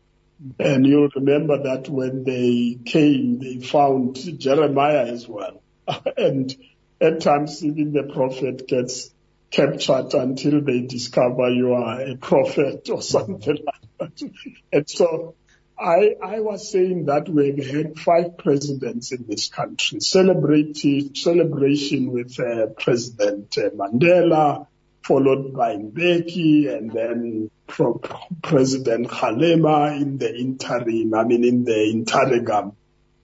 Mm-hmm. 0.42 0.62
And 0.62 0.86
you'll 0.86 1.10
remember 1.14 1.62
that 1.62 1.88
when 1.88 2.24
they 2.24 2.78
came, 2.84 3.38
they 3.38 3.60
found 3.60 4.16
Jeremiah 4.38 5.06
as 5.06 5.26
well. 5.26 5.62
and 6.16 6.54
at 7.00 7.20
times 7.20 7.64
even 7.64 7.92
the 7.92 8.02
prophet 8.02 8.66
gets 8.66 9.10
captured 9.50 10.14
until 10.14 10.60
they 10.60 10.82
discover 10.82 11.48
you 11.50 11.72
are 11.72 12.00
a 12.02 12.16
prophet 12.16 12.88
or 12.90 13.02
something 13.02 13.58
like 13.64 13.98
that. 13.98 14.30
And 14.72 14.88
so 14.88 15.34
I, 15.78 16.16
I 16.22 16.40
was 16.40 16.70
saying 16.70 17.06
that 17.06 17.28
we've 17.28 17.64
had 17.64 17.98
five 17.98 18.36
presidents 18.36 19.12
in 19.12 19.26
this 19.28 19.48
country, 19.48 20.00
celebrating, 20.00 21.14
celebration 21.14 22.10
with 22.10 22.38
uh, 22.40 22.66
President 22.78 23.56
uh, 23.56 23.70
Mandela, 23.70 24.66
followed 25.02 25.54
by 25.54 25.76
Mbeki, 25.76 26.68
and 26.76 26.90
then 26.90 27.50
pro- 27.66 28.00
President 28.42 29.08
Kgalema 29.08 30.00
in 30.00 30.18
the 30.18 30.34
interim, 30.34 31.14
I 31.14 31.24
mean 31.24 31.44
in 31.44 31.64
the 31.64 31.90
interregnum 31.90 32.72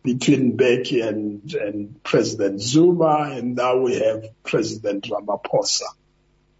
between 0.04 0.56
Mbeki 0.56 1.06
and, 1.06 1.52
and 1.54 2.02
President 2.04 2.60
Zuma, 2.60 3.32
and 3.32 3.56
now 3.56 3.78
we 3.78 3.98
have 3.98 4.24
President 4.44 5.04
Ramaphosa. 5.04 5.82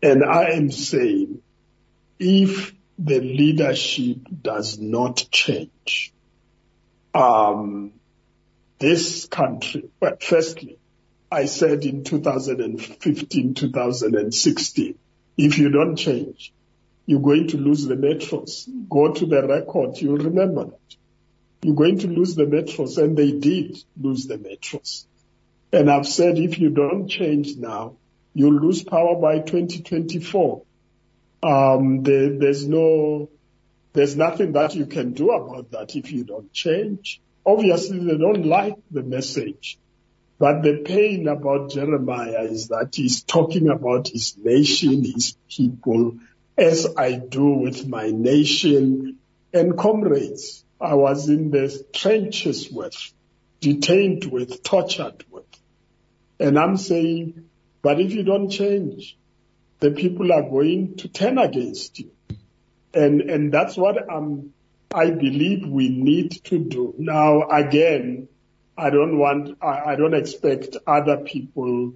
And 0.05 0.23
I 0.23 0.51
am 0.51 0.71
saying, 0.71 1.41
if 2.19 2.75
the 2.99 3.21
leadership 3.21 4.19
does 4.43 4.79
not 4.79 5.25
change, 5.31 6.13
um, 7.15 7.95
this 8.79 9.25
country, 9.25 9.89
well, 10.01 10.19
firstly, 10.21 10.77
I 11.33 11.47
said 11.47 11.87
in 11.87 12.05
2015, 12.05 13.55
2016, 13.55 14.99
if 15.39 15.57
you 15.57 15.71
don't 15.71 15.97
change, 15.97 16.53
you're 17.07 17.23
going 17.23 17.49
to 17.49 17.57
lose 17.57 17.87
the 17.87 17.95
metros. 17.95 18.69
Go 18.91 19.15
to 19.15 19.25
the 19.25 19.47
record, 19.47 19.97
you'll 20.03 20.19
remember 20.19 20.67
that. 20.67 20.97
You're 21.63 21.77
going 21.77 22.01
to 22.01 22.09
lose 22.09 22.35
the 22.35 22.45
metros, 22.45 23.03
and 23.03 23.17
they 23.17 23.33
did 23.33 23.83
lose 23.99 24.27
the 24.27 24.37
metros. 24.37 25.07
And 25.73 25.91
I've 25.91 26.07
said 26.07 26.37
if 26.37 26.59
you 26.59 26.69
don't 26.69 27.09
change 27.09 27.57
now, 27.57 27.97
you'll 28.35 28.61
lose 28.61 28.83
power 28.83 29.17
by 29.21 29.39
2024. 29.39 30.63
Um, 31.43 32.03
there, 32.03 32.39
there's 32.39 32.67
no, 32.67 33.31
there's 33.93 34.17
nothing 34.17 34.53
that 34.53 34.75
you 34.75 34.87
can 34.87 35.13
do 35.13 35.31
about 35.31 35.71
that 35.71 35.95
if 35.97 36.11
you 36.13 36.25
don't 36.25 36.53
change. 36.53 37.21
Obviously, 37.47 37.99
they 37.99 38.17
don't 38.17 38.47
like 38.47 38.77
the 38.91 39.03
message. 39.03 39.79
But 40.39 40.63
the 40.63 40.83
pain 40.85 41.29
about 41.29 41.71
Jeremiah 41.71 42.43
is 42.43 42.69
that 42.69 42.95
he's 42.95 43.23
talking 43.23 43.69
about 43.69 44.09
his 44.09 44.37
nation, 44.37 45.05
his 45.05 45.37
people, 45.49 46.19
as 46.59 46.87
I 46.97 47.13
do 47.13 47.55
with 47.55 47.87
my 47.87 48.11
nation 48.11 49.19
and 49.53 49.79
comrades 49.79 50.65
I 50.81 50.95
was 50.95 51.29
in 51.29 51.51
the 51.51 51.85
trenches 51.93 52.71
with, 52.71 52.95
detained 53.61 54.25
with, 54.27 54.63
tortured 54.63 55.25
with. 55.31 55.45
And 56.39 56.59
I'm 56.59 56.77
saying 56.77 57.49
but 57.85 58.01
if 58.01 58.15
you 58.15 58.23
don't 58.23 58.49
change, 58.49 59.19
the 59.81 59.91
people 59.91 60.33
are 60.33 60.43
going 60.43 60.97
to 60.97 61.09
turn 61.09 61.37
against 61.37 61.99
you. 61.99 62.13
And, 62.95 63.21
and 63.21 63.53
that's 63.53 63.77
what 63.77 64.11
I'm, 64.11 64.55
I 64.95 65.11
believe 65.11 65.69
we 65.69 65.91
need 65.91 66.31
to 66.45 66.59
do. 66.59 66.95
Now, 66.97 67.47
again, 67.51 68.29
I 68.79 68.89
don't 68.89 69.19
want, 69.19 69.59
I, 69.61 69.93
I 69.93 69.97
don't 69.97 70.15
expect 70.15 70.79
other 70.87 71.19
people 71.19 71.93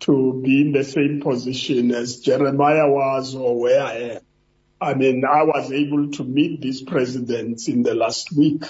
to 0.00 0.42
be 0.44 0.62
in 0.62 0.72
the 0.72 0.82
same 0.82 1.20
position 1.20 1.92
as 1.92 2.18
Jeremiah 2.18 2.90
was 2.90 3.36
or 3.36 3.60
where 3.60 3.84
I 3.84 3.92
am. 3.92 4.22
I 4.80 4.94
mean, 4.94 5.24
I 5.24 5.44
was 5.44 5.70
able 5.70 6.10
to 6.12 6.24
meet 6.24 6.60
these 6.60 6.82
presidents 6.82 7.68
in 7.68 7.84
the 7.84 7.94
last 7.94 8.32
week 8.36 8.64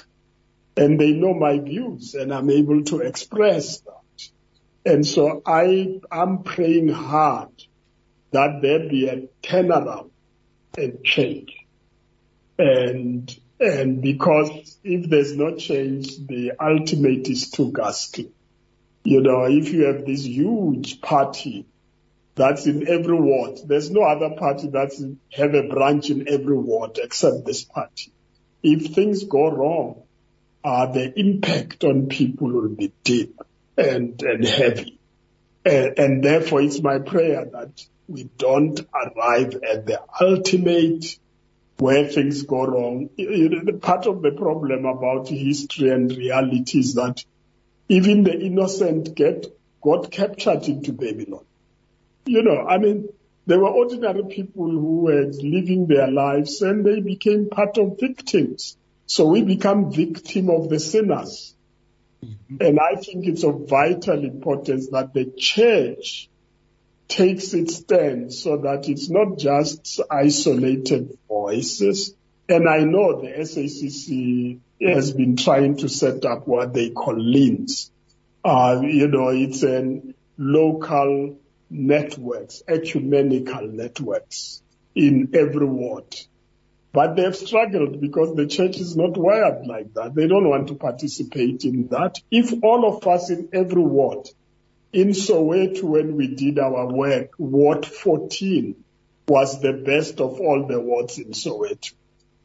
and 0.76 1.00
they 1.00 1.12
know 1.12 1.32
my 1.32 1.58
views 1.58 2.14
and 2.14 2.32
I'm 2.32 2.50
able 2.50 2.84
to 2.84 3.00
express 3.00 3.80
them. 3.80 3.95
And 4.86 5.04
so 5.04 5.42
I 5.44 5.98
am 6.12 6.44
praying 6.44 6.90
hard 6.90 7.50
that 8.30 8.60
there 8.62 8.88
be 8.88 9.08
a 9.08 9.28
turnaround 9.42 10.10
and 10.78 11.02
change. 11.02 11.56
And, 12.56 13.36
and 13.58 14.00
because 14.00 14.78
if 14.84 15.10
there's 15.10 15.36
no 15.36 15.56
change, 15.56 16.24
the 16.28 16.52
ultimate 16.60 17.26
is 17.26 17.50
too 17.50 17.72
ghastly. 17.72 18.30
You 19.02 19.22
know, 19.22 19.46
if 19.46 19.72
you 19.72 19.86
have 19.86 20.06
this 20.06 20.24
huge 20.24 21.00
party 21.00 21.66
that's 22.36 22.66
in 22.66 22.86
every 22.86 23.20
ward, 23.20 23.58
there's 23.66 23.90
no 23.90 24.02
other 24.02 24.36
party 24.36 24.68
that's 24.68 25.02
have 25.32 25.54
a 25.54 25.66
branch 25.66 26.10
in 26.10 26.28
every 26.28 26.56
ward 26.56 27.00
except 27.02 27.44
this 27.44 27.64
party. 27.64 28.12
If 28.62 28.94
things 28.94 29.24
go 29.24 29.50
wrong, 29.50 30.02
uh, 30.62 30.86
the 30.92 31.12
impact 31.18 31.82
on 31.82 32.06
people 32.06 32.52
will 32.52 32.68
be 32.68 32.92
deep 33.02 33.40
and, 33.76 34.20
and 34.22 34.44
heavy. 34.44 34.98
And, 35.64 35.98
and 35.98 36.24
therefore 36.24 36.62
it's 36.62 36.80
my 36.82 36.98
prayer 36.98 37.44
that 37.44 37.82
we 38.08 38.24
don't 38.38 38.80
arrive 38.94 39.54
at 39.68 39.86
the 39.86 40.00
ultimate 40.20 41.18
where 41.78 42.06
things 42.08 42.42
go 42.42 42.66
wrong. 42.66 43.10
Part 43.80 44.06
of 44.06 44.22
the 44.22 44.30
problem 44.30 44.84
about 44.86 45.28
history 45.28 45.90
and 45.90 46.10
reality 46.10 46.78
is 46.78 46.94
that 46.94 47.24
even 47.88 48.24
the 48.24 48.38
innocent 48.38 49.14
get 49.14 49.46
got 49.82 50.10
captured 50.10 50.64
into 50.68 50.92
Babylon. 50.92 51.44
You 52.24 52.42
know, 52.42 52.66
I 52.66 52.78
mean, 52.78 53.08
there 53.46 53.60
were 53.60 53.68
ordinary 53.68 54.24
people 54.24 54.68
who 54.68 55.02
were 55.02 55.26
living 55.26 55.86
their 55.86 56.10
lives 56.10 56.62
and 56.62 56.84
they 56.84 57.00
became 57.00 57.48
part 57.48 57.78
of 57.78 57.98
victims. 58.00 58.76
So 59.06 59.26
we 59.26 59.42
become 59.42 59.92
victim 59.92 60.50
of 60.50 60.68
the 60.68 60.80
sinners. 60.80 61.54
And 62.60 62.78
I 62.80 62.96
think 62.96 63.26
it's 63.26 63.44
of 63.44 63.68
vital 63.68 64.24
importance 64.24 64.88
that 64.90 65.12
the 65.14 65.26
church 65.36 66.28
takes 67.08 67.54
its 67.54 67.76
stand 67.76 68.32
so 68.32 68.58
that 68.58 68.88
it's 68.88 69.08
not 69.08 69.38
just 69.38 70.00
isolated 70.10 71.16
voices. 71.28 72.14
And 72.48 72.68
I 72.68 72.80
know 72.80 73.20
the 73.20 73.28
SACC 73.28 74.58
has 74.80 75.12
been 75.12 75.36
trying 75.36 75.78
to 75.78 75.88
set 75.88 76.24
up 76.24 76.46
what 76.46 76.74
they 76.74 76.90
call 76.90 77.18
LINs, 77.18 77.90
Uh, 78.44 78.82
you 78.84 79.08
know, 79.08 79.28
it's 79.30 79.64
an 79.64 80.14
local 80.38 81.38
networks, 81.68 82.62
ecumenical 82.68 83.66
networks 83.66 84.62
in 84.94 85.30
every 85.34 85.66
ward. 85.66 86.14
But 86.96 87.14
they've 87.14 87.36
struggled 87.36 88.00
because 88.00 88.34
the 88.34 88.46
church 88.46 88.78
is 88.78 88.96
not 88.96 89.18
wired 89.18 89.66
like 89.66 89.92
that. 89.92 90.14
They 90.14 90.26
don't 90.26 90.48
want 90.48 90.68
to 90.68 90.76
participate 90.76 91.66
in 91.66 91.88
that. 91.88 92.22
If 92.30 92.54
all 92.64 92.88
of 92.88 93.06
us 93.06 93.28
in 93.28 93.50
every 93.52 93.82
ward, 93.82 94.30
in 94.94 95.08
Soweto 95.08 95.82
when 95.82 96.16
we 96.16 96.28
did 96.28 96.58
our 96.58 96.90
work, 96.90 97.32
Ward 97.36 97.84
14 97.84 98.82
was 99.28 99.60
the 99.60 99.74
best 99.74 100.22
of 100.22 100.40
all 100.40 100.66
the 100.66 100.80
wards 100.80 101.18
in 101.18 101.32
Soweto. 101.32 101.92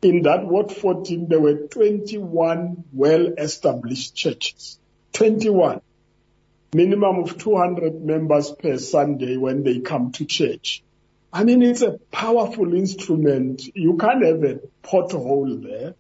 In 0.02 0.24
that 0.24 0.45
Ward 0.45 0.70
14, 0.70 1.30
there 1.30 1.39
were 1.39 1.68
21 1.68 2.84
well-established 2.91 4.16
churches. 4.16 4.78
21 5.14 5.80
minimum 6.74 7.20
of 7.20 7.38
200 7.38 8.04
members 8.04 8.52
per 8.52 8.78
Sunday 8.78 9.38
when 9.38 9.64
they 9.64 9.80
come 9.80 10.12
to 10.12 10.26
church. 10.26 10.84
I 11.34 11.44
mean, 11.44 11.62
it's 11.64 11.82
a 11.82 11.98
powerful 12.12 12.74
instrument. 12.74 13.64
You 13.74 13.98
can't 13.98 14.24
have 14.24 14.44
a 14.44 14.60
pothole 14.84 15.64
there 15.64 15.96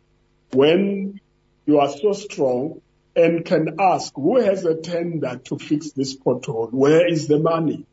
when 0.53 1.19
you 1.65 1.79
are 1.79 1.89
so 1.89 2.13
strong 2.13 2.81
and 3.15 3.45
can 3.45 3.75
ask 3.79 4.13
who 4.15 4.39
has 4.39 4.65
a 4.65 4.75
tender 4.75 5.39
to 5.45 5.57
fix 5.57 5.91
this 5.91 6.17
pothole? 6.17 6.71
Where 6.71 7.07
is 7.07 7.27
the 7.27 7.39
money? 7.39 7.85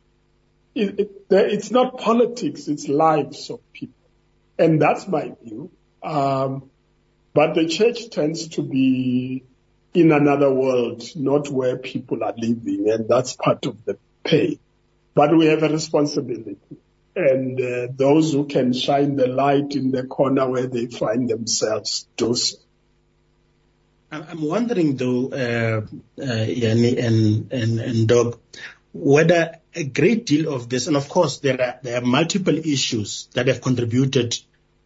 It, 0.75 1.01
it, 1.01 1.11
it's 1.31 1.71
not 1.71 1.99
politics, 1.99 2.69
it's 2.69 2.89
lives 2.89 3.51
of 3.51 3.61
people. 3.73 3.95
And 4.59 4.81
that's 4.81 5.09
my 5.09 5.33
view. 5.43 5.71
Um, 6.03 6.71
but 7.35 7.55
the 7.55 7.67
church 7.67 8.11
tends 8.11 8.49
to 8.49 8.63
be 8.63 9.45
in 9.95 10.13
another 10.13 10.53
world, 10.53 11.05
not 11.17 11.49
where 11.49 11.77
people 11.77 12.23
are 12.23 12.35
living, 12.37 12.89
and 12.91 13.09
that's 13.09 13.35
part 13.35 13.67
of 13.67 13.85
the 13.85 13.99
pay. 14.25 14.59
But 15.15 15.37
we 15.37 15.47
have 15.47 15.63
a 15.63 15.69
responsibility. 15.69 16.57
And 17.19 17.61
uh, 17.61 17.89
those 17.91 18.33
who 18.33 18.47
can 18.47 18.73
shine 18.73 19.17
the 19.17 19.27
light 19.27 19.75
in 19.75 19.91
the 19.91 20.05
corner 20.05 20.49
where 20.49 20.69
they 20.69 20.87
find 20.87 21.29
themselves 21.29 22.07
do 22.17 22.35
so. 22.35 22.59
I'm 24.11 24.43
wondering 24.43 24.97
though, 24.97 25.29
uh, 25.29 25.81
uh, 26.23 26.45
Yanni 26.45 26.99
and, 26.99 27.53
and, 27.53 27.79
and 27.81 28.09
Doug, 28.09 28.39
whether 28.93 29.57
a 29.75 29.85
great 29.85 30.27
deal 30.27 30.55
of 30.55 30.69
this, 30.69 30.87
and 30.87 30.97
of 30.97 31.09
course 31.09 31.41
there 31.41 31.61
are, 31.61 31.79
there 31.83 31.99
are 31.99 32.07
multiple 32.07 32.57
issues 32.57 33.29
that 33.35 33.49
have 33.49 33.61
contributed 33.61 34.39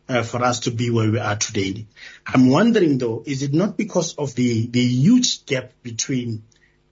uh, 0.09 0.23
for 0.23 0.43
us 0.43 0.61
to 0.61 0.71
be 0.71 0.91
where 0.91 1.11
we 1.11 1.19
are 1.19 1.37
today. 1.37 1.87
I'm 2.27 2.49
wondering 2.49 2.99
though, 2.99 3.23
is 3.25 3.43
it 3.43 3.53
not 3.53 3.77
because 3.77 4.15
of 4.15 4.35
the, 4.35 4.67
the 4.67 4.83
huge 4.83 5.47
gap 5.47 5.73
between 5.83 6.43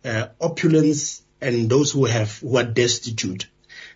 uh, 0.04 0.28
opulence 0.40 1.22
and 1.40 1.68
those 1.68 1.92
who 1.92 2.04
have 2.04 2.38
who 2.38 2.58
are 2.58 2.64
destitute 2.64 3.48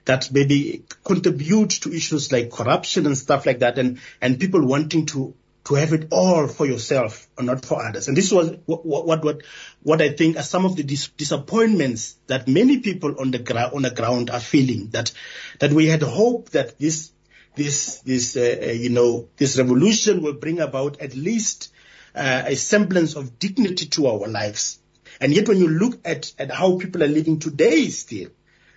that 0.04 0.30
maybe 0.32 0.84
contribute 1.04 1.70
to 1.70 1.92
issues 1.92 2.30
like 2.30 2.50
corruption 2.50 3.06
and 3.06 3.16
stuff 3.16 3.46
like 3.46 3.60
that, 3.60 3.78
and 3.78 4.00
and 4.20 4.38
people 4.38 4.66
wanting 4.66 5.06
to 5.06 5.34
to 5.64 5.74
have 5.76 5.94
it 5.94 6.08
all 6.10 6.46
for 6.46 6.66
yourself 6.66 7.26
and 7.38 7.46
not 7.46 7.64
for 7.64 7.82
others. 7.82 8.08
And 8.08 8.16
this 8.16 8.30
was 8.30 8.56
what 8.66 8.84
what 8.84 9.24
what, 9.24 9.42
what 9.82 10.02
I 10.02 10.10
think 10.10 10.36
are 10.36 10.42
some 10.42 10.64
of 10.64 10.76
the 10.76 10.82
dis- 10.82 11.08
disappointments 11.08 12.16
that 12.26 12.46
many 12.46 12.80
people 12.80 13.16
on 13.18 13.30
the 13.30 13.38
ground 13.38 13.72
on 13.74 13.82
the 13.82 13.90
ground 13.90 14.30
are 14.30 14.40
feeling. 14.40 14.88
That 14.90 15.12
that 15.60 15.72
we 15.72 15.86
had 15.86 16.02
hope 16.02 16.50
that 16.50 16.78
this 16.78 17.12
this 17.56 18.00
this 18.00 18.36
uh, 18.36 18.58
uh, 18.62 18.72
you 18.72 18.90
know 18.90 19.28
this 19.36 19.56
revolution 19.56 20.22
will 20.22 20.34
bring 20.34 20.60
about 20.60 21.00
at 21.00 21.14
least 21.14 21.72
uh, 22.14 22.42
a 22.46 22.56
semblance 22.56 23.16
of 23.16 23.38
dignity 23.38 23.86
to 23.86 24.06
our 24.06 24.28
lives. 24.28 24.78
And 25.20 25.32
yet, 25.32 25.48
when 25.48 25.58
you 25.58 25.68
look 25.68 26.00
at 26.04 26.32
at 26.38 26.50
how 26.50 26.78
people 26.78 27.02
are 27.02 27.08
living 27.08 27.38
today, 27.38 27.88
still 27.88 28.28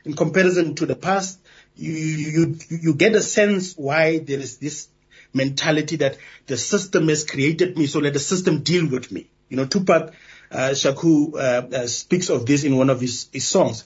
in 0.08 0.14
comparison 0.16 0.74
to 0.76 0.86
the 0.86 0.96
past, 0.96 1.40
you 1.76 1.92
you 1.94 2.56
you 2.70 2.94
get 2.96 3.14
a 3.16 3.22
sense 3.22 3.74
why 3.78 4.20
there 4.20 4.40
is 4.40 4.58
this 4.58 4.88
mentality 5.34 5.98
that 5.98 6.18
the 6.48 6.58
system 6.58 7.10
has 7.10 7.26
created 7.26 7.78
me, 7.78 7.88
so 7.88 8.00
let 8.00 8.14
the 8.14 8.20
system 8.20 8.64
deal 8.64 8.88
with 8.88 9.12
me. 9.12 9.30
You 9.50 9.58
know, 9.58 9.66
Tupac 9.66 10.14
uh, 10.50 10.70
Shakur 10.72 11.34
uh, 11.34 11.38
uh, 11.76 11.88
speaks 11.88 12.30
of 12.30 12.46
this 12.46 12.64
in 12.64 12.78
one 12.78 12.90
of 12.90 13.02
his, 13.02 13.28
his 13.34 13.46
songs, 13.46 13.84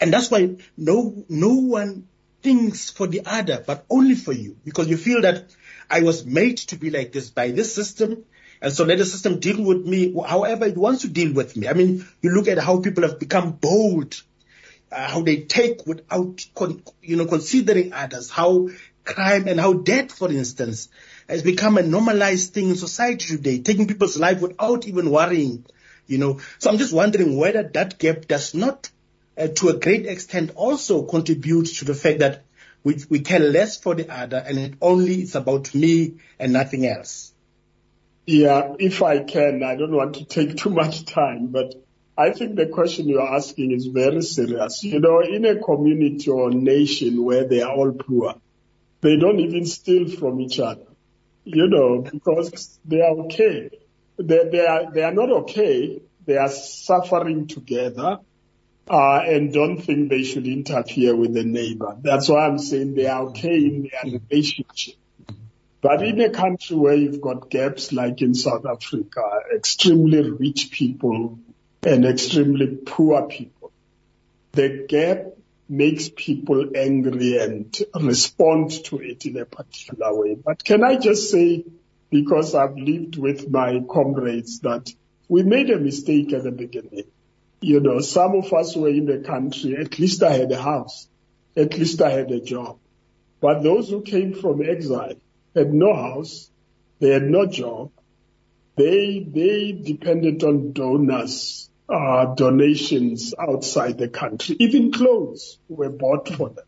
and 0.00 0.12
that's 0.12 0.30
why 0.30 0.56
no 0.76 1.24
no 1.28 1.54
one 1.54 2.08
thinks 2.42 2.90
for 2.90 3.06
the 3.06 3.22
other, 3.26 3.62
but 3.66 3.84
only 3.90 4.14
for 4.14 4.32
you, 4.32 4.56
because 4.64 4.88
you 4.88 4.96
feel 4.96 5.20
that 5.22 5.44
I 5.90 6.00
was 6.00 6.24
made 6.24 6.56
to 6.68 6.76
be 6.76 6.90
like 6.90 7.12
this 7.12 7.28
by 7.30 7.50
this 7.50 7.74
system, 7.74 8.24
and 8.62 8.72
so 8.72 8.84
let 8.84 8.98
the 8.98 9.04
system 9.04 9.38
deal 9.38 9.62
with 9.62 9.84
me 9.84 10.14
however 10.26 10.64
it 10.64 10.78
wants 10.78 11.02
to 11.02 11.08
deal 11.08 11.34
with 11.34 11.56
me. 11.56 11.68
I 11.68 11.74
mean, 11.74 12.06
you 12.22 12.30
look 12.30 12.48
at 12.48 12.58
how 12.58 12.80
people 12.80 13.02
have 13.02 13.18
become 13.18 13.52
bold, 13.52 14.22
uh, 14.90 15.08
how 15.08 15.22
they 15.22 15.42
take 15.42 15.86
without, 15.86 16.44
con- 16.54 16.82
you 17.02 17.16
know, 17.16 17.26
considering 17.26 17.92
others, 17.92 18.30
how 18.30 18.68
crime 19.04 19.48
and 19.48 19.58
how 19.58 19.72
death, 19.72 20.12
for 20.12 20.30
instance, 20.30 20.88
has 21.28 21.42
become 21.42 21.78
a 21.78 21.82
normalized 21.82 22.52
thing 22.52 22.68
in 22.68 22.76
society 22.76 23.36
today, 23.36 23.58
taking 23.60 23.86
people's 23.86 24.18
life 24.18 24.40
without 24.40 24.86
even 24.86 25.10
worrying, 25.10 25.64
you 26.06 26.18
know. 26.18 26.40
So 26.58 26.70
I'm 26.70 26.78
just 26.78 26.92
wondering 26.92 27.36
whether 27.36 27.62
that 27.62 27.98
gap 27.98 28.26
does 28.26 28.54
not 28.54 28.90
uh, 29.38 29.48
to 29.48 29.68
a 29.68 29.78
great 29.78 30.06
extent 30.06 30.52
also 30.56 31.02
contribute 31.02 31.66
to 31.66 31.84
the 31.84 31.94
fact 31.94 32.18
that 32.20 32.44
we, 32.84 32.98
we 33.08 33.20
care 33.20 33.40
less 33.40 33.76
for 33.76 33.94
the 33.94 34.08
other 34.12 34.38
and 34.38 34.58
it 34.58 34.74
only 34.80 35.22
is 35.22 35.34
about 35.34 35.74
me 35.74 36.14
and 36.38 36.52
nothing 36.52 36.86
else. 36.86 37.32
Yeah, 38.26 38.74
if 38.78 39.02
I 39.02 39.20
can, 39.20 39.62
I 39.62 39.76
don't 39.76 39.94
want 39.94 40.16
to 40.16 40.24
take 40.24 40.56
too 40.56 40.70
much 40.70 41.06
time, 41.06 41.46
but 41.46 41.74
I 42.18 42.32
think 42.32 42.56
the 42.56 42.66
question 42.66 43.08
you're 43.08 43.32
asking 43.36 43.70
is 43.70 43.86
very 43.86 44.22
serious. 44.22 44.82
You 44.82 44.98
know, 44.98 45.20
in 45.20 45.44
a 45.44 45.62
community 45.62 46.28
or 46.28 46.50
nation 46.50 47.24
where 47.24 47.44
they 47.44 47.62
are 47.62 47.72
all 47.72 47.92
poor, 47.92 48.34
they 49.00 49.16
don't 49.16 49.38
even 49.38 49.64
steal 49.64 50.10
from 50.10 50.40
each 50.40 50.58
other, 50.58 50.88
you 51.44 51.68
know, 51.68 52.00
because 52.00 52.80
they 52.84 53.02
are 53.02 53.16
okay. 53.26 53.70
They, 54.18 54.48
they 54.50 54.66
are, 54.66 54.90
they 54.92 55.04
are 55.04 55.14
not 55.14 55.30
okay. 55.42 56.02
They 56.26 56.36
are 56.36 56.48
suffering 56.48 57.46
together 57.46 58.18
uh, 58.90 59.20
and 59.24 59.52
don't 59.52 59.80
think 59.80 60.10
they 60.10 60.24
should 60.24 60.48
interfere 60.48 61.14
with 61.14 61.34
the 61.34 61.44
neighbor. 61.44 61.96
That's 62.00 62.28
why 62.28 62.46
I'm 62.46 62.58
saying 62.58 62.94
they 62.94 63.06
are 63.06 63.26
okay 63.26 63.58
in 63.58 63.88
their 63.92 64.20
relationship. 64.20 64.96
But 65.80 66.02
in 66.02 66.20
a 66.20 66.30
country 66.30 66.74
where 66.74 66.96
you've 66.96 67.20
got 67.20 67.48
gaps 67.48 67.92
like 67.92 68.20
in 68.22 68.34
South 68.34 68.66
Africa, 68.66 69.22
extremely 69.54 70.28
rich 70.28 70.72
people 70.72 71.38
and 71.82 72.04
extremely 72.04 72.66
poor 72.66 73.26
people, 73.28 73.72
the 74.52 74.86
gap 74.88 75.26
makes 75.68 76.10
people 76.14 76.70
angry 76.74 77.38
and 77.38 77.78
respond 78.00 78.70
to 78.84 78.98
it 78.98 79.26
in 79.26 79.36
a 79.38 79.44
particular 79.44 80.14
way. 80.14 80.34
But 80.34 80.64
can 80.64 80.82
I 80.82 80.96
just 80.96 81.30
say, 81.30 81.64
because 82.10 82.54
I've 82.54 82.76
lived 82.76 83.18
with 83.18 83.50
my 83.50 83.80
comrades, 83.88 84.60
that 84.60 84.90
we 85.28 85.42
made 85.42 85.70
a 85.70 85.78
mistake 85.78 86.32
at 86.32 86.44
the 86.44 86.52
beginning 86.52 87.04
you 87.60 87.80
know, 87.80 88.00
some 88.00 88.36
of 88.36 88.52
us 88.52 88.76
were 88.76 88.88
in 88.88 89.06
the 89.06 89.18
country, 89.18 89.76
at 89.76 89.98
least 89.98 90.22
I 90.22 90.32
had 90.32 90.52
a 90.52 90.60
house, 90.60 91.08
at 91.56 91.76
least 91.76 92.00
I 92.00 92.10
had 92.10 92.30
a 92.30 92.40
job. 92.40 92.78
But 93.40 93.62
those 93.62 93.88
who 93.88 94.02
came 94.02 94.34
from 94.34 94.62
exile 94.62 95.14
had 95.54 95.72
no 95.72 95.94
house, 95.94 96.50
they 97.00 97.10
had 97.10 97.24
no 97.24 97.46
job, 97.46 97.90
they, 98.76 99.20
they 99.20 99.72
depended 99.72 100.42
on 100.44 100.72
donors, 100.72 101.67
uh, 101.88 102.34
donations 102.34 103.34
outside 103.38 103.98
the 103.98 104.08
country. 104.08 104.56
Even 104.58 104.92
clothes 104.92 105.58
were 105.68 105.90
bought 105.90 106.28
for 106.28 106.50
them. 106.50 106.64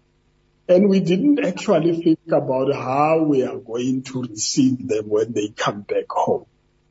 And 0.68 0.88
we 0.88 1.00
didn't 1.00 1.44
actually 1.44 2.00
think 2.02 2.20
about 2.30 2.72
how 2.72 3.24
we 3.24 3.42
are 3.42 3.58
going 3.58 4.02
to 4.04 4.22
receive 4.22 4.86
them 4.86 5.08
when 5.08 5.32
they 5.32 5.48
come 5.48 5.82
back 5.82 6.08
home. 6.08 6.46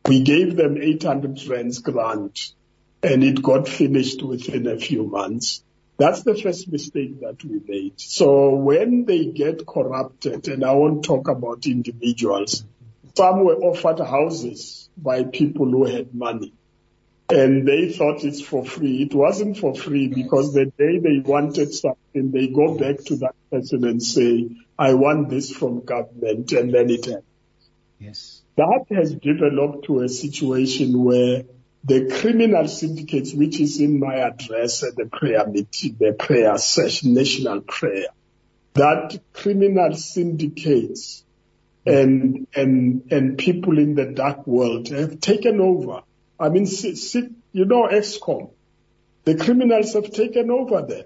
We 0.06 0.22
gave 0.22 0.56
them 0.56 0.78
800 0.82 1.42
rands 1.48 1.80
grant 1.80 2.54
and 3.02 3.24
it 3.24 3.42
got 3.42 3.68
finished 3.68 4.22
within 4.22 4.68
a 4.68 4.78
few 4.78 5.04
months. 5.04 5.64
That's 5.98 6.24
the 6.24 6.36
first 6.36 6.72
mistake 6.72 7.22
that 7.22 7.44
we 7.44 7.62
made. 7.66 8.00
So 8.00 8.56
when 8.56 9.06
they 9.06 9.26
get 9.26 9.66
corrupted, 9.66 10.48
and 10.48 10.64
I 10.64 10.74
won't 10.74 11.04
talk 11.04 11.28
about 11.28 11.66
individuals, 11.66 12.66
some 13.16 13.44
were 13.44 13.58
offered 13.58 14.00
houses 14.00 14.90
by 14.98 15.24
people 15.24 15.66
who 15.66 15.86
had 15.86 16.14
money. 16.14 16.54
And 17.30 17.68
they 17.68 17.92
thought 17.92 18.24
it's 18.24 18.42
for 18.42 18.66
free. 18.66 19.04
It 19.04 19.14
wasn't 19.14 19.58
for 19.58 19.76
free 19.76 20.08
because 20.08 20.54
the 20.54 20.66
day 20.66 20.98
they 20.98 21.20
wanted 21.20 21.74
something, 21.74 22.32
they 22.32 22.48
go 22.48 22.76
back 22.76 22.98
to 23.06 23.18
that 23.18 23.36
person 23.52 23.86
and 23.86 24.02
say, 24.02 24.50
I 24.80 24.96
want 24.96 25.30
this 25.30 25.52
from 25.52 25.82
government, 25.82 26.52
and 26.54 26.74
then 26.74 26.90
it 26.90 27.06
happens. 27.06 27.24
Yes. 28.00 28.42
That 28.56 28.86
has 28.90 29.14
developed 29.14 29.86
to 29.86 30.02
a 30.02 30.10
situation 30.10 31.04
where 31.04 31.44
the 31.84 32.10
criminal 32.20 32.68
syndicates, 32.68 33.34
which 33.34 33.60
is 33.60 33.80
in 33.80 34.00
my 34.00 34.16
address 34.16 34.84
at 34.84 34.96
the 34.96 35.06
prayer 35.06 35.46
meeting, 35.48 35.98
the 36.00 36.14
prayer 36.14 36.58
session, 36.58 37.14
national 37.14 37.62
prayer, 37.62 38.08
that 38.74 39.20
criminal 39.34 39.96
syndicates 39.96 41.24
and, 41.86 42.48
and, 42.56 43.12
and 43.12 43.38
people 43.38 43.78
in 43.78 43.96
the 43.96 44.06
dark 44.06 44.46
world 44.46 44.90
have 44.90 45.20
taken 45.20 45.62
over. 45.62 46.02
I 46.40 46.50
mean, 46.50 46.66
you 47.52 47.66
know, 47.66 47.88
Eskom, 47.88 48.52
The 49.26 49.36
criminals 49.36 49.94
have 49.94 50.12
taken 50.12 50.50
over 50.50 50.82
there. 50.88 51.06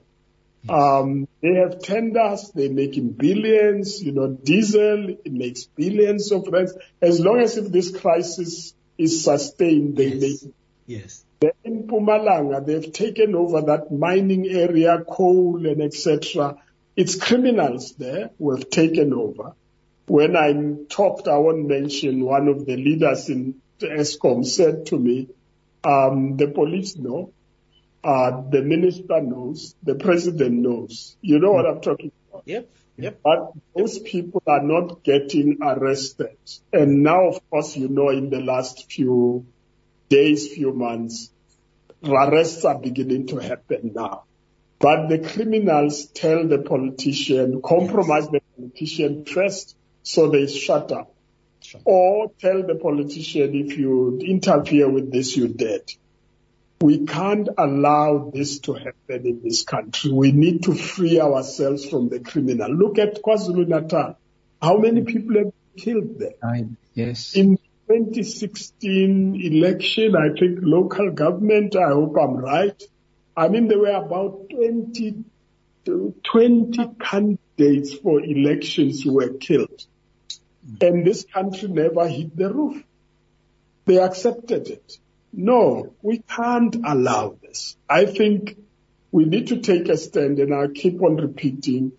Um, 0.69 1.27
they 1.41 1.55
have 1.55 1.79
tenders, 1.79 2.51
they're 2.55 2.71
making 2.71 3.13
billions, 3.13 4.01
you 4.01 4.13
know, 4.13 4.29
diesel, 4.29 5.09
it 5.09 5.31
makes 5.31 5.65
billions 5.65 6.31
of 6.31 6.47
rands. 6.47 6.73
As 7.01 7.19
long 7.19 7.41
as 7.41 7.57
if 7.57 7.69
this 7.69 7.91
crisis 7.91 8.73
is 8.97 9.23
sustained, 9.23 9.97
they 9.97 10.07
yes. 10.07 10.21
make. 10.21 10.53
Yes. 10.85 11.25
Then 11.41 11.51
in 11.65 11.83
Mpumalanga, 11.83 12.65
they've 12.65 12.93
taken 12.93 13.35
over 13.35 13.61
that 13.61 13.91
mining 13.91 14.47
area, 14.47 15.03
coal 15.05 15.65
and 15.65 15.81
etc. 15.81 16.55
It's 16.95 17.15
criminals 17.15 17.95
there 17.95 18.29
who 18.37 18.51
have 18.51 18.69
taken 18.69 19.13
over. 19.13 19.53
When 20.05 20.37
I'm 20.37 20.85
talked, 20.85 21.27
I 21.27 21.37
won't 21.37 21.67
mention 21.67 22.23
one 22.23 22.47
of 22.47 22.65
the 22.65 22.77
leaders 22.77 23.29
in 23.29 23.55
Eskom 23.87 24.45
said 24.45 24.87
to 24.87 24.99
me, 24.99 25.29
um, 25.83 26.37
the 26.37 26.47
police 26.47 26.95
know, 26.95 27.33
uh, 28.03 28.41
the 28.49 28.61
minister 28.61 29.21
knows, 29.21 29.75
the 29.83 29.95
president 29.95 30.55
knows. 30.55 31.15
You 31.21 31.39
know 31.39 31.51
what 31.51 31.65
I'm 31.65 31.81
talking 31.81 32.11
about? 32.29 32.43
Yep. 32.45 32.69
Yep. 32.97 33.19
But 33.23 33.53
those 33.75 33.99
people 33.99 34.43
are 34.45 34.61
not 34.61 35.03
getting 35.03 35.57
arrested. 35.61 36.37
And 36.71 37.01
now, 37.01 37.29
of 37.29 37.49
course, 37.49 37.75
you 37.75 37.87
know, 37.87 38.09
in 38.09 38.29
the 38.29 38.39
last 38.39 38.91
few 38.91 39.45
days, 40.09 40.53
few 40.53 40.73
months, 40.73 41.31
arrests 42.03 42.65
are 42.65 42.77
beginning 42.77 43.27
to 43.27 43.37
happen 43.37 43.93
now. 43.95 44.23
But 44.79 45.07
the 45.07 45.19
criminals 45.19 46.07
tell 46.07 46.47
the 46.47 46.59
politician, 46.59 47.61
compromise 47.61 48.27
the 48.27 48.41
politician 48.55 49.25
first, 49.25 49.75
so 50.03 50.29
they 50.29 50.47
shut 50.47 50.91
up. 50.91 51.12
Or 51.85 52.31
tell 52.39 52.63
the 52.63 52.75
politician, 52.75 53.55
if 53.55 53.77
you 53.77 54.19
interfere 54.19 54.89
with 54.89 55.11
this, 55.11 55.35
you're 55.35 55.47
dead. 55.47 55.81
We 56.81 57.05
can't 57.05 57.47
allow 57.57 58.29
this 58.33 58.59
to 58.59 58.73
happen 58.73 59.25
in 59.25 59.41
this 59.41 59.63
country. 59.63 60.11
We 60.11 60.31
need 60.33 60.63
to 60.63 60.73
free 60.75 61.21
ourselves 61.21 61.85
from 61.85 62.09
the 62.09 62.19
criminal. 62.19 62.71
Look 62.71 62.99
at 62.99 63.21
KwaZulu 63.23 63.67
Natal. 63.67 64.17
How 64.61 64.77
many 64.77 65.03
people 65.03 65.35
have 65.35 65.45
been 65.45 65.53
killed 65.77 66.19
there? 66.19 66.33
I, 66.43 66.65
yes. 66.93 67.35
In 67.35 67.57
2016 67.87 69.39
election, 69.41 70.15
I 70.15 70.37
think 70.37 70.59
local 70.61 71.11
government, 71.11 71.75
I 71.75 71.89
hope 71.89 72.15
I'm 72.17 72.35
right. 72.35 72.81
I 73.35 73.47
mean, 73.47 73.67
there 73.67 73.79
were 73.79 73.95
about 73.95 74.49
20, 74.49 75.23
20 75.85 76.89
candidates 76.99 77.93
for 77.93 78.21
elections 78.21 79.03
who 79.03 79.13
were 79.13 79.33
killed. 79.33 79.85
And 80.81 81.05
this 81.05 81.25
country 81.25 81.67
never 81.69 82.07
hit 82.07 82.35
the 82.35 82.53
roof. 82.53 82.83
They 83.85 83.99
accepted 83.99 84.67
it. 84.69 84.97
No, 85.33 85.93
we 86.01 86.19
can't 86.19 86.75
allow 86.85 87.35
this. 87.41 87.75
I 87.89 88.05
think 88.05 88.57
we 89.11 89.25
need 89.25 89.47
to 89.47 89.59
take 89.59 89.89
a 89.89 89.97
stand 89.97 90.39
and 90.39 90.53
I 90.53 90.67
keep 90.67 91.01
on 91.01 91.17
repeating 91.17 91.91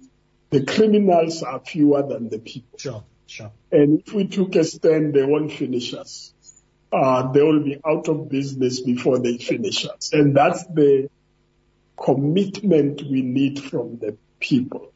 the 0.50 0.64
criminals 0.64 1.42
are 1.42 1.58
fewer 1.58 2.06
than 2.06 2.28
the 2.28 2.38
people. 2.38 2.78
Sure. 2.78 3.04
Sure. 3.26 3.50
And 3.72 4.02
if 4.06 4.12
we 4.12 4.28
took 4.28 4.54
a 4.54 4.62
stand, 4.62 5.12
they 5.12 5.24
won't 5.24 5.52
finish 5.52 5.92
us. 5.94 6.32
Uh, 6.92 7.32
they 7.32 7.42
will 7.42 7.64
be 7.64 7.80
out 7.84 8.08
of 8.08 8.28
business 8.28 8.80
before 8.80 9.18
they 9.18 9.38
finish 9.38 9.84
us. 9.84 10.12
And 10.12 10.36
that's 10.36 10.64
the 10.66 11.10
commitment 11.96 13.02
we 13.02 13.22
need 13.22 13.60
from 13.60 13.98
the 13.98 14.16
people. 14.38 14.92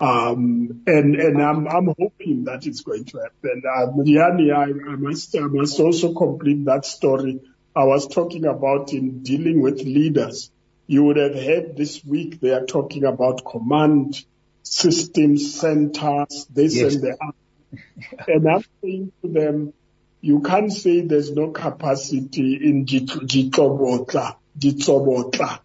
Um, 0.00 0.82
and, 0.86 1.14
and 1.16 1.42
I'm, 1.42 1.68
I'm 1.68 1.94
hoping 1.98 2.44
that 2.44 2.66
it's 2.66 2.80
going 2.80 3.04
to 3.06 3.18
happen. 3.18 3.62
Uh, 3.68 4.02
Yanni, 4.02 4.50
I, 4.50 4.62
I 4.64 4.96
must, 4.96 5.36
I 5.36 5.40
must 5.40 5.78
also 5.78 6.14
complete 6.14 6.64
that 6.64 6.86
story 6.86 7.40
I 7.76 7.84
was 7.84 8.08
talking 8.08 8.46
about 8.46 8.92
in 8.92 9.22
dealing 9.22 9.60
with 9.60 9.80
leaders. 9.82 10.50
You 10.86 11.04
would 11.04 11.18
have 11.18 11.34
heard 11.34 11.76
this 11.76 12.04
week 12.04 12.40
they 12.40 12.50
are 12.50 12.64
talking 12.66 13.04
about 13.04 13.44
command 13.44 14.24
system 14.62 15.36
centers, 15.36 16.46
this 16.50 16.74
Yes. 16.76 16.94
and 16.94 17.04
that. 17.04 17.34
and 18.28 18.48
I'm 18.48 18.64
saying 18.82 19.12
to 19.22 19.28
them, 19.28 19.72
you 20.20 20.40
can't 20.40 20.72
say 20.72 21.02
there's 21.02 21.30
no 21.30 21.50
capacity 21.50 22.56
in 22.56 22.86
Jitobotla, 22.86 24.36
Jitobotla. 24.58 25.60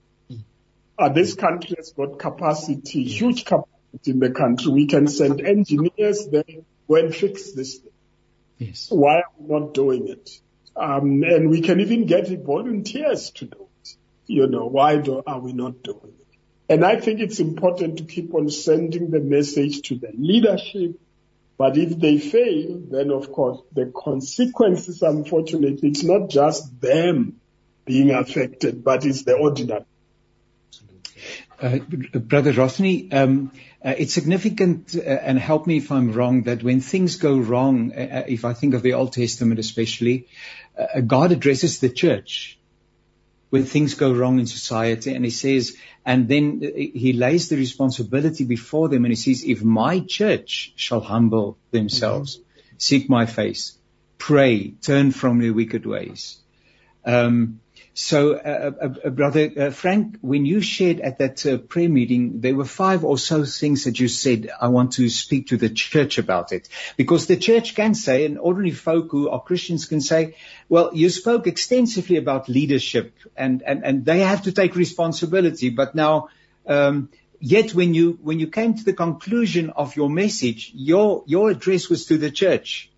Uh, 0.98 1.10
this 1.10 1.34
country 1.34 1.76
has 1.78 1.92
got 1.92 2.20
capacity, 2.20 3.04
huge 3.04 3.46
capacity 3.46 3.75
in 4.06 4.20
the 4.20 4.32
country. 4.32 4.72
We 4.72 4.88
can 4.88 5.08
send 5.08 5.42
engineers 5.42 6.28
there, 6.28 6.44
go 6.88 6.96
and 6.96 7.14
fix 7.14 7.52
this 7.54 7.78
thing. 7.78 7.92
Yes. 8.58 8.88
Why 8.90 9.18
are 9.18 9.24
we 9.38 9.60
not 9.60 9.74
doing 9.74 10.08
it? 10.08 10.40
Um, 10.76 11.24
and 11.24 11.50
we 11.50 11.62
can 11.62 11.80
even 11.80 12.06
get 12.06 12.30
volunteers 12.44 13.32
to 13.32 13.46
do 13.46 13.68
it. 13.82 13.96
You 14.28 14.48
know, 14.48 14.66
why 14.66 14.98
do, 14.98 15.22
are 15.26 15.40
we 15.40 15.54
not 15.54 15.84
doing 15.84 16.14
it? 16.20 16.28
And 16.68 16.84
I 16.84 17.00
think 17.00 17.20
it's 17.20 17.40
important 17.40 18.00
to 18.00 18.06
keep 18.06 18.34
on 18.34 18.50
sending 18.50 19.12
the 19.12 19.20
message 19.20 19.82
to 19.90 19.96
the 19.96 20.12
leadership. 20.18 21.00
But 21.58 21.78
if 21.78 21.98
they 21.98 22.18
fail, 22.18 22.82
then 22.90 23.12
of 23.12 23.32
course 23.32 23.62
the 23.72 23.92
consequences, 23.96 25.02
unfortunately, 25.02 25.90
it's 25.90 26.04
not 26.04 26.30
just 26.30 26.82
them 26.82 27.40
being 27.86 28.12
affected, 28.12 28.84
but 28.84 29.06
it's 29.06 29.24
the 29.24 29.34
ordinary. 29.34 29.86
Uh, 31.62 31.80
Brother 31.80 32.52
Rothney, 32.52 33.14
um, 33.14 33.52
uh, 33.84 33.94
it's 33.98 34.14
significant, 34.14 34.96
uh, 34.96 35.00
and 35.02 35.40
help 35.40 35.68
me 35.68 35.78
if 35.78 35.92
I'm 35.92 36.12
wrong, 36.12 36.44
that 36.44 36.64
when 36.64 36.82
things 36.82 37.16
go 37.16 37.38
wrong, 37.38 37.94
if 37.96 38.44
I 38.44 38.54
think 38.54 38.74
of 38.74 38.82
the 38.82 38.94
Old 38.94 39.14
Testament 39.14 39.60
especially, 39.60 40.28
uh, 40.78 41.00
God 41.02 41.32
addresses 41.32 41.80
the 41.80 41.90
church 41.90 42.60
when 43.50 43.64
things 43.64 43.94
go 43.94 44.12
wrong 44.12 44.40
in 44.40 44.48
society, 44.48 45.14
and 45.16 45.24
He 45.24 45.32
says, 45.32 45.78
and 46.06 46.28
then 46.28 46.60
He 46.62 47.14
lays 47.14 47.48
the 47.48 47.56
responsibility 47.56 48.44
before 48.44 48.90
them, 48.90 49.06
and 49.06 49.12
He 49.12 49.16
says, 49.16 49.44
if 49.46 49.64
my 49.64 50.02
church 50.02 50.74
shall 50.76 51.00
humble 51.00 51.58
themselves, 51.72 52.40
seek 52.78 53.10
my 53.10 53.26
face, 53.26 53.78
pray, 54.18 54.72
turn 54.82 55.12
from 55.12 55.40
their 55.40 55.54
wicked 55.54 55.86
ways. 55.86 56.38
Um, 57.06 57.62
so, 57.98 58.34
uh, 58.34 58.72
uh, 58.82 58.94
uh, 59.06 59.10
brother 59.10 59.50
uh, 59.58 59.72
Frank, 59.72 60.18
when 60.20 60.46
you 60.46 60.60
shared 60.60 61.00
at 61.00 61.20
that 61.20 61.46
uh, 61.46 61.58
prayer 61.58 61.88
meeting, 61.88 62.42
there 62.42 62.54
were 62.54 62.66
five 62.66 63.06
or 63.06 63.18
so 63.18 63.46
things 63.46 63.86
that 63.86 63.98
you 64.02 64.10
said. 64.10 64.50
I 64.60 64.68
want 64.68 64.92
to 64.94 65.08
speak 65.08 65.48
to 65.48 65.58
the 65.58 65.70
church 65.70 66.18
about 66.18 66.52
it 66.52 66.68
because 66.98 67.28
the 67.28 67.38
church 67.38 67.74
can 67.74 67.96
say, 67.96 68.26
and 68.26 68.38
ordinary 68.38 68.72
folk 68.72 69.12
who 69.12 69.30
are 69.30 69.42
Christians 69.42 69.86
can 69.86 70.02
say, 70.02 70.36
"Well, 70.68 70.92
you 70.94 71.10
spoke 71.10 71.48
extensively 71.48 72.18
about 72.18 72.50
leadership, 72.50 73.14
and 73.38 73.64
and 73.64 73.86
and 73.86 74.04
they 74.04 74.20
have 74.20 74.42
to 74.42 74.52
take 74.52 74.76
responsibility." 74.76 75.70
But 75.70 75.96
now, 75.96 76.28
um, 76.68 77.08
yet 77.40 77.74
when 77.74 77.94
you 77.94 78.20
when 78.22 78.42
you 78.42 78.48
came 78.48 78.74
to 78.74 78.84
the 78.84 78.92
conclusion 78.92 79.70
of 79.70 79.96
your 79.96 80.10
message, 80.10 80.70
your 80.76 81.24
your 81.28 81.50
address 81.50 81.88
was 81.88 82.08
to 82.08 82.18
the 82.18 82.30
church. 82.30 82.90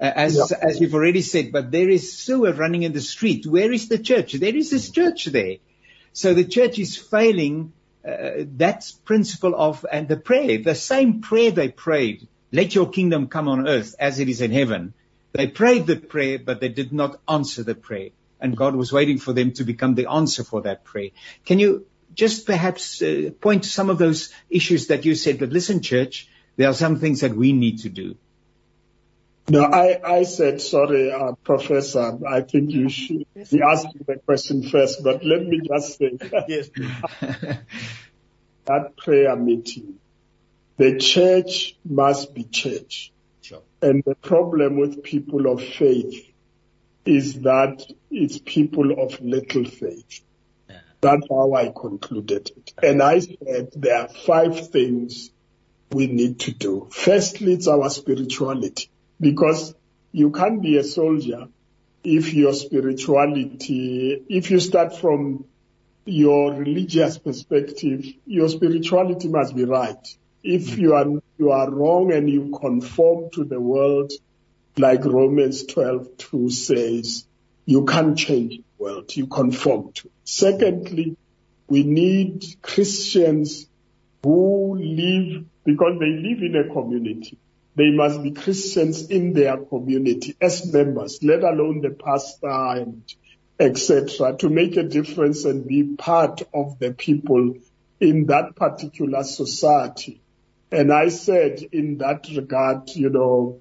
Uh, 0.00 0.10
as 0.14 0.36
Yeah. 0.36 0.58
as 0.68 0.80
you've 0.80 0.94
already 0.94 1.22
said, 1.22 1.52
but 1.52 1.70
there 1.70 1.88
is 1.88 2.18
sewer 2.18 2.52
running 2.52 2.82
in 2.82 2.92
the 2.92 3.00
street. 3.00 3.46
Where 3.46 3.72
is 3.72 3.88
the 3.88 3.98
church? 3.98 4.32
There 4.32 4.56
is 4.56 4.70
this 4.70 4.90
church 4.90 5.26
there. 5.26 5.56
So 6.12 6.34
the 6.34 6.44
church 6.44 6.78
is 6.78 6.96
failing 6.96 7.72
uh, 8.06 8.44
that 8.56 8.84
principle 9.04 9.54
of 9.56 9.84
and 9.90 10.08
the 10.08 10.16
prayer, 10.16 10.58
the 10.58 10.74
same 10.74 11.20
prayer 11.22 11.50
they 11.50 11.68
prayed, 11.68 12.28
let 12.52 12.74
your 12.74 12.90
kingdom 12.90 13.28
come 13.28 13.48
on 13.48 13.68
earth 13.68 13.94
as 13.98 14.20
it 14.20 14.28
is 14.28 14.40
in 14.40 14.52
heaven. 14.52 14.94
They 15.32 15.48
prayed 15.48 15.86
the 15.86 15.96
prayer, 15.96 16.38
but 16.38 16.60
they 16.60 16.68
did 16.68 16.92
not 16.92 17.20
answer 17.28 17.62
the 17.64 17.74
prayer. 17.74 18.10
And 18.40 18.56
God 18.56 18.76
was 18.76 18.92
waiting 18.92 19.18
for 19.18 19.32
them 19.32 19.52
to 19.52 19.64
become 19.64 19.94
the 19.94 20.10
answer 20.10 20.44
for 20.44 20.62
that 20.62 20.84
prayer. 20.84 21.10
Can 21.46 21.58
you 21.58 21.86
just 22.14 22.46
perhaps 22.46 23.02
uh, 23.02 23.30
point 23.40 23.64
to 23.64 23.68
some 23.68 23.90
of 23.90 23.98
those 23.98 24.30
issues 24.48 24.88
that 24.88 25.04
you 25.04 25.14
said, 25.14 25.38
but 25.38 25.50
listen, 25.50 25.80
church, 25.82 26.28
there 26.56 26.68
are 26.68 26.74
some 26.74 27.00
things 27.00 27.20
that 27.22 27.34
we 27.34 27.52
need 27.52 27.80
to 27.80 27.88
do. 27.88 28.16
No, 29.46 29.62
I, 29.62 30.00
I 30.02 30.22
said, 30.22 30.62
sorry, 30.62 31.12
uh, 31.12 31.32
Professor, 31.44 32.18
I 32.26 32.40
think 32.40 32.70
you 32.70 32.88
should 32.88 33.26
be 33.34 33.60
asking 33.62 34.04
the 34.06 34.16
question 34.24 34.62
first, 34.62 35.04
but 35.04 35.22
let 35.22 35.44
me 35.44 35.60
just 35.60 35.98
say 35.98 36.16
Yes. 36.48 36.70
that 38.64 38.96
prayer 38.96 39.36
meeting, 39.36 39.96
the 40.78 40.96
church 40.98 41.76
must 41.84 42.34
be 42.34 42.44
church. 42.44 43.12
Sure. 43.42 43.60
And 43.82 44.02
the 44.06 44.14
problem 44.14 44.78
with 44.78 45.02
people 45.02 45.52
of 45.52 45.62
faith 45.62 46.32
is 47.04 47.40
that 47.42 47.84
it's 48.10 48.38
people 48.38 48.98
of 48.98 49.20
little 49.20 49.66
faith. 49.66 50.22
Yeah. 50.70 50.78
That's 51.02 51.28
how 51.28 51.52
I 51.52 51.68
concluded 51.68 52.50
it. 52.56 52.72
And 52.82 53.02
I 53.02 53.18
said 53.18 53.72
there 53.76 53.98
are 54.00 54.08
five 54.08 54.70
things 54.70 55.30
we 55.90 56.06
need 56.06 56.40
to 56.40 56.52
do. 56.52 56.88
Firstly, 56.90 57.52
it's 57.52 57.68
our 57.68 57.90
spirituality 57.90 58.88
because 59.24 59.74
you 60.12 60.30
can't 60.30 60.62
be 60.62 60.76
a 60.76 60.84
soldier 60.84 61.48
if 62.04 62.34
your 62.34 62.52
spirituality, 62.52 64.22
if 64.28 64.50
you 64.50 64.60
start 64.60 64.94
from 64.96 65.46
your 66.04 66.52
religious 66.52 67.16
perspective, 67.16 68.04
your 68.26 68.48
spirituality 68.50 69.28
must 69.28 69.56
be 69.56 69.64
right. 69.64 70.06
If 70.42 70.66
mm-hmm. 70.66 70.80
you 70.82 70.94
are, 70.94 71.06
you 71.38 71.50
are 71.50 71.70
wrong 71.70 72.12
and 72.12 72.28
you 72.28 72.56
conform 72.60 73.30
to 73.32 73.44
the 73.44 73.58
world, 73.58 74.12
like 74.76 75.04
Romans 75.06 75.64
12, 75.64 76.18
2 76.18 76.50
says, 76.50 77.26
you 77.64 77.86
can't 77.86 78.18
change 78.18 78.58
the 78.58 78.64
world, 78.78 79.16
you 79.16 79.26
conform 79.26 79.92
to 79.94 80.08
it. 80.08 80.12
Secondly, 80.24 81.16
We 81.66 81.82
need 81.82 82.44
Christians 82.60 83.66
who 84.22 84.76
live, 84.76 85.44
because 85.64 85.98
they 85.98 86.10
live 86.10 86.42
in 86.42 86.56
a 86.56 86.72
community. 86.72 87.38
They 87.76 87.90
must 87.90 88.22
be 88.22 88.30
Christians 88.30 89.10
in 89.10 89.32
their 89.32 89.56
community 89.56 90.36
as 90.40 90.72
members, 90.72 91.18
let 91.22 91.42
alone 91.42 91.80
the 91.80 91.90
pastor 91.90 92.48
and 92.48 93.02
etc., 93.58 94.36
to 94.38 94.48
make 94.48 94.76
a 94.76 94.82
difference 94.82 95.44
and 95.44 95.66
be 95.66 95.94
part 95.96 96.42
of 96.52 96.78
the 96.78 96.92
people 96.92 97.54
in 98.00 98.26
that 98.26 98.56
particular 98.56 99.22
society. 99.22 100.20
And 100.72 100.92
I 100.92 101.08
said 101.08 101.62
in 101.72 101.98
that 101.98 102.26
regard, 102.34 102.90
you 102.90 103.10
know, 103.10 103.60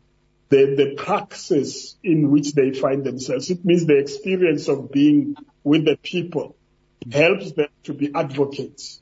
the, 0.49 0.76
the 0.76 0.95
praxis 0.95 1.95
in 2.03 2.32
which 2.32 2.53
they 2.53 2.74
find 2.74 3.03
themselves, 3.03 3.49
it 3.49 3.64
means 3.64 3.86
the 3.86 3.97
experience 3.97 4.68
of 4.68 4.91
being 4.91 5.36
with 5.64 5.86
the 5.86 5.97
people 5.97 6.55
helps 7.11 7.51
them 7.51 7.70
to 7.84 7.93
be 7.93 8.11
advocates, 8.14 9.01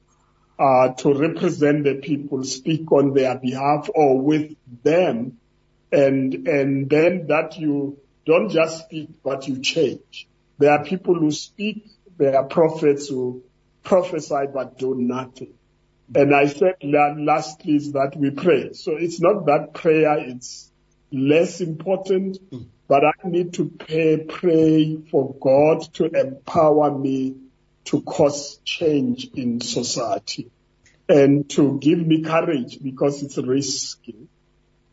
to 0.98 1.14
represent 1.14 1.84
the 1.84 1.96
people, 1.96 2.44
speak 2.44 2.92
on 2.92 3.14
their 3.14 3.38
behalf 3.38 3.90
or 3.94 4.22
with 4.22 4.56
them. 4.84 5.38
And, 5.92 6.48
and 6.48 6.90
then 6.90 7.28
that 7.28 7.58
you 7.58 7.98
don't 8.26 8.50
just 8.50 8.86
speak, 8.86 9.10
but 9.24 9.48
you 9.48 9.60
change. 9.60 10.28
There 10.58 10.72
are 10.72 10.84
people 10.84 11.16
who 11.16 11.32
speak, 11.32 11.88
there 12.18 12.38
are 12.38 12.46
prophets 12.46 13.10
who 13.10 13.44
prophesy 13.84 14.46
but 14.54 14.78
do 14.78 14.96
nothing. 14.96 15.54
And 16.14 16.36
I 16.36 16.48
said 16.48 16.76
lastly 16.84 17.76
is 17.76 17.94
that 17.94 18.16
we 18.16 18.32
pray. 18.32 18.74
So 18.74 18.98
it's 18.98 19.22
not 19.22 19.46
that 19.46 19.74
prayer 19.74 20.30
is 20.30 20.72
less 21.12 21.62
important, 21.62 22.38
mm. 22.52 22.68
but 22.88 23.04
I 23.06 23.14
need 23.28 23.54
to 23.54 23.70
pray, 23.70 24.18
pray 24.18 24.98
for 25.10 25.34
God 25.42 25.82
to 25.94 26.06
empower 26.06 26.98
me 26.98 27.36
to 27.86 28.02
cause 28.02 28.60
change 28.64 29.30
in 29.36 29.62
society 29.62 30.50
and 31.10 31.50
to 31.50 31.78
give 31.80 32.00
me 32.00 32.22
courage 32.22 32.82
because 32.82 33.22
it's 33.24 33.38
risky 33.38 34.28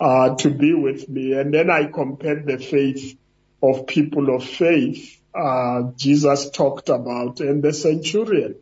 uh, 0.01 0.34
to 0.36 0.51
be 0.51 0.74
with 0.74 1.09
me. 1.09 1.32
And 1.34 1.53
then 1.53 1.70
I 1.70 1.86
compared 1.86 2.47
the 2.47 2.59
faith 2.59 3.16
of 3.62 3.86
people 3.86 4.34
of 4.34 4.45
faith 4.45 5.18
uh, 5.34 5.93
Jesus 5.97 6.51
talked 6.51 6.89
about 6.89 7.41
and 7.41 7.62
the 7.62 7.72
centurion. 7.72 8.57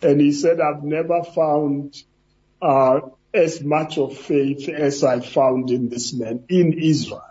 And 0.00 0.20
he 0.20 0.32
said, 0.32 0.60
I've 0.60 0.82
never 0.82 1.22
found 1.22 1.96
uh, 2.62 3.00
as 3.34 3.62
much 3.62 3.98
of 3.98 4.16
faith 4.16 4.68
as 4.68 5.04
I 5.04 5.20
found 5.20 5.70
in 5.70 5.88
this 5.88 6.12
man 6.14 6.44
in 6.48 6.74
Israel, 6.74 7.22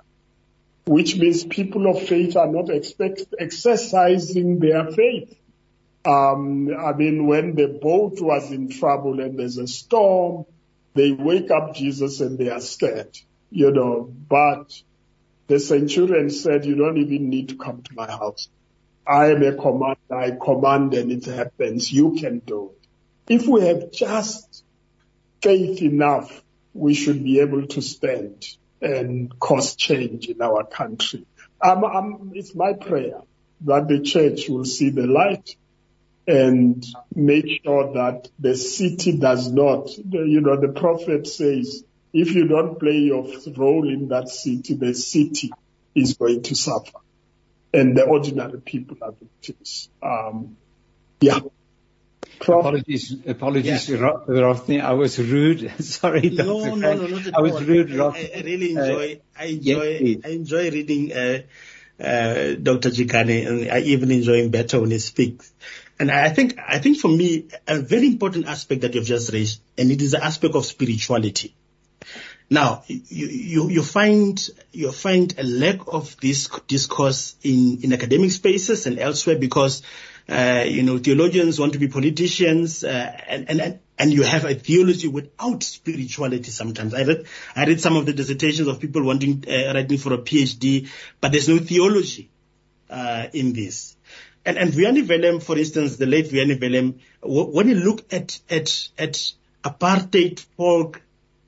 which 0.85 1.15
means 1.17 1.45
people 1.45 1.87
of 1.87 2.07
faith 2.07 2.35
are 2.35 2.51
not 2.51 2.69
expect, 2.69 3.21
exercising 3.39 4.59
their 4.59 4.91
faith. 4.91 5.35
Um, 6.05 6.69
I 6.77 6.93
mean, 6.93 7.25
when 7.25 7.55
the 7.55 7.67
boat 7.67 8.21
was 8.21 8.51
in 8.51 8.69
trouble 8.69 9.19
and 9.19 9.39
there's 9.39 9.57
a 9.57 9.67
storm, 9.67 10.45
they 10.93 11.11
wake 11.11 11.49
up 11.51 11.73
Jesus 11.73 12.21
and 12.21 12.37
they 12.37 12.49
are 12.49 12.61
scared, 12.61 13.17
you 13.49 13.71
know, 13.71 14.13
but 14.29 14.71
the 15.47 15.59
centurion 15.59 16.29
said, 16.29 16.65
you 16.65 16.75
don't 16.75 16.97
even 16.97 17.29
need 17.29 17.49
to 17.49 17.57
come 17.57 17.81
to 17.81 17.93
my 17.95 18.07
house. 18.07 18.49
I 19.07 19.31
am 19.31 19.43
a 19.43 19.55
commander, 19.55 19.97
I 20.11 20.31
command 20.31 20.93
and 20.93 21.11
it 21.11 21.25
happens. 21.25 21.91
You 21.91 22.15
can 22.19 22.39
do 22.39 22.71
it. 22.71 23.33
If 23.33 23.47
we 23.47 23.65
have 23.65 23.91
just 23.91 24.63
faith 25.41 25.81
enough, 25.81 26.43
we 26.73 26.93
should 26.93 27.23
be 27.23 27.39
able 27.39 27.67
to 27.67 27.81
stand 27.81 28.45
and 28.81 29.37
cause 29.39 29.75
change 29.75 30.27
in 30.27 30.41
our 30.41 30.65
country. 30.65 31.25
I'm, 31.61 31.83
I'm, 31.83 32.31
it's 32.35 32.53
my 32.55 32.73
prayer 32.73 33.21
that 33.61 33.87
the 33.87 34.01
church 34.01 34.49
will 34.49 34.65
see 34.65 34.89
the 34.89 35.07
light 35.07 35.55
and 36.27 36.85
make 37.13 37.61
sure 37.63 37.93
that 37.93 38.29
the 38.39 38.55
city 38.55 39.17
does 39.17 39.51
not, 39.51 39.95
you 39.97 40.41
know, 40.41 40.59
the 40.59 40.69
prophet 40.69 41.27
says, 41.27 41.83
if 42.13 42.33
you 42.33 42.47
don't 42.47 42.79
play 42.79 42.97
your 42.97 43.27
role 43.55 43.87
in 43.87 44.07
that 44.07 44.29
city, 44.29 44.73
the 44.73 44.93
city 44.93 45.51
is 45.93 46.15
going 46.15 46.41
to 46.43 46.55
suffer 46.55 46.99
and 47.75 47.97
the 47.97 48.03
ordinary 48.03 48.61
people 48.61 48.97
are 49.01 49.11
victims. 49.11 49.89
Um, 50.01 50.57
yeah. 51.19 51.39
Prof. 52.39 52.59
Apologies, 52.59 53.15
apologies, 53.27 53.89
yeah. 53.89 53.97
Rothney. 53.97 54.81
I 54.81 54.93
was 54.93 55.19
rude. 55.19 55.71
Sorry, 55.83 56.29
Dr. 56.29 56.47
No, 56.47 56.75
no, 56.75 56.93
no, 56.93 57.07
not 57.07 57.27
at 57.27 57.37
I 57.37 57.41
was 57.41 57.63
rude, 57.63 57.89
Rothney. 57.89 58.35
I, 58.35 58.39
I, 58.39 58.41
really 58.41 58.71
enjoy, 58.71 59.13
uh, 59.13 59.41
I 59.41 59.45
enjoy, 59.45 59.87
yes, 60.01 60.21
I 60.25 60.29
enjoy 60.29 60.71
reading 60.71 61.13
uh, 61.13 61.39
uh, 61.99 62.55
Dr. 62.61 62.89
Chikane, 62.89 63.47
and 63.47 63.71
I 63.71 63.79
even 63.79 64.11
enjoy 64.11 64.43
him 64.43 64.49
better 64.49 64.81
when 64.81 64.91
he 64.91 64.99
speaks. 64.99 65.53
And 65.97 66.11
I 66.11 66.29
think, 66.29 66.59
I 66.59 66.79
think 66.79 66.97
for 66.97 67.07
me, 67.07 67.47
a 67.67 67.79
very 67.79 68.07
important 68.07 68.47
aspect 68.47 68.81
that 68.81 68.93
you've 68.95 69.05
just 69.05 69.31
raised, 69.31 69.61
and 69.77 69.91
it 69.91 70.01
is 70.01 70.11
the 70.11 70.23
aspect 70.23 70.55
of 70.55 70.65
spirituality. 70.65 71.55
Now, 72.49 72.83
you, 72.87 73.27
you, 73.27 73.69
you, 73.69 73.81
find 73.81 74.49
you 74.71 74.91
find 74.91 75.33
a 75.37 75.43
lack 75.43 75.79
of 75.87 76.15
this 76.17 76.47
discourse 76.67 77.35
in, 77.41 77.79
in 77.81 77.93
academic 77.93 78.31
spaces 78.31 78.85
and 78.85 78.99
elsewhere 78.99 79.37
because 79.37 79.81
uh, 80.29 80.63
you 80.67 80.83
know 80.83 80.99
theologians 80.99 81.59
want 81.59 81.73
to 81.73 81.79
be 81.79 81.87
politicians 81.87 82.83
uh, 82.83 83.17
and, 83.27 83.49
and 83.49 83.79
and 83.97 84.13
you 84.13 84.23
have 84.23 84.45
a 84.45 84.53
theology 84.53 85.07
without 85.07 85.63
spirituality. 85.63 86.51
Sometimes 86.51 86.93
I 86.93 87.03
read 87.03 87.25
I 87.55 87.65
read 87.65 87.81
some 87.81 87.95
of 87.95 88.05
the 88.05 88.13
dissertations 88.13 88.67
of 88.67 88.79
people 88.79 89.03
wanting 89.03 89.43
uh, 89.47 89.73
writing 89.73 89.97
for 89.97 90.13
a 90.13 90.19
PhD, 90.19 90.87
but 91.19 91.31
there's 91.31 91.49
no 91.49 91.57
theology 91.57 92.29
uh, 92.91 93.25
in 93.33 93.53
this. 93.53 93.95
And 94.45 94.57
and 94.57 94.71
Vuyani 94.71 95.03
Vellem, 95.03 95.41
for 95.41 95.57
instance, 95.57 95.97
the 95.97 96.05
late 96.05 96.29
Vuyani 96.29 96.59
Vellem, 96.59 96.99
when 97.21 97.67
you 97.67 97.75
look 97.75 98.13
at 98.13 98.39
at 98.49 98.89
at 98.97 99.33
apartheid 99.63 100.39
folk 100.55 101.01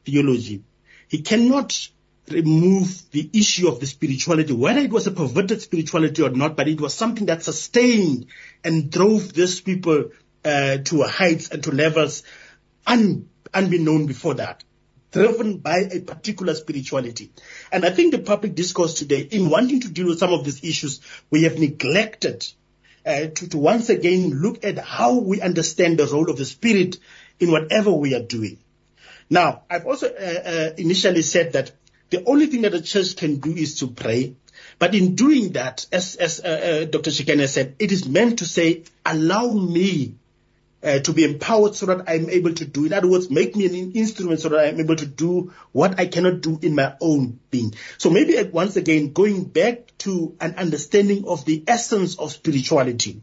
theology 0.03 0.63
he 1.07 1.21
cannot 1.21 1.89
remove 2.29 3.09
the 3.11 3.29
issue 3.33 3.67
of 3.67 3.79
the 3.79 3.87
spirituality, 3.87 4.53
whether 4.53 4.81
it 4.81 4.91
was 4.91 5.07
a 5.07 5.11
perverted 5.11 5.61
spirituality 5.61 6.21
or 6.21 6.29
not, 6.29 6.57
but 6.57 6.67
it 6.67 6.81
was 6.81 6.93
something 6.93 7.27
that 7.27 7.43
sustained 7.43 8.25
and 8.63 8.91
drove 8.91 9.33
these 9.33 9.61
people 9.61 10.11
uh, 10.43 10.77
to 10.77 11.03
heights 11.03 11.49
and 11.49 11.63
to 11.63 11.71
levels 11.71 12.23
un, 12.85 13.29
unbeknown 13.53 14.05
before 14.05 14.33
that, 14.35 14.65
driven 15.11 15.57
by 15.59 15.77
a 15.89 16.01
particular 16.01 16.53
spirituality. 16.53 17.31
And 17.71 17.85
I 17.85 17.91
think 17.91 18.11
the 18.11 18.19
public 18.19 18.55
discourse 18.55 18.95
today, 18.95 19.21
in 19.21 19.49
wanting 19.49 19.79
to 19.81 19.89
deal 19.89 20.07
with 20.07 20.19
some 20.19 20.33
of 20.33 20.43
these 20.43 20.65
issues, 20.65 20.99
we 21.29 21.43
have 21.43 21.57
neglected 21.57 22.45
uh, 23.07 23.27
to, 23.27 23.49
to 23.49 23.57
once 23.57 23.89
again 23.89 24.41
look 24.41 24.63
at 24.63 24.77
how 24.77 25.19
we 25.19 25.41
understand 25.41 25.97
the 25.97 26.05
role 26.05 26.29
of 26.29 26.37
the 26.37 26.45
spirit 26.45 26.97
in 27.39 27.51
whatever 27.51 27.91
we 27.91 28.13
are 28.13 28.21
doing. 28.21 28.57
Now, 29.29 29.63
I've 29.69 29.85
also 29.85 30.07
uh, 30.07 30.09
uh, 30.09 30.69
initially 30.77 31.21
said 31.21 31.53
that 31.53 31.71
the 32.09 32.23
only 32.25 32.45
thing 32.47 32.61
that 32.61 32.71
the 32.71 32.81
church 32.81 33.15
can 33.15 33.39
do 33.39 33.53
is 33.53 33.79
to 33.79 33.87
pray. 33.87 34.35
But 34.79 34.95
in 34.95 35.15
doing 35.15 35.53
that, 35.53 35.85
as, 35.91 36.15
as 36.15 36.39
uh, 36.39 36.47
uh 36.47 36.85
Dr. 36.85 37.11
Chikane 37.11 37.47
said, 37.47 37.75
it 37.79 37.91
is 37.91 38.07
meant 38.07 38.39
to 38.39 38.45
say, 38.45 38.83
allow 39.05 39.51
me 39.51 40.15
uh, 40.83 40.99
to 40.99 41.13
be 41.13 41.23
empowered 41.23 41.75
so 41.75 41.87
that 41.87 42.07
I'm 42.07 42.29
able 42.29 42.53
to 42.53 42.65
do. 42.65 42.85
In 42.85 42.93
other 42.93 43.07
words, 43.07 43.29
make 43.29 43.55
me 43.55 43.65
an 43.65 43.91
instrument 43.93 44.39
so 44.39 44.49
that 44.49 44.67
I'm 44.67 44.79
able 44.79 44.95
to 44.95 45.05
do 45.05 45.53
what 45.71 45.99
I 45.99 46.05
cannot 46.07 46.41
do 46.41 46.59
in 46.61 46.75
my 46.75 46.95
own 47.01 47.39
being. 47.49 47.73
So 47.97 48.09
maybe 48.09 48.37
uh, 48.37 48.45
once 48.45 48.75
again, 48.75 49.13
going 49.13 49.45
back 49.45 49.97
to 49.99 50.35
an 50.39 50.55
understanding 50.55 51.27
of 51.27 51.45
the 51.45 51.63
essence 51.67 52.17
of 52.17 52.31
spirituality, 52.31 53.21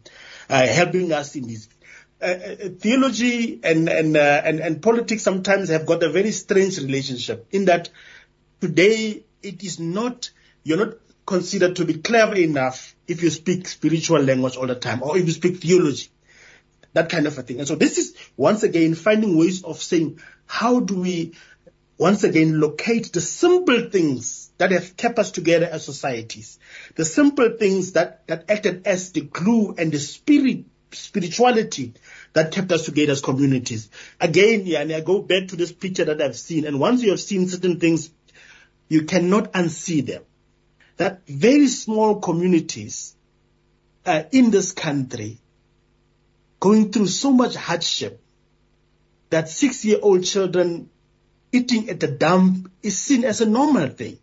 uh, 0.50 0.66
helping 0.66 1.12
us 1.12 1.36
in 1.36 1.46
this. 1.46 1.68
Uh, 2.20 2.26
uh, 2.26 2.68
theology 2.78 3.60
and 3.62 3.88
and, 3.88 4.16
uh, 4.16 4.42
and 4.44 4.60
and 4.60 4.80
politics 4.80 5.22
sometimes 5.22 5.68
have 5.68 5.84
got 5.84 6.02
a 6.02 6.08
very 6.08 6.30
strange 6.30 6.78
relationship 6.78 7.46
in 7.50 7.66
that 7.66 7.90
today 8.60 9.24
it 9.42 9.62
is 9.62 9.78
not 9.78 10.30
you're 10.62 10.78
not 10.78 10.94
considered 11.26 11.76
to 11.76 11.84
be 11.84 11.94
clever 11.94 12.36
enough 12.36 12.94
if 13.08 13.22
you 13.22 13.30
speak 13.30 13.66
spiritual 13.66 14.22
language 14.22 14.56
all 14.56 14.66
the 14.66 14.74
time 14.74 15.02
or 15.02 15.18
if 15.18 15.26
you 15.26 15.32
speak 15.32 15.58
theology 15.58 16.08
that 16.94 17.10
kind 17.10 17.26
of 17.26 17.36
a 17.38 17.42
thing 17.42 17.58
and 17.58 17.68
so 17.68 17.74
this 17.74 17.98
is 17.98 18.14
once 18.36 18.62
again 18.62 18.94
finding 18.94 19.36
ways 19.36 19.62
of 19.62 19.82
saying 19.82 20.18
how 20.46 20.80
do 20.80 21.00
we 21.00 21.34
once 21.98 22.24
again 22.24 22.60
locate 22.60 23.12
the 23.12 23.20
simple 23.20 23.88
things 23.90 24.50
that 24.58 24.72
have 24.72 24.96
kept 24.96 25.18
us 25.18 25.30
together 25.30 25.66
as 25.66 25.84
societies 25.84 26.58
the 26.96 27.04
simple 27.04 27.50
things 27.58 27.92
that 27.92 28.26
that 28.26 28.50
acted 28.50 28.86
as 28.86 29.12
the 29.12 29.20
glue 29.20 29.74
and 29.76 29.92
the 29.92 29.98
spirit 29.98 30.64
spirituality 30.94 31.92
that 32.32 32.52
kept 32.52 32.72
us 32.72 32.84
together 32.84 33.12
as 33.12 33.20
communities. 33.20 33.90
Again, 34.20 34.62
yeah, 34.64 34.80
and 34.80 34.92
I 34.92 35.00
go 35.00 35.20
back 35.20 35.48
to 35.48 35.56
this 35.56 35.72
picture 35.72 36.04
that 36.04 36.20
I've 36.20 36.36
seen, 36.36 36.64
and 36.64 36.80
once 36.80 37.02
you 37.02 37.10
have 37.10 37.20
seen 37.20 37.48
certain 37.48 37.80
things, 37.80 38.10
you 38.88 39.04
cannot 39.04 39.52
unsee 39.52 40.04
them. 40.04 40.22
That 40.96 41.26
very 41.26 41.66
small 41.68 42.20
communities 42.20 43.16
uh, 44.06 44.24
in 44.30 44.50
this 44.50 44.72
country 44.72 45.38
going 46.64 46.90
through 46.90 47.06
so 47.06 47.30
much 47.30 47.54
hardship 47.56 48.20
that 49.28 49.50
six-year-old 49.50 50.24
children 50.24 50.88
eating 51.52 51.90
at 51.90 52.00
the 52.00 52.08
dump 52.08 52.70
is 52.82 52.98
seen 52.98 53.24
as 53.24 53.42
a 53.42 53.46
normal 53.46 53.88
thing. 53.88 54.18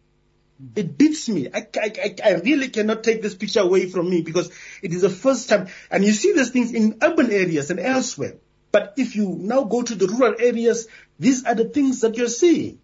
It 0.75 0.97
beats 0.97 1.29
me. 1.29 1.49
I, 1.53 1.67
I, 1.75 2.15
I 2.23 2.31
really 2.33 2.69
cannot 2.69 3.03
take 3.03 3.21
this 3.21 3.35
picture 3.35 3.59
away 3.61 3.89
from 3.89 4.09
me 4.09 4.21
because 4.21 4.49
it 4.81 4.91
is 4.91 5.01
the 5.01 5.09
first 5.09 5.49
time. 5.49 5.67
And 5.91 6.03
you 6.03 6.13
see 6.13 6.33
these 6.33 6.49
things 6.49 6.73
in 6.73 6.97
urban 7.01 7.31
areas 7.31 7.69
and 7.69 7.79
elsewhere 7.79 8.35
But 8.71 8.93
if 8.97 9.15
you 9.15 9.35
now 9.37 9.63
go 9.63 9.81
to 9.83 9.95
the 9.95 10.07
rural 10.07 10.35
areas, 10.39 10.87
these 11.19 11.45
are 11.45 11.55
the 11.55 11.65
things 11.65 12.01
that 12.01 12.15
you're 12.17 12.29
seeing. 12.29 12.79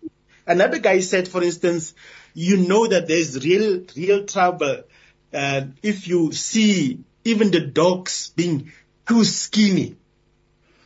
Another 0.45 0.79
guy 0.79 0.99
said, 0.99 1.27
for 1.27 1.43
instance, 1.43 1.93
you 2.33 2.57
know 2.57 2.87
that 2.87 3.07
there's 3.07 3.43
real, 3.43 3.83
real 3.95 4.25
trouble 4.25 4.83
uh, 5.33 5.61
if 5.81 6.07
you 6.07 6.31
see 6.31 6.99
even 7.23 7.51
the 7.51 7.61
dogs 7.61 8.31
being 8.35 8.71
too 9.07 9.23
skinny. 9.23 9.95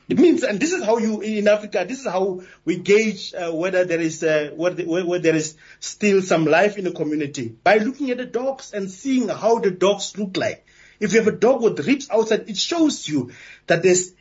It 0.10 0.20
means, 0.20 0.44
and 0.44 0.60
this 0.60 0.74
is 0.74 0.84
how 0.84 0.98
you 0.98 1.22
in 1.22 1.48
Africa. 1.48 1.86
This 1.88 2.00
is 2.00 2.06
how 2.06 2.42
we 2.66 2.78
gauge 2.78 3.34
uh, 3.34 3.52
whether 3.52 3.86
there 3.86 4.02
is 4.02 4.22
uh, 4.24 4.52
whether, 4.54 4.84
whether 4.84 5.20
there 5.20 5.36
is 5.36 5.56
still 5.80 6.22
some 6.22 6.46
life 6.46 6.78
in 6.78 6.84
the 6.84 6.92
community 6.92 7.48
by 7.64 7.78
looking 7.78 8.12
at 8.12 8.18
the 8.18 8.26
dogs 8.26 8.74
and 8.74 8.92
seeing 8.92 9.30
how 9.30 9.60
the 9.60 9.72
dogs 9.72 10.18
look 10.18 10.36
like. 10.36 10.66
If 11.00 11.14
you 11.14 11.20
have 11.20 11.34
a 11.34 11.38
dog 11.38 11.62
with 11.62 11.88
ribs 11.88 12.10
outside, 12.12 12.50
it 12.50 12.58
shows 12.58 13.08
you 13.08 13.32
that 13.68 13.84
there's 13.84 14.12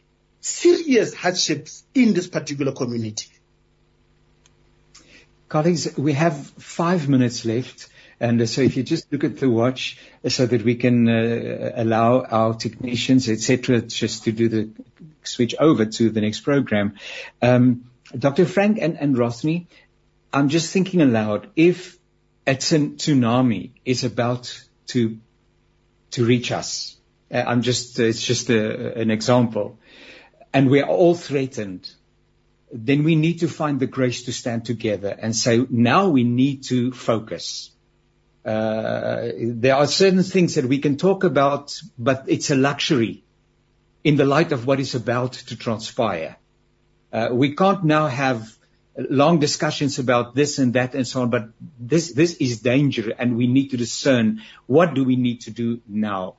serious 0.41 1.13
hardships 1.13 1.83
in 1.93 2.15
this 2.15 2.29
particular 2.29 2.73
community. 2.73 3.27
Colleagues, 5.49 5.99
we 5.99 6.13
have 6.13 6.47
five 6.59 7.09
minutes 7.09 7.45
left. 7.45 7.89
And 8.21 8.47
so 8.49 8.61
if 8.61 8.77
you 8.77 8.83
just 8.83 9.11
look 9.11 9.25
at 9.25 9.39
the 9.39 9.49
watch 9.49 9.99
so 10.29 10.45
that 10.45 10.63
we 10.63 10.75
can 10.75 11.09
uh, 11.09 11.73
allow 11.75 12.23
our 12.23 12.53
technicians, 12.55 13.31
etc., 13.31 13.81
just 13.81 14.25
to 14.25 14.33
do 14.33 14.49
the 14.49 14.71
switch 15.23 15.55
over 15.59 15.87
to 15.87 16.11
the 16.11 16.21
next 16.21 16.41
program. 16.41 16.97
Um, 17.41 17.91
Dr. 18.17 18.45
Frank 18.45 18.79
and, 18.79 18.99
and 18.99 19.17
Rothney, 19.17 19.67
I'm 20.33 20.51
just 20.51 20.71
thinking 20.71 21.01
aloud. 21.01 21.49
If 21.57 21.99
a 22.47 22.55
tsunami 22.55 23.71
is 23.85 24.05
about 24.05 24.67
to 24.89 25.19
to 26.13 26.25
reach 26.25 26.51
us, 26.51 26.97
uh, 27.33 27.43
I'm 27.47 27.63
just 27.63 27.99
it's 27.99 28.25
just 28.25 28.51
a, 28.51 28.99
an 28.99 29.11
example, 29.11 29.79
and 30.53 30.69
we 30.69 30.83
are 30.83 30.89
all 30.89 31.15
threatened, 31.15 31.91
then 32.73 33.05
we 33.05 33.15
need 33.15 33.41
to 33.41 33.49
find 33.49 33.81
the 33.81 33.87
grace 33.87 34.25
to 34.25 34.33
stand 34.33 34.65
together 34.65 35.17
and 35.19 35.35
say 35.35 35.65
now 35.71 36.09
we 36.09 36.25
need 36.25 36.65
to 36.65 36.93
focus. 36.93 37.71
Uh, 38.45 39.29
there 39.37 39.77
are 39.77 39.87
certain 39.87 40.23
things 40.23 40.55
that 40.55 40.65
we 40.65 40.79
can 40.79 40.97
talk 40.97 41.25
about, 41.25 41.79
but 41.99 42.25
it's 42.27 42.51
a 42.51 42.57
luxury 42.57 43.23
in 44.03 44.17
the 44.17 44.25
light 44.25 44.53
of 44.53 44.67
what 44.67 44.81
is 44.81 44.95
about 44.95 45.33
to 45.33 45.57
transpire. 45.57 46.37
Uh, 47.13 47.29
we 47.33 47.55
can't 47.55 47.85
now 47.85 48.07
have 48.07 48.57
long 48.97 49.39
discussions 49.39 49.99
about 49.99 50.35
this 50.35 50.59
and 50.59 50.73
that 50.73 50.95
and 50.95 51.07
so 51.07 51.23
on, 51.23 51.31
but 51.31 51.51
this, 51.79 52.13
this 52.13 52.35
is 52.35 52.61
danger 52.61 53.13
and 53.19 53.37
we 53.37 53.47
need 53.47 53.71
to 53.71 53.77
discern 53.77 54.43
what 54.67 54.95
do 54.95 55.05
we 55.05 55.17
need 55.17 55.43
to 55.43 55.51
do 55.51 55.81
now. 55.87 56.37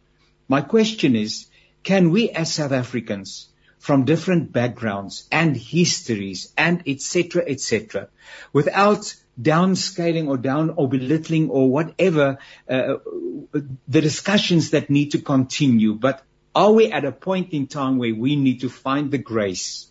My 0.48 0.62
question 0.62 1.16
is, 1.16 1.48
can 1.84 2.12
we 2.12 2.30
as 2.30 2.54
South 2.54 2.72
Africans 2.72 3.51
from 3.82 4.06
different 4.06 4.52
backgrounds 4.52 5.28
and 5.32 5.58
histories 5.58 6.54
and 6.56 6.84
etc. 6.86 7.44
etc. 7.48 8.10
without 8.54 9.16
downscaling 9.42 10.28
or 10.28 10.38
down 10.38 10.70
or 10.78 10.88
belittling 10.88 11.50
or 11.50 11.68
whatever 11.68 12.38
uh, 12.70 12.98
the 13.88 14.02
discussions 14.02 14.70
that 14.70 14.92
need 14.92 15.12
to 15.12 15.20
continue, 15.20 15.96
but 15.96 16.22
are 16.54 16.72
we 16.72 16.92
at 16.92 17.06
a 17.06 17.12
point 17.12 17.54
in 17.54 17.66
time 17.66 17.98
where 17.98 18.14
we 18.14 18.36
need 18.36 18.62
to 18.62 18.70
find 18.70 19.10
the 19.10 19.18
grace 19.18 19.88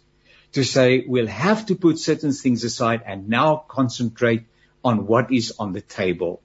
to 0.52 0.62
say 0.62 1.04
we'll 1.08 1.26
have 1.26 1.66
to 1.66 1.74
put 1.74 1.98
certain 1.98 2.32
things 2.32 2.62
aside 2.62 3.02
and 3.04 3.28
now 3.28 3.56
concentrate 3.66 4.44
on 4.84 5.08
what 5.08 5.32
is 5.32 5.54
on 5.58 5.72
the 5.72 5.80
table 5.80 6.40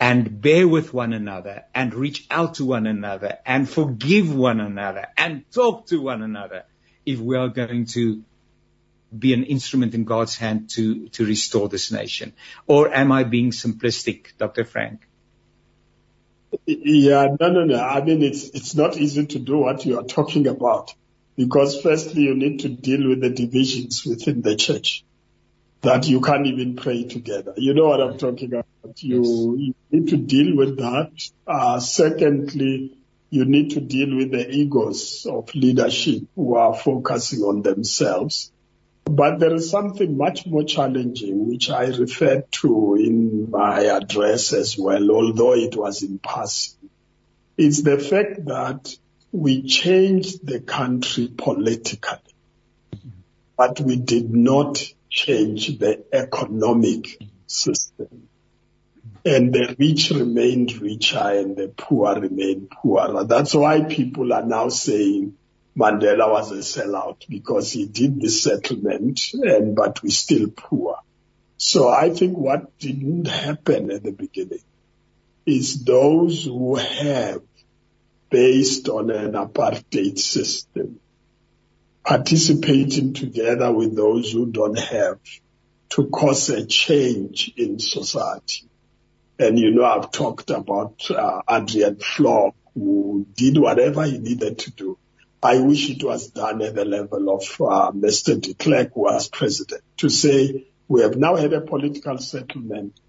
and 0.00 0.40
bear 0.40 0.66
with 0.66 0.94
one 0.94 1.12
another 1.12 1.64
and 1.74 1.92
reach 1.92 2.26
out 2.30 2.54
to 2.54 2.64
one 2.64 2.86
another 2.86 3.38
and 3.44 3.68
forgive 3.68 4.34
one 4.34 4.60
another 4.60 5.08
and 5.18 5.44
talk 5.52 5.86
to 5.86 6.00
one 6.00 6.22
another 6.22 6.64
if 7.12 7.18
we 7.18 7.36
are 7.36 7.48
going 7.48 7.86
to 7.86 8.22
be 9.16 9.34
an 9.34 9.44
instrument 9.44 9.94
in 9.94 10.04
God's 10.04 10.36
hand 10.36 10.70
to, 10.70 11.08
to 11.10 11.26
restore 11.26 11.68
this 11.68 11.90
nation? 11.90 12.32
Or 12.66 12.92
am 12.92 13.10
I 13.12 13.24
being 13.24 13.50
simplistic, 13.50 14.36
Dr. 14.38 14.64
Frank? 14.64 15.06
Yeah, 16.66 17.36
no, 17.38 17.50
no, 17.50 17.64
no. 17.64 17.80
I 17.80 18.02
mean, 18.02 18.22
it's, 18.22 18.48
it's 18.50 18.74
not 18.74 18.96
easy 18.96 19.26
to 19.26 19.38
do 19.38 19.58
what 19.58 19.84
you 19.84 19.98
are 19.98 20.04
talking 20.04 20.46
about 20.46 20.94
because 21.36 21.80
firstly, 21.80 22.22
you 22.22 22.34
need 22.34 22.60
to 22.60 22.68
deal 22.68 23.08
with 23.08 23.20
the 23.20 23.30
divisions 23.30 24.04
within 24.04 24.42
the 24.42 24.56
church 24.56 25.04
that 25.80 26.06
you 26.06 26.20
can't 26.20 26.46
even 26.46 26.76
pray 26.76 27.04
together. 27.04 27.54
You 27.56 27.72
know 27.72 27.88
what 27.88 28.00
I'm 28.00 28.18
talking 28.18 28.52
about. 28.52 28.66
You, 28.96 29.56
yes. 29.56 29.74
you 29.90 30.00
need 30.00 30.08
to 30.10 30.16
deal 30.18 30.56
with 30.56 30.76
that. 30.78 31.10
Uh, 31.46 31.80
secondly, 31.80 32.98
you 33.30 33.44
need 33.44 33.70
to 33.70 33.80
deal 33.80 34.16
with 34.16 34.32
the 34.32 34.50
egos 34.50 35.24
of 35.24 35.54
leadership 35.54 36.24
who 36.34 36.56
are 36.56 36.74
focusing 36.74 37.40
on 37.42 37.62
themselves. 37.62 38.52
But 39.04 39.38
there 39.38 39.54
is 39.54 39.70
something 39.70 40.16
much 40.16 40.46
more 40.46 40.64
challenging, 40.64 41.48
which 41.48 41.70
I 41.70 41.86
referred 41.86 42.50
to 42.52 42.96
in 42.96 43.50
my 43.50 43.86
address 43.86 44.52
as 44.52 44.76
well, 44.76 45.10
although 45.10 45.54
it 45.54 45.76
was 45.76 46.02
in 46.02 46.18
passing. 46.18 46.90
It's 47.56 47.82
the 47.82 47.98
fact 47.98 48.44
that 48.46 48.94
we 49.32 49.62
changed 49.62 50.44
the 50.44 50.60
country 50.60 51.28
politically, 51.28 52.18
but 53.56 53.80
we 53.80 53.96
did 53.96 54.32
not 54.32 54.82
change 55.08 55.78
the 55.78 56.04
economic 56.12 57.18
system. 57.46 58.28
And 59.24 59.52
the 59.52 59.76
rich 59.78 60.10
remained 60.10 60.80
richer 60.80 61.18
and 61.18 61.56
the 61.56 61.68
poor 61.68 62.18
remained 62.18 62.70
poorer. 62.70 63.24
That's 63.24 63.54
why 63.54 63.84
people 63.84 64.32
are 64.32 64.44
now 64.44 64.70
saying 64.70 65.36
Mandela 65.76 66.30
was 66.30 66.52
a 66.52 66.56
sellout 66.56 67.28
because 67.28 67.70
he 67.72 67.86
did 67.86 68.20
the 68.20 68.28
settlement 68.28 69.20
and, 69.34 69.76
but 69.76 70.02
we're 70.02 70.10
still 70.10 70.48
poor. 70.50 70.98
So 71.58 71.90
I 71.90 72.10
think 72.10 72.38
what 72.38 72.78
didn't 72.78 73.26
happen 73.26 73.90
at 73.90 74.02
the 74.02 74.12
beginning 74.12 74.64
is 75.44 75.84
those 75.84 76.44
who 76.44 76.76
have 76.76 77.42
based 78.30 78.88
on 78.88 79.10
an 79.10 79.32
apartheid 79.32 80.18
system 80.18 80.98
participating 82.04 83.12
together 83.12 83.70
with 83.72 83.94
those 83.94 84.32
who 84.32 84.46
don't 84.46 84.78
have 84.78 85.18
to 85.90 86.06
cause 86.08 86.48
a 86.48 86.64
change 86.64 87.52
in 87.56 87.78
society. 87.78 88.69
And 89.40 89.58
you 89.58 89.70
know, 89.70 89.86
I've 89.86 90.10
talked 90.10 90.50
about 90.50 91.10
uh, 91.10 91.40
Adriaan 91.48 91.96
Vlok, 91.96 92.52
who 92.74 93.26
did 93.34 93.56
whatever 93.56 94.04
he 94.04 94.18
needed 94.18 94.58
to 94.58 94.70
do. 94.70 94.98
I 95.42 95.58
wish 95.60 95.88
it 95.88 96.04
was 96.04 96.28
done 96.28 96.60
at 96.60 96.74
the 96.74 96.84
level 96.84 97.30
of 97.30 97.42
uh, 97.58 97.90
Mr. 97.92 98.38
de 98.38 98.52
Klerk, 98.52 98.92
who 98.92 99.04
was 99.04 99.30
president, 99.30 99.82
to 99.96 100.10
say, 100.10 100.66
we 100.88 101.00
have 101.00 101.16
now 101.16 101.36
had 101.36 101.54
a 101.54 101.62
political 101.62 102.18
settlement. 102.18 103.00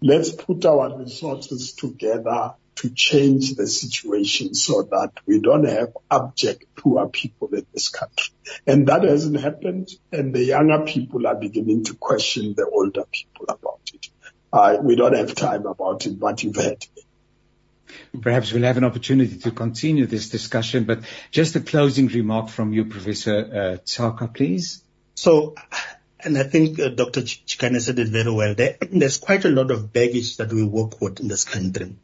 Let's 0.00 0.30
put 0.30 0.64
our 0.64 0.96
resources 0.96 1.72
together 1.72 2.54
to 2.76 2.90
change 2.90 3.56
the 3.56 3.66
situation 3.66 4.54
so 4.54 4.82
that 4.82 5.10
we 5.26 5.40
don't 5.40 5.68
have 5.68 5.96
abject 6.08 6.66
poor 6.76 7.08
people 7.08 7.48
in 7.48 7.66
this 7.74 7.88
country. 7.88 8.32
And 8.64 8.86
that 8.86 9.02
hasn't 9.02 9.40
happened. 9.40 9.90
And 10.12 10.32
the 10.32 10.44
younger 10.44 10.84
people 10.84 11.26
are 11.26 11.34
beginning 11.34 11.82
to 11.84 11.94
question 11.94 12.54
the 12.56 12.66
older 12.66 13.06
people 13.10 13.46
about 13.48 13.80
it. 13.92 14.06
Uh, 14.52 14.78
we 14.80 14.96
don't 14.96 15.14
have 15.14 15.34
time 15.34 15.66
about 15.66 16.06
it, 16.06 16.18
but 16.18 16.42
you've 16.42 16.56
heard. 16.56 16.84
Perhaps 18.20 18.52
we'll 18.52 18.64
have 18.64 18.76
an 18.76 18.84
opportunity 18.84 19.38
to 19.38 19.50
continue 19.50 20.06
this 20.06 20.28
discussion, 20.28 20.84
but 20.84 21.00
just 21.30 21.56
a 21.56 21.60
closing 21.60 22.08
remark 22.08 22.48
from 22.48 22.72
you, 22.72 22.84
Professor 22.84 23.38
uh, 23.38 23.76
Tshaka, 23.84 24.32
please. 24.32 24.82
So, 25.14 25.54
and 26.18 26.36
I 26.36 26.44
think 26.44 26.78
uh, 26.80 26.88
Dr. 26.88 27.22
Chikane 27.22 27.80
said 27.80 27.98
it 27.98 28.08
very 28.08 28.32
well. 28.32 28.54
There, 28.54 28.76
there's 28.92 29.18
quite 29.18 29.44
a 29.44 29.50
lot 29.50 29.70
of 29.70 29.92
baggage 29.92 30.36
that 30.38 30.52
we 30.52 30.64
work 30.64 31.00
with 31.00 31.20
in 31.20 31.28
this 31.28 31.44
country. 31.44 31.96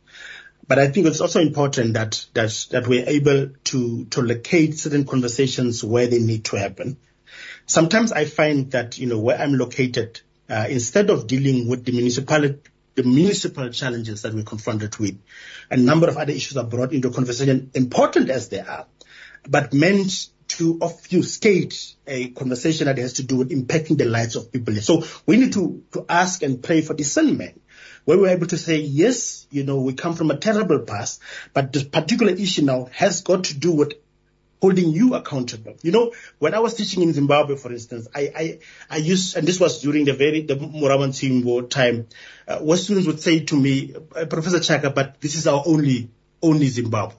But 0.68 0.78
I 0.80 0.88
think 0.88 1.06
it's 1.06 1.20
also 1.20 1.40
important 1.40 1.94
that, 1.94 2.26
that, 2.34 2.66
that 2.70 2.88
we're 2.88 3.08
able 3.08 3.50
to, 3.64 4.04
to 4.06 4.22
locate 4.22 4.78
certain 4.78 5.04
conversations 5.04 5.84
where 5.84 6.08
they 6.08 6.18
need 6.18 6.44
to 6.46 6.56
happen. 6.56 6.96
Sometimes 7.66 8.12
I 8.12 8.24
find 8.24 8.70
that, 8.72 8.98
you 8.98 9.06
know, 9.06 9.18
where 9.18 9.38
I'm 9.38 9.54
located, 9.54 10.20
uh, 10.48 10.66
instead 10.68 11.10
of 11.10 11.26
dealing 11.26 11.68
with 11.68 11.84
the 11.84 11.92
municipality, 11.92 12.58
the 12.94 13.02
municipal 13.02 13.68
challenges 13.70 14.22
that 14.22 14.32
we're 14.34 14.44
confronted 14.44 14.96
with, 14.98 15.20
a 15.70 15.76
number 15.76 16.08
of 16.08 16.16
other 16.16 16.32
issues 16.32 16.56
are 16.56 16.64
brought 16.64 16.92
into 16.92 17.10
conversation, 17.10 17.70
important 17.74 18.30
as 18.30 18.48
they 18.48 18.60
are, 18.60 18.86
but 19.48 19.72
meant 19.72 20.28
to 20.48 20.78
obfuscate 20.80 21.94
a 22.06 22.28
conversation 22.28 22.86
that 22.86 22.98
has 22.98 23.14
to 23.14 23.22
do 23.24 23.36
with 23.36 23.50
impacting 23.50 23.98
the 23.98 24.04
lives 24.04 24.36
of 24.36 24.52
people. 24.52 24.74
So 24.76 25.04
we 25.26 25.36
need 25.36 25.52
to, 25.54 25.82
to 25.92 26.06
ask 26.08 26.42
and 26.42 26.62
pray 26.62 26.82
for 26.82 26.94
discernment 26.94 27.60
where 28.04 28.16
we're 28.16 28.28
able 28.28 28.46
to 28.46 28.56
say, 28.56 28.76
yes, 28.78 29.46
you 29.50 29.64
know, 29.64 29.80
we 29.80 29.92
come 29.92 30.14
from 30.14 30.30
a 30.30 30.38
terrible 30.38 30.78
past, 30.80 31.20
but 31.52 31.72
this 31.72 31.82
particular 31.82 32.32
issue 32.32 32.62
now 32.62 32.88
has 32.92 33.22
got 33.22 33.44
to 33.44 33.58
do 33.58 33.72
with 33.72 33.94
holding 34.60 34.90
you 34.92 35.14
accountable. 35.14 35.76
You 35.82 35.92
know, 35.92 36.12
when 36.38 36.54
I 36.54 36.60
was 36.60 36.74
teaching 36.74 37.02
in 37.02 37.12
Zimbabwe, 37.12 37.56
for 37.56 37.72
instance, 37.72 38.08
I, 38.14 38.32
I, 38.34 38.58
I 38.90 38.96
used, 38.96 39.36
and 39.36 39.46
this 39.46 39.60
was 39.60 39.82
during 39.82 40.04
the 40.04 40.12
very, 40.12 40.42
the 40.42 40.56
Muraman 40.56 41.44
war 41.44 41.62
time, 41.62 42.08
uh, 42.48 42.58
where 42.58 42.76
students 42.78 43.06
would 43.06 43.20
say 43.20 43.40
to 43.40 43.56
me, 43.56 43.94
uh, 44.14 44.26
Professor 44.26 44.58
Tshaka, 44.58 44.94
but 44.94 45.20
this 45.20 45.34
is 45.34 45.46
our 45.46 45.62
only, 45.66 46.10
only 46.42 46.68
Zimbabwe. 46.68 47.16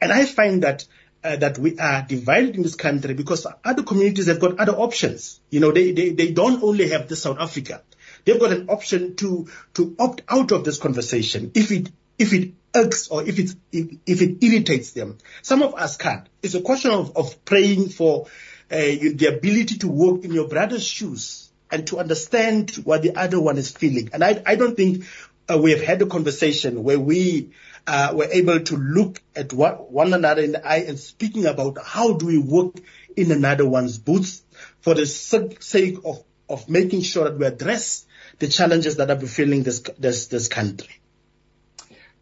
And 0.00 0.12
I 0.12 0.24
find 0.24 0.62
that 0.62 0.84
uh, 1.22 1.36
that 1.36 1.58
we 1.58 1.78
are 1.78 2.02
divided 2.08 2.56
in 2.56 2.62
this 2.62 2.74
country 2.74 3.14
because 3.14 3.46
other 3.64 3.82
communities 3.82 4.26
have 4.26 4.40
got 4.40 4.58
other 4.58 4.72
options. 4.72 5.40
You 5.50 5.60
know, 5.60 5.70
they, 5.70 5.92
they, 5.92 6.10
they 6.10 6.32
don't 6.32 6.62
only 6.62 6.88
have 6.88 7.08
the 7.08 7.16
South 7.16 7.38
Africa. 7.38 7.82
They've 8.24 8.40
got 8.40 8.52
an 8.52 8.70
option 8.70 9.16
to, 9.16 9.48
to 9.74 9.94
opt 9.98 10.22
out 10.28 10.52
of 10.52 10.64
this 10.64 10.78
conversation 10.78 11.52
if 11.54 11.70
it, 11.72 11.90
if 12.18 12.32
it 12.32 12.52
irks 12.74 13.08
or 13.08 13.22
if 13.22 13.38
it, 13.38 13.50
if, 13.72 13.96
if 14.06 14.22
it 14.22 14.44
irritates 14.44 14.92
them. 14.92 15.18
Some 15.42 15.62
of 15.62 15.74
us 15.74 15.96
can't. 15.96 16.28
It's 16.42 16.54
a 16.54 16.60
question 16.60 16.90
of, 16.90 17.16
of 17.16 17.44
praying 17.44 17.88
for 17.88 18.26
uh, 18.70 18.76
the 18.76 19.34
ability 19.36 19.78
to 19.78 19.88
walk 19.88 20.24
in 20.24 20.32
your 20.32 20.48
brother's 20.48 20.84
shoes 20.84 21.50
and 21.70 21.86
to 21.88 21.98
understand 21.98 22.70
what 22.84 23.02
the 23.02 23.16
other 23.16 23.40
one 23.40 23.58
is 23.58 23.70
feeling. 23.70 24.10
And 24.12 24.22
I, 24.22 24.42
I 24.46 24.56
don't 24.56 24.76
think 24.76 25.04
uh, 25.50 25.58
we 25.58 25.72
have 25.72 25.82
had 25.82 26.02
a 26.02 26.06
conversation 26.06 26.82
where 26.82 26.98
we 26.98 27.50
uh, 27.86 28.12
were 28.14 28.28
able 28.30 28.60
to 28.60 28.76
look 28.76 29.20
at 29.34 29.52
what, 29.52 29.90
one 29.90 30.12
another 30.12 30.42
in 30.42 30.52
the 30.52 30.66
eye 30.66 30.84
and 30.86 30.98
speaking 30.98 31.46
about 31.46 31.78
how 31.84 32.12
do 32.12 32.26
we 32.26 32.38
work 32.38 32.76
in 33.16 33.32
another 33.32 33.68
one's 33.68 33.98
boots 33.98 34.42
for 34.80 34.94
the 34.94 35.06
sake 35.06 35.98
of, 36.04 36.22
of 36.48 36.68
making 36.68 37.02
sure 37.02 37.24
that 37.24 37.38
we 37.38 37.46
address 37.46 38.06
the 38.38 38.48
challenges 38.48 38.96
that 38.96 39.10
are 39.10 39.16
befalling 39.16 39.62
this, 39.62 39.80
this, 39.98 40.26
this 40.28 40.48
country. 40.48 40.99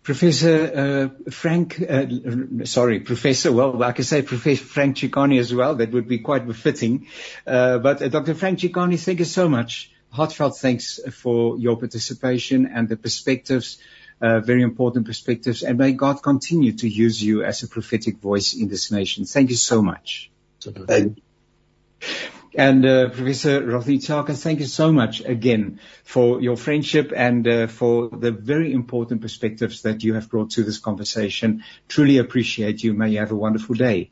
Professor 0.09 1.11
uh, 1.27 1.31
Frank, 1.31 1.83
uh, 1.87 2.07
sorry, 2.65 3.01
Professor, 3.01 3.53
well, 3.53 3.83
I 3.83 3.93
can 3.93 4.07
say 4.07 4.23
Professor 4.23 4.65
Frank 4.65 4.97
Chikane 4.97 5.39
as 5.39 5.55
well. 5.55 5.75
That 5.75 5.93
would 5.93 6.09
be 6.09 6.21
quite 6.21 6.47
befitting. 6.47 7.09
Uh, 7.47 7.77
but 7.77 8.01
uh, 8.01 8.09
Dr. 8.09 8.35
Frank 8.35 8.59
Chikane, 8.59 8.99
thank 8.99 9.19
you 9.19 9.27
so 9.27 9.51
much. 9.51 9.93
Heartfelt 10.11 10.57
thanks 10.57 10.99
for 11.13 11.59
your 11.59 11.77
participation 11.77 12.65
and 12.65 12.89
the 12.89 12.97
perspectives, 12.97 13.83
uh, 14.23 14.41
very 14.41 14.63
important 14.63 15.05
perspectives. 15.05 15.63
And 15.63 15.77
may 15.77 15.93
God 15.93 16.23
continue 16.23 16.73
to 16.73 16.89
use 16.89 17.23
you 17.23 17.45
as 17.45 17.63
a 17.63 17.69
prophetic 17.69 18.17
voice 18.17 18.55
in 18.55 18.69
this 18.69 18.91
nation. 18.91 19.27
Thank 19.27 19.51
you 19.51 19.57
so 19.57 19.83
much. 19.83 20.31
Thank 20.63 21.19
you. 22.01 22.29
And 22.55 22.85
uh, 22.85 23.09
Professor 23.11 23.61
Rothney 23.61 23.99
Tshaka, 23.99 24.37
thank 24.37 24.61
you 24.61 24.67
so 24.67 24.93
much 24.93 25.21
again 25.21 25.81
for 26.05 26.41
your 26.41 26.57
friendship 26.57 27.13
and 27.15 27.47
uh, 27.47 27.67
for 27.67 28.09
the 28.09 28.31
very 28.31 28.73
important 28.73 29.21
perspectives 29.21 29.83
that 29.83 30.03
you 30.03 30.15
have 30.15 30.29
brought 30.31 30.51
to 30.51 30.63
this 30.63 30.79
conversation. 30.79 31.65
Truly 31.89 32.19
appreciate 32.19 32.83
you. 32.83 32.95
May 32.95 33.11
you 33.11 33.19
have 33.19 33.33
a 33.33 33.37
wonderful 33.37 33.75
day. 33.75 34.11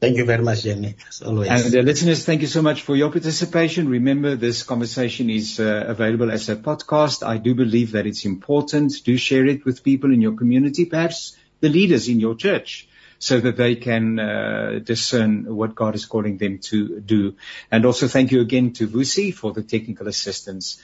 Thank 0.00 0.16
you 0.16 0.24
very 0.24 0.42
much, 0.42 0.64
Jenny, 0.64 0.96
as 1.08 1.22
always. 1.22 1.48
And 1.48 1.76
uh, 1.76 1.80
listeners, 1.82 2.24
thank 2.24 2.40
you 2.40 2.48
so 2.48 2.60
much 2.60 2.82
for 2.82 2.96
your 2.96 3.10
participation. 3.10 3.88
Remember, 3.88 4.34
this 4.34 4.64
conversation 4.64 5.30
is 5.30 5.60
uh, 5.60 5.84
available 5.86 6.30
as 6.32 6.48
a 6.48 6.56
podcast. 6.56 7.24
I 7.24 7.38
do 7.38 7.54
believe 7.54 7.92
that 7.92 8.04
it's 8.04 8.24
important. 8.24 8.92
Do 9.04 9.16
share 9.16 9.46
it 9.46 9.64
with 9.64 9.84
people 9.84 10.12
in 10.12 10.20
your 10.20 10.34
community, 10.34 10.86
perhaps 10.86 11.36
the 11.60 11.68
leaders 11.68 12.08
in 12.08 12.18
your 12.18 12.34
church 12.34 12.88
so 13.22 13.38
that 13.38 13.56
they 13.56 13.76
can 13.76 14.18
uh, 14.18 14.80
discern 14.82 15.54
what 15.54 15.76
God 15.76 15.94
is 15.94 16.06
calling 16.06 16.38
them 16.38 16.58
to 16.58 16.98
do. 16.98 17.36
And 17.70 17.86
also 17.86 18.08
thank 18.08 18.32
you 18.32 18.40
again 18.40 18.72
to 18.72 18.88
Vusi 18.88 19.32
for 19.32 19.52
the 19.52 19.62
technical 19.62 20.08
assistance. 20.08 20.82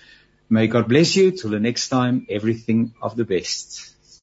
May 0.49 0.69
God 0.69 0.87
bless 0.87 1.17
you. 1.17 1.33
Till 1.33 1.51
the 1.51 1.59
next 1.59 1.89
time, 1.89 2.29
everything 2.31 2.95
of 3.03 3.17
the 3.17 3.25
best. 3.25 3.93